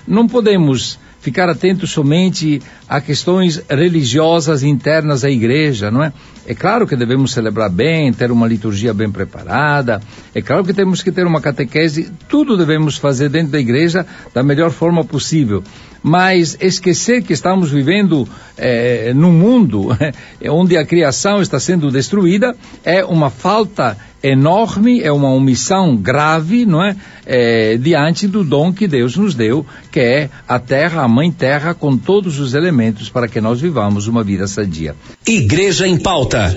não 0.06 0.28
podemos 0.28 0.98
ficar 1.22 1.48
atento 1.48 1.86
somente 1.86 2.60
a 2.88 3.00
questões 3.00 3.62
religiosas 3.70 4.64
internas 4.64 5.24
à 5.24 5.30
igreja, 5.30 5.88
não 5.88 6.02
é? 6.02 6.12
É 6.44 6.52
claro 6.52 6.84
que 6.84 6.96
devemos 6.96 7.32
celebrar 7.32 7.70
bem, 7.70 8.12
ter 8.12 8.32
uma 8.32 8.48
liturgia 8.48 8.92
bem 8.92 9.08
preparada, 9.10 10.02
é 10.34 10.42
claro 10.42 10.64
que 10.64 10.74
temos 10.74 11.00
que 11.00 11.12
ter 11.12 11.24
uma 11.24 11.40
catequese, 11.40 12.10
tudo 12.28 12.56
devemos 12.56 12.96
fazer 12.96 13.28
dentro 13.28 13.52
da 13.52 13.60
igreja 13.60 14.04
da 14.34 14.42
melhor 14.42 14.72
forma 14.72 15.04
possível. 15.04 15.62
Mas 16.02 16.56
esquecer 16.60 17.22
que 17.22 17.32
estamos 17.32 17.70
vivendo 17.70 18.28
é, 18.56 19.12
num 19.14 19.32
mundo 19.32 19.88
onde 20.50 20.76
a 20.76 20.84
criação 20.84 21.40
está 21.40 21.60
sendo 21.60 21.90
destruída 21.90 22.56
é 22.84 23.04
uma 23.04 23.30
falta 23.30 23.96
enorme, 24.22 25.00
é 25.00 25.10
uma 25.10 25.30
omissão 25.30 25.96
grave, 25.96 26.64
não 26.64 26.82
é? 26.82 26.96
é? 27.26 27.76
Diante 27.76 28.28
do 28.28 28.44
dom 28.44 28.72
que 28.72 28.86
Deus 28.86 29.16
nos 29.16 29.34
deu, 29.34 29.66
que 29.90 30.00
é 30.00 30.30
a 30.46 30.58
terra, 30.58 31.02
a 31.02 31.08
mãe 31.08 31.30
terra, 31.30 31.74
com 31.74 31.96
todos 31.96 32.38
os 32.38 32.54
elementos 32.54 33.08
para 33.08 33.26
que 33.26 33.40
nós 33.40 33.60
vivamos 33.60 34.06
uma 34.06 34.22
vida 34.22 34.46
sadia. 34.46 34.94
Igreja 35.26 35.86
em 35.86 35.98
Pauta, 35.98 36.54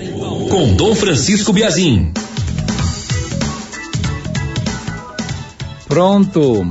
com 0.50 0.74
Dom 0.74 0.94
Francisco 0.94 1.52
Biazin. 1.52 2.12
Pronto, 5.88 6.66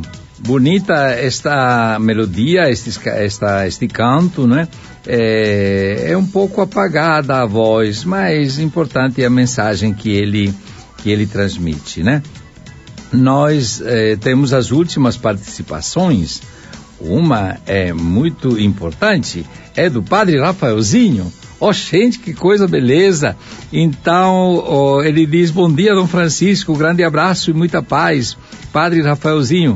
bonita 0.46 1.10
esta 1.12 1.98
melodia, 2.00 2.70
este, 2.70 2.92
esta, 3.10 3.68
este 3.68 3.88
canto, 3.88 4.48
né? 4.48 4.68
É, 5.08 6.12
é 6.12 6.18
um 6.18 6.26
pouco 6.26 6.62
apagada 6.62 7.42
a 7.42 7.46
voz, 7.46 8.04
mas 8.04 8.60
importante 8.60 9.22
é 9.22 9.26
a 9.26 9.30
mensagem 9.30 9.94
que 9.94 10.10
ele 10.10 10.54
que 10.98 11.12
ele 11.12 11.28
transmite, 11.28 12.02
né? 12.02 12.24
Nós 13.14 13.80
eh, 13.86 14.18
temos 14.20 14.54
as 14.54 14.72
últimas 14.72 15.16
participações. 15.16 16.42
Uma 17.00 17.58
é 17.68 17.94
muito 17.94 18.60
importante, 18.60 19.46
é 19.76 19.88
do 19.88 20.02
Padre 20.02 20.40
Rafaelzinho. 20.40 21.32
Oh, 21.60 21.72
gente, 21.72 22.18
que 22.18 22.34
coisa 22.34 22.68
beleza! 22.68 23.36
Então, 23.72 24.64
oh, 24.68 25.04
ele 25.04 25.28
diz: 25.28 25.52
Bom 25.52 25.72
dia, 25.72 25.94
Dom 25.94 26.08
Francisco, 26.08 26.76
grande 26.76 27.04
abraço 27.04 27.52
e 27.52 27.54
muita 27.54 27.84
paz. 27.84 28.36
Padre 28.74 29.02
Rafaelzinho, 29.04 29.76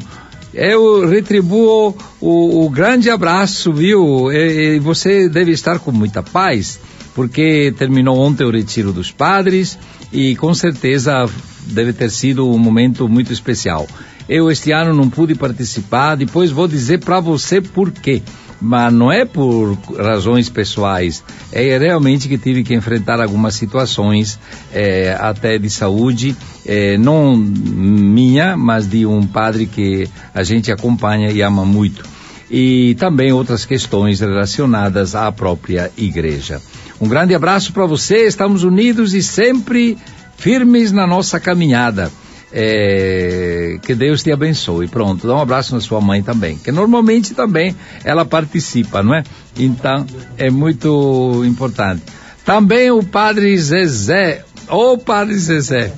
eu 0.54 1.08
retribuo 1.08 1.96
o, 2.20 2.66
o 2.66 2.70
grande 2.70 3.10
abraço, 3.10 3.72
viu? 3.72 4.32
E, 4.32 4.76
e 4.76 4.80
você 4.80 5.30
deve 5.30 5.52
estar 5.52 5.80
com 5.80 5.92
muita 5.92 6.24
paz, 6.24 6.80
porque 7.14 7.74
terminou 7.78 8.18
ontem 8.18 8.44
o 8.44 8.52
retiro 8.52 8.92
dos 8.92 9.12
padres 9.12 9.78
e 10.12 10.36
com 10.36 10.54
certeza 10.54 11.30
deve 11.68 11.94
ter 11.94 12.10
sido 12.10 12.50
um 12.50 12.58
momento 12.58 13.08
muito 13.08 13.32
especial. 13.32 13.88
Eu 14.28 14.52
este 14.52 14.72
ano 14.72 14.94
não 14.94 15.10
pude 15.10 15.34
participar, 15.36 16.16
depois 16.16 16.52
vou 16.52 16.68
dizer 16.68 17.00
para 17.00 17.20
você 17.20 17.62
por 17.62 17.92
quê. 17.92 18.22
Mas 18.62 18.94
não 18.94 19.10
é 19.10 19.24
por 19.24 19.78
razões 19.98 20.50
pessoais, 20.50 21.24
é 21.52 21.78
realmente 21.78 22.28
que 22.28 22.38
tive 22.38 22.64
que 22.64 22.74
enfrentar 22.74 23.22
algumas 23.22 23.56
situações 23.56 24.38
é, 24.74 25.18
até 25.18 25.58
de 25.58 25.70
saúde, 25.70 26.36
é, 26.66 26.98
não 26.98 27.38
minha, 27.38 28.58
mas 28.58 28.88
de 28.88 29.06
um 29.06 29.26
padre 29.26 29.66
que 29.66 30.10
a 30.34 30.44
gente 30.44 30.72
acompanha 30.72 31.32
e 31.32 31.42
ama 31.42 31.64
muito. 31.64 32.04
E 32.52 32.96
também 32.96 33.32
outras 33.32 33.64
questões 33.64 34.20
relacionadas 34.20 35.16
à 35.16 35.32
própria 35.32 35.92
igreja. 35.96 36.62
Um 37.00 37.08
grande 37.08 37.34
abraço 37.34 37.72
para 37.72 37.86
você, 37.86 38.26
estamos 38.26 38.64
unidos 38.64 39.14
e 39.14 39.24
sempre 39.24 39.98
firmes 40.36 40.92
na 40.92 41.08
nossa 41.08 41.40
caminhada. 41.40 42.12
É, 42.52 43.78
que 43.84 43.94
Deus 43.94 44.24
te 44.24 44.32
abençoe. 44.32 44.88
Pronto, 44.88 45.28
dá 45.28 45.36
um 45.36 45.42
abraço 45.42 45.76
na 45.76 45.82
sua 45.82 46.02
mãe 46.02 46.24
também, 46.24 46.58
que 46.58 46.72
normalmente 46.72 47.34
também 47.34 47.76
ela 48.04 48.26
participa, 48.26 49.04
não 49.04 49.14
é? 49.14 49.24
Então 49.58 50.06
é 50.38 50.50
muito 50.50 51.44
importante. 51.46 52.02
Também 52.44 52.90
o 52.90 53.04
Padre 53.04 53.56
Zezé, 53.58 54.44
ô 54.68 54.98
Padre 54.98 55.38
Zezé, 55.38 55.94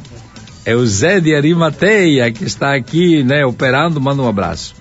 é 0.66 0.76
o 0.76 0.86
Zé 0.86 1.20
de 1.20 1.34
Arimateia 1.34 2.32
que 2.32 2.44
está 2.44 2.76
aqui, 2.76 3.24
né, 3.24 3.46
operando, 3.46 4.02
manda 4.02 4.22
um 4.22 4.28
abraço. 4.28 4.76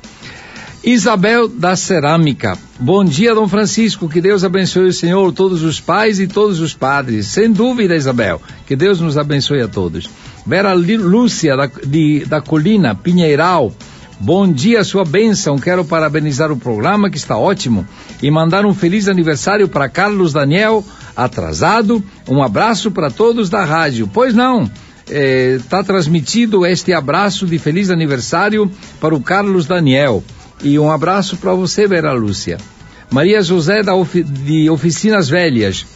Isabel 0.82 1.46
da 1.46 1.76
Cerâmica. 1.76 2.56
Bom 2.78 3.04
dia, 3.04 3.34
Dom 3.34 3.46
Francisco. 3.46 4.08
Que 4.08 4.20
Deus 4.20 4.44
abençoe 4.44 4.86
o 4.86 4.92
Senhor, 4.92 5.30
todos 5.30 5.62
os 5.62 5.78
pais 5.78 6.18
e 6.18 6.26
todos 6.26 6.58
os 6.58 6.72
padres. 6.72 7.26
Sem 7.26 7.52
dúvida, 7.52 7.94
Isabel. 7.94 8.40
Que 8.66 8.74
Deus 8.74 8.98
nos 8.98 9.18
abençoe 9.18 9.60
a 9.60 9.68
todos. 9.68 10.08
Vera 10.46 10.72
Lúcia, 10.74 11.56
da, 11.56 11.66
de, 11.66 12.24
da 12.26 12.40
Colina, 12.40 12.94
Pinheiral. 12.94 13.72
Bom 14.18 14.50
dia, 14.50 14.84
sua 14.84 15.04
bênção. 15.04 15.58
Quero 15.58 15.84
parabenizar 15.84 16.52
o 16.52 16.56
programa 16.56 17.08
que 17.08 17.16
está 17.16 17.38
ótimo 17.38 17.86
e 18.22 18.30
mandar 18.30 18.66
um 18.66 18.74
feliz 18.74 19.08
aniversário 19.08 19.68
para 19.68 19.88
Carlos 19.88 20.32
Daniel, 20.32 20.84
atrasado. 21.16 22.02
Um 22.28 22.42
abraço 22.42 22.90
para 22.90 23.10
todos 23.10 23.48
da 23.48 23.64
rádio. 23.64 24.08
Pois 24.12 24.34
não, 24.34 24.70
está 25.06 25.80
eh, 25.80 25.82
transmitido 25.82 26.66
este 26.66 26.92
abraço 26.92 27.46
de 27.46 27.58
feliz 27.58 27.90
aniversário 27.90 28.70
para 29.00 29.14
o 29.14 29.22
Carlos 29.22 29.66
Daniel. 29.66 30.22
E 30.62 30.78
um 30.78 30.90
abraço 30.90 31.36
para 31.38 31.54
você, 31.54 31.86
Vera 31.86 32.12
Lúcia. 32.12 32.58
Maria 33.10 33.42
José 33.42 33.82
da 33.82 33.92
de 34.24 34.68
Oficinas 34.70 35.28
Velhas. 35.28 35.86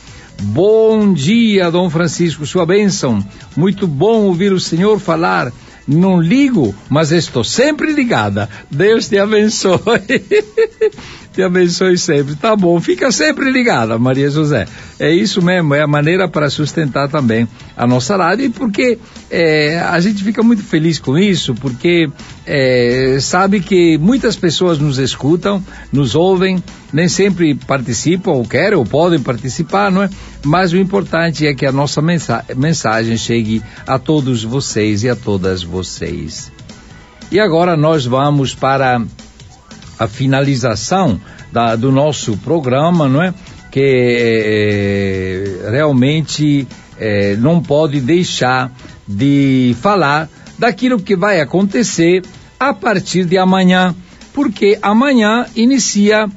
Bom 0.42 1.12
dia, 1.12 1.70
Dom 1.70 1.88
Francisco, 1.88 2.44
sua 2.44 2.66
bênção. 2.66 3.24
Muito 3.56 3.86
bom 3.86 4.22
ouvir 4.22 4.52
o 4.52 4.60
senhor 4.60 4.98
falar 4.98 5.52
não 5.86 6.20
ligo, 6.20 6.74
mas 6.88 7.12
estou 7.12 7.44
sempre 7.44 7.92
ligada. 7.92 8.48
Deus 8.70 9.08
te 9.08 9.18
abençoe. 9.18 9.80
te 11.32 11.42
abençoe 11.42 11.98
sempre. 11.98 12.34
Tá 12.36 12.56
bom, 12.56 12.80
fica 12.80 13.12
sempre 13.12 13.50
ligada, 13.50 13.98
Maria 13.98 14.30
José. 14.30 14.66
É 14.98 15.12
isso 15.12 15.42
mesmo, 15.42 15.74
é 15.74 15.82
a 15.82 15.86
maneira 15.86 16.28
para 16.28 16.48
sustentar 16.48 17.08
também 17.08 17.46
a 17.76 17.86
nossa 17.86 18.16
rádio, 18.16 18.50
porque 18.52 18.98
é, 19.30 19.78
a 19.78 20.00
gente 20.00 20.22
fica 20.22 20.42
muito 20.42 20.62
feliz 20.62 20.98
com 20.98 21.18
isso, 21.18 21.54
porque 21.54 22.08
é, 22.46 23.18
sabe 23.20 23.60
que 23.60 23.98
muitas 23.98 24.36
pessoas 24.36 24.78
nos 24.78 24.98
escutam, 24.98 25.62
nos 25.92 26.14
ouvem, 26.14 26.62
nem 26.94 27.08
sempre 27.08 27.56
participam, 27.56 28.30
ou 28.30 28.46
querem, 28.46 28.78
ou 28.78 28.86
podem 28.86 29.18
participar, 29.18 29.90
não 29.90 30.04
é? 30.04 30.10
Mas 30.44 30.72
o 30.72 30.76
importante 30.76 31.44
é 31.44 31.52
que 31.52 31.66
a 31.66 31.72
nossa 31.72 32.00
mensa 32.00 32.44
mensagem 32.56 33.16
chegue 33.16 33.60
a 33.84 33.98
todos 33.98 34.44
vocês 34.44 35.02
e 35.02 35.08
a 35.08 35.16
todas 35.16 35.64
vocês. 35.64 36.52
E 37.32 37.40
agora 37.40 37.76
nós 37.76 38.06
vamos 38.06 38.54
para 38.54 39.02
a 39.98 40.06
finalização 40.06 41.20
da, 41.50 41.74
do 41.74 41.90
nosso 41.90 42.36
programa, 42.36 43.08
não 43.08 43.20
é? 43.20 43.34
Que 43.72 45.64
é, 45.66 45.70
realmente 45.72 46.68
é, 46.96 47.34
não 47.34 47.60
pode 47.60 48.00
deixar 48.00 48.70
de 49.06 49.74
falar 49.82 50.28
daquilo 50.56 51.00
que 51.00 51.16
vai 51.16 51.40
acontecer 51.40 52.22
a 52.60 52.72
partir 52.72 53.24
de 53.24 53.36
amanhã, 53.36 53.92
porque 54.32 54.78
amanhã 54.80 55.46
inicia 55.56 56.28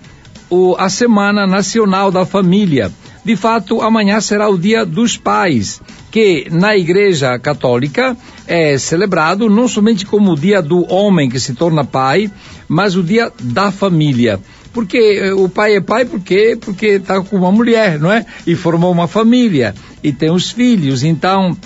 o, 0.49 0.75
a 0.77 0.89
Semana 0.89 1.45
Nacional 1.45 2.11
da 2.11 2.25
Família. 2.25 2.91
De 3.23 3.35
fato, 3.35 3.81
amanhã 3.81 4.21
será 4.21 4.49
o 4.49 4.57
Dia 4.57 4.85
dos 4.85 5.17
Pais, 5.17 5.81
que 6.09 6.47
na 6.49 6.77
Igreja 6.77 7.37
Católica 7.37 8.15
é 8.47 8.77
celebrado 8.77 9.49
não 9.49 9.67
somente 9.67 10.05
como 10.05 10.31
o 10.31 10.37
dia 10.37 10.61
do 10.61 10.89
homem 10.91 11.29
que 11.29 11.39
se 11.39 11.53
torna 11.53 11.83
pai, 11.83 12.31
mas 12.67 12.95
o 12.95 13.03
dia 13.03 13.31
da 13.41 13.71
família. 13.71 14.39
Porque 14.71 14.97
eh, 14.97 15.33
o 15.33 15.49
pai 15.49 15.75
é 15.75 15.81
pai 15.81 16.05
porque 16.05 16.57
porque 16.59 16.85
está 16.85 17.21
com 17.21 17.35
uma 17.35 17.51
mulher, 17.51 17.99
não 17.99 18.11
é? 18.11 18.25
E 18.45 18.55
formou 18.55 18.91
uma 18.91 19.07
família 19.07 19.75
e 20.01 20.13
tem 20.13 20.31
os 20.31 20.51
filhos. 20.51 21.03
Então 21.03 21.57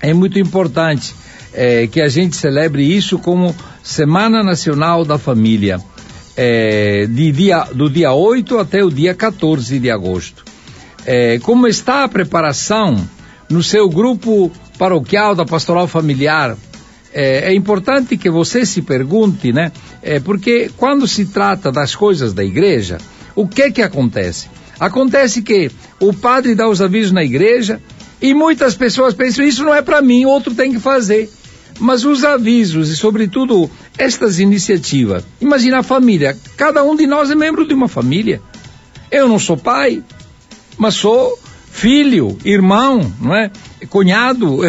é 0.00 0.12
muito 0.12 0.38
importante 0.38 1.14
é, 1.54 1.86
que 1.86 2.00
a 2.02 2.08
gente 2.08 2.36
celebre 2.36 2.84
isso 2.84 3.18
como 3.18 3.54
Semana 3.82 4.42
Nacional 4.42 5.04
da 5.04 5.16
Família, 5.16 5.80
é, 6.36 7.06
de 7.08 7.32
dia, 7.32 7.64
do 7.72 7.88
dia 7.88 8.12
8 8.12 8.58
até 8.58 8.84
o 8.84 8.90
dia 8.90 9.14
14 9.14 9.78
de 9.78 9.90
agosto. 9.90 10.44
É, 11.06 11.38
como 11.40 11.66
está 11.66 12.04
a 12.04 12.08
preparação 12.08 12.96
no 13.48 13.62
seu 13.62 13.88
grupo 13.88 14.50
paroquial 14.78 15.34
da 15.34 15.44
Pastoral 15.44 15.86
Familiar? 15.86 16.56
É, 17.12 17.50
é, 17.50 17.54
importante 17.54 18.16
que 18.16 18.28
você 18.28 18.66
se 18.66 18.82
pergunte, 18.82 19.52
né? 19.52 19.70
É, 20.02 20.18
porque 20.18 20.70
quando 20.76 21.06
se 21.06 21.26
trata 21.26 21.70
das 21.70 21.94
coisas 21.94 22.32
da 22.32 22.42
igreja, 22.42 22.98
o 23.36 23.46
que 23.46 23.70
que 23.70 23.82
acontece? 23.82 24.48
Acontece 24.80 25.42
que 25.42 25.70
o 26.00 26.12
padre 26.12 26.54
dá 26.54 26.68
os 26.68 26.82
avisos 26.82 27.12
na 27.12 27.22
igreja 27.22 27.80
e 28.20 28.34
muitas 28.34 28.74
pessoas 28.74 29.14
pensam 29.14 29.44
isso 29.44 29.62
não 29.62 29.74
é 29.74 29.82
para 29.82 30.02
mim, 30.02 30.24
outro 30.24 30.54
tem 30.54 30.72
que 30.72 30.80
fazer. 30.80 31.30
Mas 31.78 32.04
os 32.04 32.24
avisos 32.24 32.88
e, 32.88 32.96
sobretudo, 32.96 33.70
estas 33.96 34.38
iniciativas. 34.38 35.24
Imagina 35.40 35.78
a 35.78 35.82
família. 35.82 36.36
Cada 36.56 36.82
um 36.82 36.96
de 36.96 37.06
nós 37.06 37.30
é 37.30 37.34
membro 37.34 37.66
de 37.66 37.74
uma 37.74 37.88
família. 37.88 38.40
Eu 39.10 39.28
não 39.28 39.38
sou 39.38 39.56
pai, 39.56 40.02
mas 40.76 40.94
sou 40.94 41.38
filho, 41.70 42.36
irmão, 42.44 43.12
não 43.20 43.34
é? 43.34 43.50
Cunhado, 43.88 44.60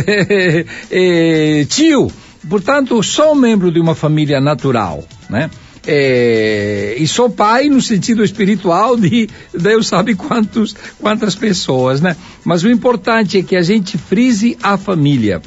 é, 0.92 1.66
tio. 1.70 2.12
Portanto, 2.50 3.02
sou 3.02 3.34
membro 3.34 3.72
de 3.72 3.80
uma 3.80 3.96
família 3.96 4.40
natural, 4.40 5.04
né? 5.30 5.50
É, 5.88 6.96
e 6.98 7.08
sou 7.08 7.30
pai 7.30 7.70
no 7.70 7.80
sentido 7.80 8.24
espiritual 8.24 8.98
de 8.98 9.30
Deus 9.54 9.88
sabe 9.88 10.16
quantos, 10.16 10.76
quantas 11.00 11.36
pessoas, 11.36 12.02
né? 12.02 12.16
Mas 12.44 12.64
o 12.64 12.70
importante 12.70 13.38
é 13.38 13.44
que 13.44 13.56
a 13.56 13.62
gente 13.62 13.98
frise 13.98 14.58
a 14.64 14.78
família. 14.78 15.42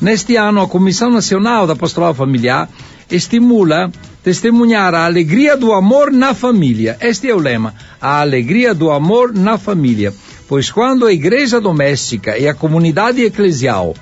Neste 0.00 0.36
ano, 0.36 0.60
a 0.60 0.68
Comissão 0.68 1.10
Nacional 1.10 1.66
da 1.66 1.76
Pastoral 1.76 2.14
Familiar 2.14 2.68
estimula 3.10 3.90
testemunhar 4.22 4.94
a 4.94 5.04
alegria 5.04 5.56
do 5.56 5.72
amor 5.72 6.10
na 6.10 6.34
família. 6.34 6.96
Este 7.00 7.28
é 7.28 7.34
o 7.34 7.38
lema: 7.38 7.74
a 8.00 8.20
alegria 8.20 8.74
do 8.74 8.90
amor 8.90 9.32
na 9.32 9.58
família. 9.58 10.12
Pois 10.48 10.70
quando 10.70 11.06
a 11.06 11.12
igreja 11.12 11.60
doméstica 11.60 12.38
e 12.38 12.48
a 12.48 12.54
comunidade 12.54 13.22
eclesial 13.22 13.94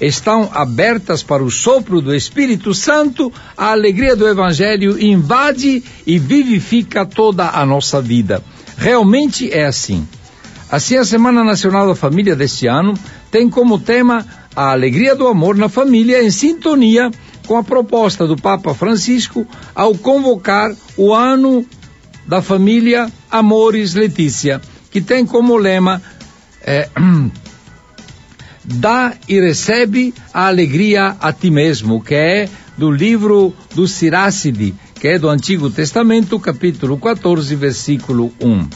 estão 0.00 0.48
abertas 0.52 1.22
para 1.22 1.42
o 1.42 1.50
sopro 1.50 2.00
do 2.00 2.14
Espírito 2.14 2.72
Santo, 2.72 3.32
a 3.56 3.72
alegria 3.72 4.14
do 4.14 4.28
Evangelho 4.28 5.00
invade 5.02 5.82
e 6.06 6.18
vivifica 6.18 7.04
toda 7.04 7.50
a 7.50 7.66
nossa 7.66 8.00
vida. 8.00 8.42
Realmente 8.76 9.52
é 9.52 9.66
assim. 9.66 10.06
Assim, 10.70 10.96
a 10.96 11.04
Semana 11.04 11.42
Nacional 11.42 11.88
da 11.88 11.94
Família 11.94 12.36
deste 12.36 12.66
ano 12.66 12.94
tem 13.30 13.48
como 13.48 13.78
tema 13.78 14.24
a 14.58 14.72
alegria 14.72 15.14
do 15.14 15.28
amor 15.28 15.56
na 15.56 15.68
família 15.68 16.20
em 16.20 16.32
sintonia 16.32 17.12
com 17.46 17.56
a 17.56 17.62
proposta 17.62 18.26
do 18.26 18.34
Papa 18.34 18.74
Francisco 18.74 19.46
ao 19.72 19.94
convocar 19.94 20.74
o 20.96 21.14
ano 21.14 21.64
da 22.26 22.42
família 22.42 23.06
Amores 23.30 23.94
Letícia, 23.94 24.60
que 24.90 25.00
tem 25.00 25.24
como 25.24 25.56
lema 25.56 26.02
é, 26.60 26.88
dá 28.64 29.14
e 29.28 29.40
recebe 29.40 30.12
a 30.34 30.48
alegria 30.48 31.16
a 31.20 31.32
ti 31.32 31.52
mesmo, 31.52 32.02
que 32.02 32.16
é 32.16 32.48
do 32.76 32.90
livro 32.90 33.54
do 33.76 33.86
Sirácide, 33.86 34.74
que 34.96 35.06
é 35.06 35.20
do 35.20 35.28
Antigo 35.28 35.70
Testamento, 35.70 36.36
capítulo 36.40 36.98
14, 36.98 37.54
versículo 37.54 38.32
1. 38.40 38.68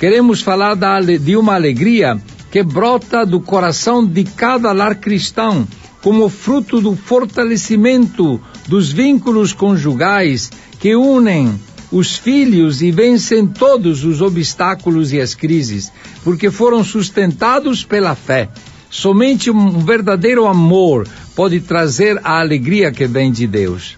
Queremos 0.00 0.40
falar 0.40 0.74
da, 0.74 0.98
de 1.00 1.36
uma 1.36 1.52
alegria 1.52 2.18
que 2.52 2.62
brota 2.62 3.24
do 3.24 3.40
coração 3.40 4.06
de 4.06 4.24
cada 4.24 4.72
lar 4.72 4.96
cristão, 4.96 5.66
como 6.02 6.28
fruto 6.28 6.82
do 6.82 6.94
fortalecimento 6.94 8.38
dos 8.68 8.92
vínculos 8.92 9.54
conjugais 9.54 10.52
que 10.78 10.94
unem 10.94 11.58
os 11.90 12.14
filhos 12.14 12.82
e 12.82 12.90
vencem 12.90 13.46
todos 13.46 14.04
os 14.04 14.20
obstáculos 14.20 15.14
e 15.14 15.20
as 15.20 15.34
crises, 15.34 15.90
porque 16.22 16.50
foram 16.50 16.84
sustentados 16.84 17.84
pela 17.84 18.14
fé. 18.14 18.50
Somente 18.90 19.50
um 19.50 19.78
verdadeiro 19.78 20.46
amor 20.46 21.08
pode 21.34 21.58
trazer 21.58 22.20
a 22.22 22.38
alegria 22.38 22.92
que 22.92 23.06
vem 23.06 23.32
de 23.32 23.46
Deus. 23.46 23.96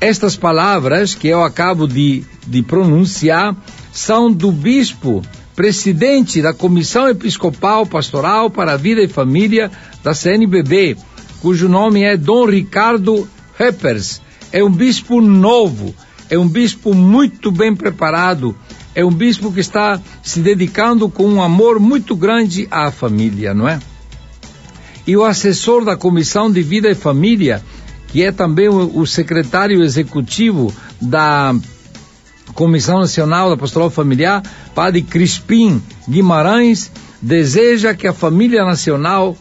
Estas 0.00 0.36
palavras 0.36 1.14
que 1.14 1.28
eu 1.28 1.44
acabo 1.44 1.86
de, 1.86 2.24
de 2.44 2.60
pronunciar 2.60 3.54
são 3.92 4.32
do 4.32 4.50
bispo 4.50 5.22
presidente 5.62 6.42
da 6.42 6.52
Comissão 6.52 7.08
Episcopal 7.08 7.86
Pastoral 7.86 8.50
para 8.50 8.72
a 8.72 8.76
Vida 8.76 9.00
e 9.00 9.06
Família 9.06 9.70
da 10.02 10.12
CNBB, 10.12 10.96
cujo 11.40 11.68
nome 11.68 12.02
é 12.02 12.16
Dom 12.16 12.46
Ricardo 12.46 13.28
Heppers. 13.56 14.20
É 14.50 14.64
um 14.64 14.68
bispo 14.68 15.20
novo, 15.20 15.94
é 16.28 16.36
um 16.36 16.48
bispo 16.48 16.92
muito 16.92 17.52
bem 17.52 17.76
preparado, 17.76 18.56
é 18.92 19.04
um 19.04 19.12
bispo 19.12 19.52
que 19.52 19.60
está 19.60 20.00
se 20.20 20.40
dedicando 20.40 21.08
com 21.08 21.28
um 21.28 21.40
amor 21.40 21.78
muito 21.78 22.16
grande 22.16 22.66
à 22.68 22.90
família, 22.90 23.54
não 23.54 23.68
é? 23.68 23.78
E 25.06 25.16
o 25.16 25.24
assessor 25.24 25.84
da 25.84 25.96
Comissão 25.96 26.50
de 26.50 26.60
Vida 26.60 26.90
e 26.90 26.94
Família, 26.96 27.62
que 28.08 28.24
é 28.24 28.32
também 28.32 28.68
o 28.68 29.06
secretário 29.06 29.80
executivo 29.80 30.74
da 31.00 31.54
Comissão 32.54 33.00
Nacional 33.00 33.50
da 33.50 33.56
Pastoral 33.56 33.90
Familiar, 33.90 34.42
Padre 34.74 35.02
Crispim 35.02 35.82
Guimarães, 36.08 36.90
deseja 37.20 37.94
que 37.94 38.06
a 38.06 38.12
família 38.12 38.64
nacional, 38.64 39.36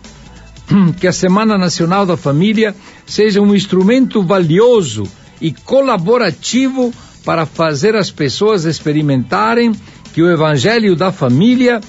que 1.00 1.08
a 1.08 1.14
Semana 1.14 1.58
Nacional 1.58 2.06
da 2.06 2.16
Família 2.16 2.76
seja 3.06 3.42
um 3.42 3.56
instrumento 3.56 4.22
valioso 4.22 5.04
e 5.40 5.52
colaborativo 5.52 6.94
para 7.26 7.46
fazer 7.46 7.96
as 7.96 8.10
pessoas 8.12 8.66
experimentarem 8.66 9.74
que 10.14 10.22
o 10.22 10.30
Evangelho 10.30 10.96
da 10.96 11.12
Família 11.12 11.82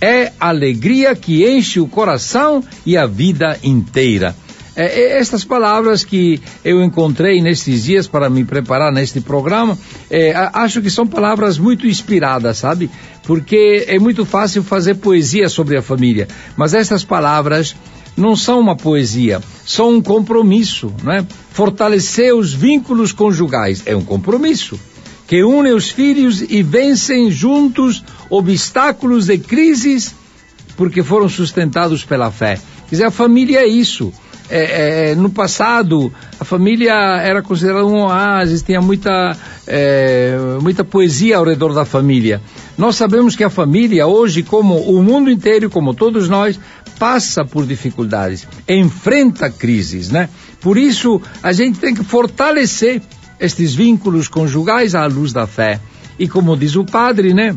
é 0.00 0.32
alegria 0.38 1.14
que 1.16 1.48
enche 1.48 1.80
o 1.80 1.88
coração 1.88 2.62
e 2.86 2.96
a 2.96 3.06
vida 3.06 3.58
inteira. 3.62 4.34
É, 4.78 4.84
é, 4.84 5.18
estas 5.18 5.42
palavras 5.42 6.04
que 6.04 6.40
eu 6.64 6.80
encontrei 6.80 7.42
nestes 7.42 7.82
dias 7.82 8.06
para 8.06 8.30
me 8.30 8.44
preparar 8.44 8.92
neste 8.92 9.20
programa, 9.20 9.76
é, 10.08 10.32
acho 10.52 10.80
que 10.80 10.88
são 10.88 11.04
palavras 11.04 11.58
muito 11.58 11.84
inspiradas, 11.84 12.58
sabe? 12.58 12.88
Porque 13.24 13.84
é 13.88 13.98
muito 13.98 14.24
fácil 14.24 14.62
fazer 14.62 14.94
poesia 14.94 15.48
sobre 15.48 15.76
a 15.76 15.82
família, 15.82 16.28
mas 16.56 16.74
estas 16.74 17.02
palavras 17.02 17.74
não 18.16 18.36
são 18.36 18.60
uma 18.60 18.76
poesia, 18.76 19.40
são 19.66 19.96
um 19.96 20.00
compromisso, 20.00 20.94
não 21.02 21.12
é? 21.12 21.26
Fortalecer 21.50 22.32
os 22.32 22.54
vínculos 22.54 23.10
conjugais 23.10 23.82
é 23.84 23.96
um 23.96 24.04
compromisso 24.04 24.78
que 25.26 25.42
une 25.42 25.72
os 25.72 25.90
filhos 25.90 26.40
e 26.40 26.62
vencem 26.62 27.32
juntos 27.32 28.04
obstáculos 28.30 29.28
e 29.28 29.38
crises 29.38 30.14
porque 30.76 31.02
foram 31.02 31.28
sustentados 31.28 32.04
pela 32.04 32.30
fé. 32.30 32.60
Quer 32.88 32.90
dizer, 32.90 33.04
a 33.06 33.10
família 33.10 33.58
é 33.58 33.66
isso. 33.66 34.12
É, 34.50 35.10
é, 35.10 35.14
no 35.14 35.28
passado, 35.28 36.12
a 36.40 36.44
família 36.44 36.92
era 36.92 37.42
considerada 37.42 37.84
um 37.86 38.02
oásis, 38.02 38.62
tinha 38.62 38.80
muita, 38.80 39.36
é, 39.66 40.36
muita 40.62 40.82
poesia 40.82 41.36
ao 41.36 41.44
redor 41.44 41.74
da 41.74 41.84
família. 41.84 42.40
Nós 42.76 42.96
sabemos 42.96 43.36
que 43.36 43.44
a 43.44 43.50
família, 43.50 44.06
hoje, 44.06 44.42
como 44.42 44.76
o 44.76 45.02
mundo 45.02 45.30
inteiro, 45.30 45.68
como 45.68 45.92
todos 45.92 46.28
nós, 46.28 46.58
passa 46.98 47.44
por 47.44 47.66
dificuldades, 47.66 48.46
enfrenta 48.66 49.50
crises, 49.50 50.10
né? 50.10 50.28
Por 50.60 50.78
isso, 50.78 51.20
a 51.42 51.52
gente 51.52 51.78
tem 51.78 51.94
que 51.94 52.02
fortalecer 52.02 53.02
estes 53.38 53.74
vínculos 53.74 54.28
conjugais 54.28 54.94
à 54.94 55.06
luz 55.06 55.32
da 55.32 55.46
fé. 55.46 55.78
E 56.18 56.26
como 56.26 56.56
diz 56.56 56.74
o 56.74 56.84
padre, 56.84 57.32
né? 57.32 57.54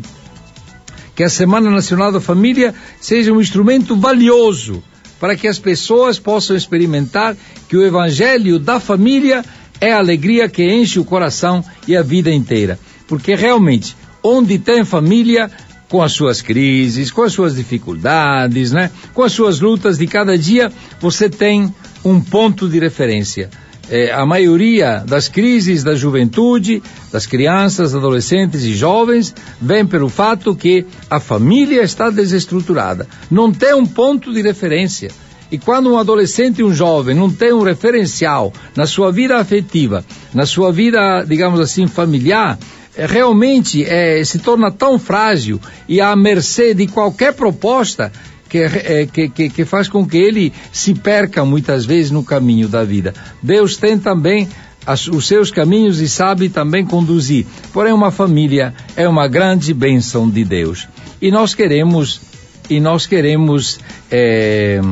que 1.14 1.22
a 1.22 1.28
Semana 1.28 1.70
Nacional 1.70 2.10
da 2.10 2.20
Família 2.20 2.74
seja 3.00 3.32
um 3.32 3.40
instrumento 3.40 3.94
valioso 3.96 4.82
para 5.22 5.36
que 5.36 5.46
as 5.46 5.56
pessoas 5.56 6.18
possam 6.18 6.56
experimentar 6.56 7.36
que 7.68 7.76
o 7.76 7.86
Evangelho 7.86 8.58
da 8.58 8.80
família 8.80 9.44
é 9.80 9.92
a 9.92 9.98
alegria 9.98 10.48
que 10.48 10.68
enche 10.68 10.98
o 10.98 11.04
coração 11.04 11.64
e 11.86 11.96
a 11.96 12.02
vida 12.02 12.28
inteira. 12.28 12.76
Porque 13.06 13.36
realmente, 13.36 13.96
onde 14.20 14.58
tem 14.58 14.84
família, 14.84 15.48
com 15.88 16.02
as 16.02 16.10
suas 16.10 16.42
crises, 16.42 17.12
com 17.12 17.22
as 17.22 17.32
suas 17.32 17.54
dificuldades, 17.54 18.72
né? 18.72 18.90
com 19.14 19.22
as 19.22 19.30
suas 19.30 19.60
lutas 19.60 19.96
de 19.96 20.08
cada 20.08 20.36
dia, 20.36 20.72
você 21.00 21.30
tem 21.30 21.72
um 22.04 22.20
ponto 22.20 22.68
de 22.68 22.80
referência 22.80 23.48
é, 23.90 24.12
a 24.12 24.24
maioria 24.24 25.02
das 25.06 25.28
crises 25.28 25.82
da 25.82 25.94
juventude, 25.94 26.82
das 27.10 27.26
crianças, 27.26 27.94
adolescentes 27.94 28.62
e 28.62 28.74
jovens, 28.74 29.34
vem 29.60 29.86
pelo 29.86 30.08
fato 30.08 30.54
que 30.54 30.86
a 31.10 31.20
família 31.20 31.82
está 31.82 32.10
desestruturada, 32.10 33.06
não 33.30 33.52
tem 33.52 33.74
um 33.74 33.86
ponto 33.86 34.32
de 34.32 34.42
referência. 34.42 35.10
E 35.50 35.58
quando 35.58 35.92
um 35.92 35.98
adolescente 35.98 36.60
e 36.60 36.64
um 36.64 36.74
jovem 36.74 37.14
não 37.14 37.30
tem 37.30 37.52
um 37.52 37.62
referencial 37.62 38.52
na 38.74 38.86
sua 38.86 39.12
vida 39.12 39.36
afetiva, 39.36 40.02
na 40.32 40.46
sua 40.46 40.72
vida, 40.72 41.24
digamos 41.28 41.60
assim, 41.60 41.86
familiar, 41.86 42.58
é, 42.96 43.06
realmente 43.06 43.84
é, 43.84 44.22
se 44.24 44.38
torna 44.38 44.70
tão 44.70 44.98
frágil 44.98 45.60
e 45.88 46.00
à 46.00 46.16
mercê 46.16 46.72
de 46.72 46.86
qualquer 46.86 47.34
proposta 47.34 48.10
que, 48.52 48.58
é, 48.58 49.06
que, 49.06 49.30
que, 49.30 49.48
que 49.48 49.64
faz 49.64 49.88
com 49.88 50.06
que 50.06 50.18
ele 50.18 50.52
se 50.70 50.92
perca 50.92 51.42
muitas 51.42 51.86
vezes 51.86 52.10
no 52.10 52.22
caminho 52.22 52.68
da 52.68 52.84
vida. 52.84 53.14
Deus 53.42 53.78
tem 53.78 53.98
também 53.98 54.46
as, 54.84 55.06
os 55.06 55.26
seus 55.26 55.50
caminhos 55.50 56.02
e 56.02 56.08
sabe 56.08 56.50
também 56.50 56.84
conduzir. 56.84 57.46
Porém, 57.72 57.94
uma 57.94 58.10
família 58.10 58.74
é 58.94 59.08
uma 59.08 59.26
grande 59.26 59.72
bênção 59.72 60.28
de 60.28 60.44
Deus. 60.44 60.86
E 61.22 61.30
nós 61.30 61.54
queremos, 61.54 62.20
e 62.68 62.78
nós 62.78 63.06
queremos, 63.06 63.80
é, 64.10 64.82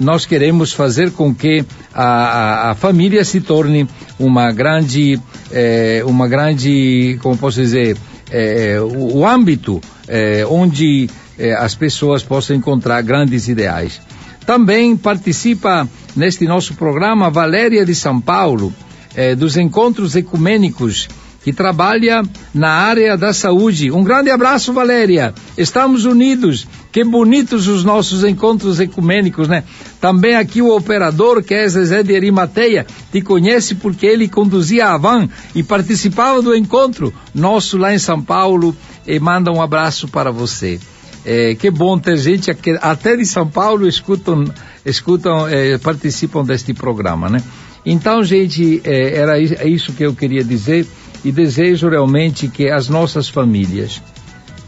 nós 0.00 0.26
queremos 0.26 0.72
fazer 0.72 1.12
com 1.12 1.32
que 1.32 1.64
a, 1.94 2.04
a, 2.04 2.70
a 2.72 2.74
família 2.74 3.24
se 3.24 3.40
torne 3.40 3.86
uma 4.18 4.50
grande, 4.50 5.20
é, 5.52 6.02
uma 6.04 6.26
grande, 6.26 7.20
como 7.22 7.38
posso 7.38 7.60
dizer, 7.60 7.96
é, 8.32 8.80
o, 8.80 9.18
o, 9.18 9.26
âmbito 9.28 9.80
é, 10.08 10.46
onde 10.48 11.08
eh, 11.38 11.52
as 11.52 11.74
pessoas 11.74 12.22
possam 12.22 12.56
encontrar 12.56 13.02
grandes 13.02 13.48
ideais. 13.48 14.00
Também 14.46 14.96
participa 14.96 15.88
neste 16.14 16.46
nosso 16.46 16.74
programa 16.74 17.30
Valéria 17.30 17.84
de 17.84 17.94
São 17.94 18.20
Paulo, 18.20 18.72
eh, 19.14 19.34
dos 19.34 19.56
encontros 19.56 20.14
ecumênicos, 20.14 21.08
que 21.42 21.52
trabalha 21.52 22.22
na 22.54 22.70
área 22.70 23.16
da 23.16 23.32
saúde. 23.32 23.90
Um 23.90 24.02
grande 24.02 24.30
abraço, 24.30 24.72
Valéria. 24.72 25.34
Estamos 25.56 26.04
unidos. 26.04 26.66
Que 26.94 27.02
bonitos 27.02 27.66
os 27.66 27.82
nossos 27.82 28.22
encontros 28.22 28.78
ecumênicos, 28.78 29.48
né? 29.48 29.64
Também 30.00 30.36
aqui 30.36 30.62
o 30.62 30.76
operador, 30.76 31.42
que 31.42 31.52
é 31.52 31.68
Zezé 31.68 32.04
de 32.04 32.14
Arimateia, 32.14 32.86
te 33.10 33.20
conhece 33.20 33.74
porque 33.74 34.06
ele 34.06 34.28
conduzia 34.28 34.86
a 34.86 34.96
van 34.96 35.28
e 35.56 35.64
participava 35.64 36.40
do 36.40 36.54
encontro 36.54 37.12
nosso 37.34 37.76
lá 37.76 37.92
em 37.92 37.98
São 37.98 38.22
Paulo 38.22 38.76
e 39.04 39.18
manda 39.18 39.50
um 39.50 39.60
abraço 39.60 40.06
para 40.06 40.30
você. 40.30 40.78
É, 41.24 41.56
que 41.56 41.68
bom 41.68 41.98
ter 41.98 42.16
gente 42.16 42.48
aqui, 42.48 42.78
até 42.80 43.16
de 43.16 43.26
São 43.26 43.48
Paulo 43.48 43.88
escutam, 43.88 44.44
escutam, 44.86 45.48
é, 45.48 45.76
participam 45.78 46.44
deste 46.44 46.72
programa, 46.72 47.28
né? 47.28 47.42
Então, 47.84 48.22
gente, 48.22 48.80
é, 48.84 49.18
era 49.18 49.36
é 49.36 49.68
isso 49.68 49.92
que 49.94 50.04
eu 50.04 50.14
queria 50.14 50.44
dizer 50.44 50.86
e 51.24 51.32
desejo 51.32 51.88
realmente 51.88 52.46
que 52.46 52.70
as 52.70 52.88
nossas 52.88 53.28
famílias 53.28 54.00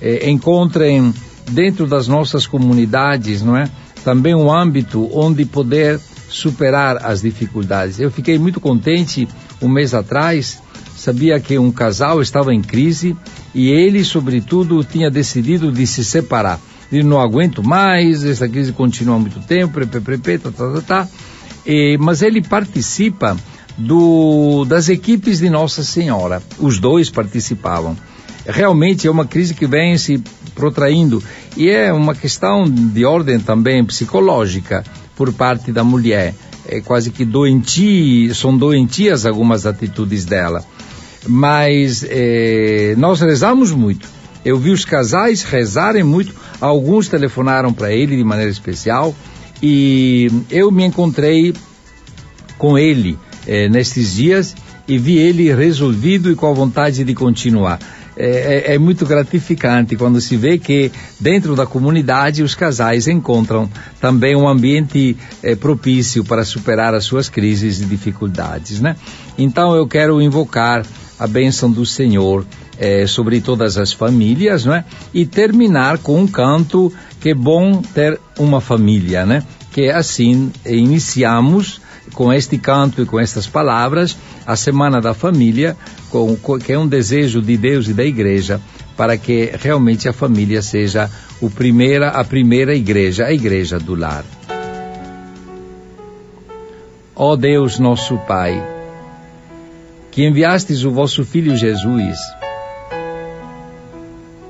é, 0.02 0.28
encontrem 0.28 1.14
dentro 1.50 1.86
das 1.86 2.08
nossas 2.08 2.46
comunidades, 2.46 3.42
não 3.42 3.56
é? 3.56 3.70
Também 4.04 4.34
um 4.34 4.52
âmbito 4.52 5.08
onde 5.12 5.44
poder 5.44 6.00
superar 6.28 7.04
as 7.04 7.22
dificuldades. 7.22 7.98
Eu 8.00 8.10
fiquei 8.10 8.38
muito 8.38 8.60
contente 8.60 9.28
um 9.60 9.68
mês 9.68 9.94
atrás 9.94 10.60
sabia 11.06 11.38
que 11.38 11.56
um 11.56 11.70
casal 11.70 12.20
estava 12.20 12.52
em 12.52 12.60
crise 12.60 13.16
e 13.54 13.68
ele, 13.68 14.02
sobretudo, 14.02 14.82
tinha 14.82 15.08
decidido 15.08 15.70
de 15.70 15.86
se 15.86 16.04
separar. 16.04 16.58
Ele 16.90 17.04
não 17.04 17.20
aguento 17.20 17.62
mais, 17.62 18.24
essa 18.24 18.48
crise 18.48 18.72
continua 18.72 19.14
há 19.14 19.18
muito 19.18 19.38
tempo, 19.40 19.86
prepê, 19.86 20.36
tá, 20.36 20.50
tá, 20.50 20.72
tá, 20.72 20.80
tá. 20.80 21.08
E, 21.64 21.96
mas 22.00 22.22
ele 22.22 22.42
participa 22.42 23.36
do, 23.78 24.64
das 24.64 24.88
equipes 24.88 25.38
de 25.38 25.48
Nossa 25.48 25.84
Senhora. 25.84 26.42
Os 26.58 26.80
dois 26.80 27.08
participavam. 27.08 27.96
Realmente 28.46 29.06
é 29.06 29.10
uma 29.10 29.26
crise 29.26 29.54
que 29.54 29.66
vem 29.66 29.98
se 29.98 30.22
protraindo 30.54 31.22
e 31.56 31.68
é 31.68 31.92
uma 31.92 32.14
questão 32.14 32.64
de 32.64 33.04
ordem 33.04 33.38
também 33.38 33.84
psicológica 33.84 34.84
por 35.16 35.32
parte 35.32 35.72
da 35.72 35.82
mulher. 35.82 36.34
É 36.68 36.80
quase 36.80 37.10
que 37.10 37.24
doenti, 37.24 38.32
são 38.34 38.56
doentias 38.56 39.26
algumas 39.26 39.66
atitudes 39.66 40.24
dela 40.24 40.64
mas 41.28 42.06
eh, 42.08 42.94
nós 42.96 43.20
rezamos 43.20 43.72
muito. 43.72 44.08
Eu 44.44 44.58
vi 44.58 44.70
os 44.70 44.84
casais 44.84 45.42
rezarem 45.42 46.04
muito, 46.04 46.34
alguns 46.60 47.08
telefonaram 47.08 47.72
para 47.72 47.92
ele 47.92 48.16
de 48.16 48.24
maneira 48.24 48.50
especial 48.50 49.14
e 49.62 50.30
eu 50.50 50.70
me 50.70 50.84
encontrei 50.84 51.52
com 52.56 52.78
ele 52.78 53.18
eh, 53.46 53.68
nestes 53.68 54.14
dias 54.14 54.54
e 54.86 54.98
vi 54.98 55.18
ele 55.18 55.52
resolvido 55.52 56.30
e 56.30 56.36
com 56.36 56.48
a 56.48 56.54
vontade 56.54 57.02
de 57.02 57.14
continuar. 57.14 57.80
É, 58.18 58.70
é, 58.70 58.74
é, 58.74 58.78
muito 58.78 59.04
gratificante 59.04 59.94
quando 59.94 60.22
se 60.22 60.38
vê 60.38 60.56
que 60.56 60.90
dentro 61.20 61.54
da 61.54 61.66
comunidade 61.66 62.42
os 62.42 62.54
casais 62.54 63.06
encontram 63.06 63.68
também 64.00 64.34
um 64.34 64.48
ambiente 64.48 65.14
é, 65.42 65.54
propício 65.54 66.24
para 66.24 66.42
superar 66.42 66.94
as 66.94 67.04
suas 67.04 67.28
crises 67.28 67.78
e 67.82 67.84
dificuldades, 67.84 68.80
né? 68.80 68.96
Então 69.36 69.76
eu 69.76 69.86
quero 69.86 70.22
invocar 70.22 70.82
a 71.18 71.26
bênção 71.26 71.70
do 71.70 71.84
Senhor 71.84 72.46
é, 72.78 73.06
sobre 73.06 73.40
todas 73.42 73.76
as 73.76 73.92
famílias, 73.92 74.64
não 74.64 74.74
é? 74.74 74.84
E 75.12 75.26
terminar 75.26 75.98
com 75.98 76.20
um 76.20 76.26
canto 76.26 76.90
que 77.20 77.30
é 77.30 77.34
bom 77.34 77.82
ter 77.82 78.18
uma 78.38 78.62
família, 78.62 79.26
né? 79.26 79.42
Que 79.72 79.90
assim 79.90 80.50
iniciamos 80.64 81.82
com 82.14 82.32
este 82.32 82.56
canto 82.56 83.02
e 83.02 83.06
com 83.06 83.18
estas 83.18 83.46
palavras 83.46 84.16
a 84.46 84.56
Semana 84.56 85.00
da 85.00 85.12
Família, 85.12 85.76
com, 86.16 86.58
que 86.58 86.72
é 86.72 86.78
um 86.78 86.86
desejo 86.88 87.42
de 87.42 87.56
Deus 87.56 87.88
e 87.88 87.92
da 87.92 88.04
Igreja 88.04 88.60
para 88.96 89.18
que 89.18 89.52
realmente 89.60 90.08
a 90.08 90.12
família 90.12 90.62
seja 90.62 91.10
o 91.40 91.50
primeira, 91.50 92.08
a 92.08 92.24
primeira 92.24 92.74
igreja, 92.74 93.26
a 93.26 93.32
igreja 93.32 93.78
do 93.78 93.94
lar. 93.94 94.24
Ó 97.14 97.36
Deus 97.36 97.78
nosso 97.78 98.16
Pai, 98.18 98.62
que 100.10 100.26
enviastes 100.26 100.84
o 100.84 100.90
vosso 100.90 101.24
Filho 101.24 101.54
Jesus 101.56 102.16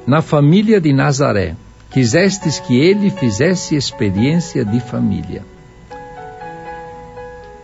na 0.07 0.23
família 0.23 0.81
de 0.81 0.93
Nazaré, 0.93 1.57
quisestes 1.91 2.61
que 2.61 2.79
ele 2.79 3.11
fizesse 3.11 3.75
experiência 3.75 4.65
de 4.65 4.79
família. 4.79 5.56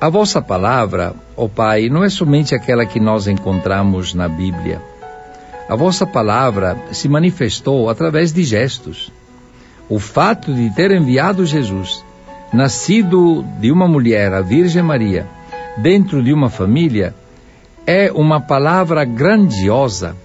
A 0.02 0.08
vossa 0.08 0.42
palavra, 0.42 1.14
ó 1.36 1.46
Pai, 1.46 1.88
não 1.88 2.02
é 2.02 2.08
somente 2.08 2.56
aquela 2.56 2.84
que 2.84 2.98
nós 2.98 3.28
encontramos 3.28 4.14
na 4.14 4.26
Bíblia. 4.26 4.82
A 5.68 5.76
vossa 5.76 6.04
palavra 6.04 6.76
se 6.90 7.08
manifestou 7.08 7.88
através 7.88 8.32
de 8.32 8.42
gestos. 8.42 9.12
O 9.88 10.00
fato 10.00 10.52
de 10.52 10.70
ter 10.70 10.90
enviado 10.90 11.46
Jesus 11.46 12.04
nascido 12.52 13.44
de 13.60 13.70
uma 13.70 13.86
mulher, 13.86 14.34
a 14.34 14.40
Virgem 14.40 14.82
Maria, 14.82 15.24
dentro 15.76 16.20
de 16.20 16.32
uma 16.32 16.50
família, 16.50 17.14
é 17.86 18.10
uma 18.10 18.40
palavra 18.40 19.04
grandiosa. 19.04 20.16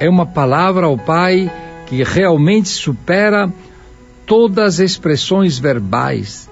É 0.00 0.08
uma 0.08 0.24
palavra, 0.24 0.88
ó 0.88 0.96
Pai, 0.96 1.52
que 1.84 2.02
realmente 2.02 2.70
supera 2.70 3.52
todas 4.24 4.80
as 4.80 4.92
expressões 4.92 5.58
verbais, 5.58 6.48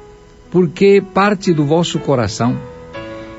porque 0.50 1.02
parte 1.14 1.52
do 1.52 1.64
vosso 1.64 1.98
coração. 1.98 2.58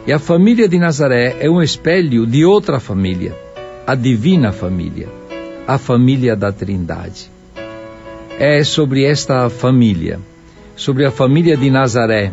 E 0.06 0.12
a 0.12 0.20
família 0.20 0.68
de 0.68 0.80
Nazaré 0.80 1.38
é 1.40 1.50
um 1.50 1.62
espelho 1.62 2.26
de 2.26 2.44
outra 2.44 2.80
família, 2.80 3.36
a 3.86 3.94
divina 3.94 4.52
família, 4.52 5.08
a 5.68 5.78
família 5.78 6.36
da 6.36 6.52
Trindade. 6.52 7.30
É 8.40 8.64
sobre 8.64 9.04
esta 9.04 9.50
família, 9.50 10.20
sobre 10.76 11.06
a 11.06 11.12
família 11.12 11.56
de 11.56 11.70
Nazaré, 11.70 12.32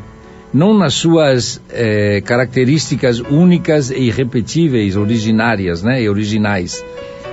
não 0.54 0.72
nas 0.72 0.94
suas 0.94 1.60
eh, 1.68 2.22
características 2.24 3.20
únicas 3.20 3.90
e 3.90 4.04
irrepetíveis, 4.04 4.96
originárias, 4.96 5.82
né, 5.82 6.02
e 6.02 6.08
originais, 6.08 6.82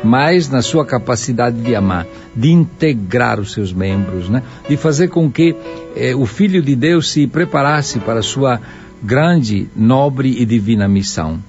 mas 0.05 0.47
na 0.47 0.61
sua 0.61 0.85
capacidade 0.85 1.59
de 1.59 1.75
amar, 1.75 2.05
de 2.35 2.51
integrar 2.51 3.39
os 3.39 3.51
seus 3.51 3.73
membros, 3.73 4.29
né, 4.29 4.43
de 4.69 4.77
fazer 4.77 5.07
com 5.07 5.29
que 5.31 5.55
eh, 5.95 6.15
o 6.15 6.27
Filho 6.27 6.61
de 6.61 6.75
Deus 6.75 7.09
se 7.09 7.25
preparasse 7.25 7.99
para 7.99 8.19
a 8.19 8.23
sua 8.23 8.61
grande, 9.01 9.67
nobre 9.75 10.29
e 10.39 10.45
divina 10.45 10.87
missão. 10.87 11.39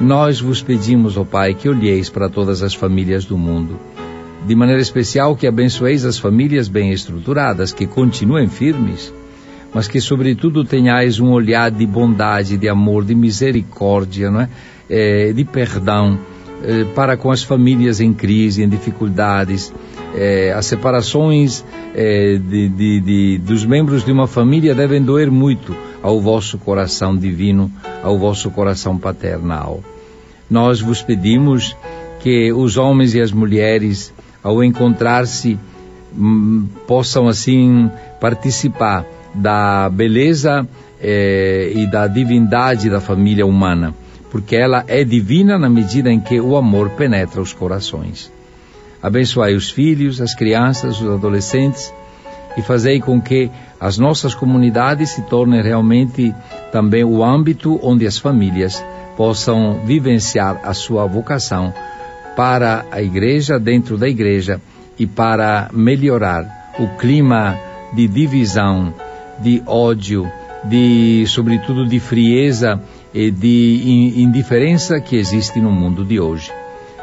Nós 0.00 0.40
vos 0.40 0.60
pedimos, 0.60 1.16
ó 1.16 1.24
Pai, 1.24 1.54
que 1.54 1.68
olheis 1.68 2.10
para 2.10 2.28
todas 2.28 2.60
as 2.60 2.74
famílias 2.74 3.24
do 3.24 3.38
mundo. 3.38 3.78
De 4.44 4.54
maneira 4.54 4.82
especial, 4.82 5.36
que 5.36 5.46
abençoeis 5.46 6.04
as 6.04 6.18
famílias 6.18 6.68
bem 6.68 6.92
estruturadas, 6.92 7.72
que 7.72 7.86
continuem 7.86 8.48
firmes, 8.48 9.12
mas 9.72 9.86
que, 9.86 10.00
sobretudo, 10.00 10.64
tenhais 10.64 11.20
um 11.20 11.30
olhar 11.30 11.70
de 11.70 11.86
bondade, 11.86 12.56
de 12.56 12.68
amor, 12.68 13.04
de 13.04 13.14
misericórdia, 13.14 14.30
não 14.30 14.40
é? 14.40 14.48
é 14.90 15.32
de 15.32 15.44
perdão 15.44 16.18
para 16.94 17.16
com 17.16 17.30
as 17.30 17.42
famílias 17.42 18.00
em 18.00 18.12
crise, 18.12 18.62
em 18.62 18.68
dificuldades, 18.68 19.72
é, 20.14 20.52
as 20.52 20.66
separações 20.66 21.64
é, 21.94 22.38
de, 22.38 22.68
de, 22.68 23.00
de, 23.00 23.38
dos 23.38 23.64
membros 23.64 24.04
de 24.04 24.10
uma 24.10 24.26
família 24.26 24.74
devem 24.74 25.02
doer 25.02 25.30
muito 25.30 25.76
ao 26.02 26.20
vosso 26.20 26.58
coração 26.58 27.16
divino, 27.16 27.70
ao 28.02 28.18
vosso 28.18 28.50
coração 28.50 28.98
paternal. 28.98 29.82
Nós 30.50 30.80
vos 30.80 31.02
pedimos 31.02 31.76
que 32.20 32.52
os 32.52 32.76
homens 32.76 33.14
e 33.14 33.20
as 33.20 33.32
mulheres, 33.32 34.12
ao 34.42 34.62
encontrar-se, 34.62 35.58
hum, 36.16 36.66
possam 36.86 37.28
assim 37.28 37.90
participar 38.20 39.04
da 39.34 39.88
beleza 39.90 40.66
eh, 41.00 41.72
e 41.74 41.86
da 41.86 42.06
divindade 42.06 42.88
da 42.88 43.00
família 43.00 43.44
humana, 43.44 43.94
porque 44.36 44.54
ela 44.54 44.84
é 44.86 45.02
divina 45.02 45.58
na 45.58 45.66
medida 45.66 46.12
em 46.12 46.20
que 46.20 46.38
o 46.38 46.58
amor 46.58 46.90
penetra 46.90 47.40
os 47.40 47.54
corações. 47.54 48.30
Abençoai 49.02 49.54
os 49.54 49.70
filhos, 49.70 50.20
as 50.20 50.34
crianças, 50.34 51.00
os 51.00 51.08
adolescentes 51.08 51.90
e 52.54 52.60
fazei 52.60 53.00
com 53.00 53.18
que 53.18 53.50
as 53.80 53.96
nossas 53.96 54.34
comunidades 54.34 55.08
se 55.12 55.22
tornem 55.22 55.62
realmente 55.62 56.34
também 56.70 57.02
o 57.02 57.24
âmbito 57.24 57.80
onde 57.82 58.06
as 58.06 58.18
famílias 58.18 58.84
possam 59.16 59.80
vivenciar 59.86 60.60
a 60.62 60.74
sua 60.74 61.06
vocação 61.06 61.72
para 62.36 62.84
a 62.90 63.00
igreja, 63.00 63.58
dentro 63.58 63.96
da 63.96 64.06
igreja 64.06 64.60
e 64.98 65.06
para 65.06 65.70
melhorar 65.72 66.74
o 66.78 66.86
clima 66.98 67.58
de 67.94 68.06
divisão, 68.06 68.92
de 69.38 69.62
ódio, 69.64 70.30
de 70.62 71.24
sobretudo 71.26 71.86
de 71.86 71.98
frieza 71.98 72.78
de 73.30 74.12
indiferença 74.16 75.00
que 75.00 75.16
existe 75.16 75.60
no 75.60 75.70
mundo 75.70 76.04
de 76.04 76.20
hoje. 76.20 76.52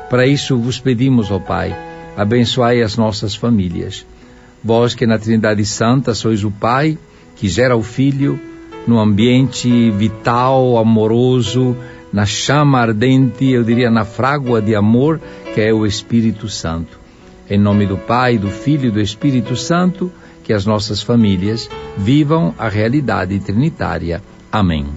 Para 0.10 0.28
isso 0.28 0.58
vos 0.58 0.80
pedimos, 0.80 1.32
ó 1.32 1.40
Pai, 1.40 1.76
abençoai 2.16 2.82
as 2.82 2.96
nossas 2.96 3.34
famílias. 3.34 4.06
Vós 4.64 4.94
que 4.94 5.08
na 5.08 5.18
Trindade 5.18 5.66
Santa 5.66 6.14
sois 6.14 6.44
o 6.44 6.52
Pai, 6.52 6.98
que 7.36 7.48
gera 7.48 7.76
o 7.76 7.82
Filho, 7.82 8.40
no 8.86 9.00
ambiente 9.00 9.92
vital, 9.92 10.78
amoroso, 10.78 11.76
na 12.12 12.28
chama 12.28 12.80
ardente, 12.80 13.50
eu 13.50 13.64
diria 13.64 13.90
na 13.90 14.06
frágua 14.06 14.62
de 14.62 14.76
amor, 14.76 15.20
que 15.54 15.62
é 15.62 15.74
o 15.74 15.84
Espírito 15.86 16.48
Santo. 16.48 17.00
Em 17.50 17.58
nome 17.58 17.88
do 17.88 17.98
Pai, 17.98 18.38
do 18.38 18.50
Filho 18.50 18.90
e 18.90 18.92
do 18.92 19.02
Espírito 19.02 19.56
Santo, 19.56 20.12
que 20.44 20.54
as 20.54 20.66
nossas 20.66 21.02
famílias 21.02 21.68
vivam 21.98 22.54
a 22.58 22.70
realidade 22.70 23.40
trinitária. 23.40 24.22
Amém. 24.52 24.94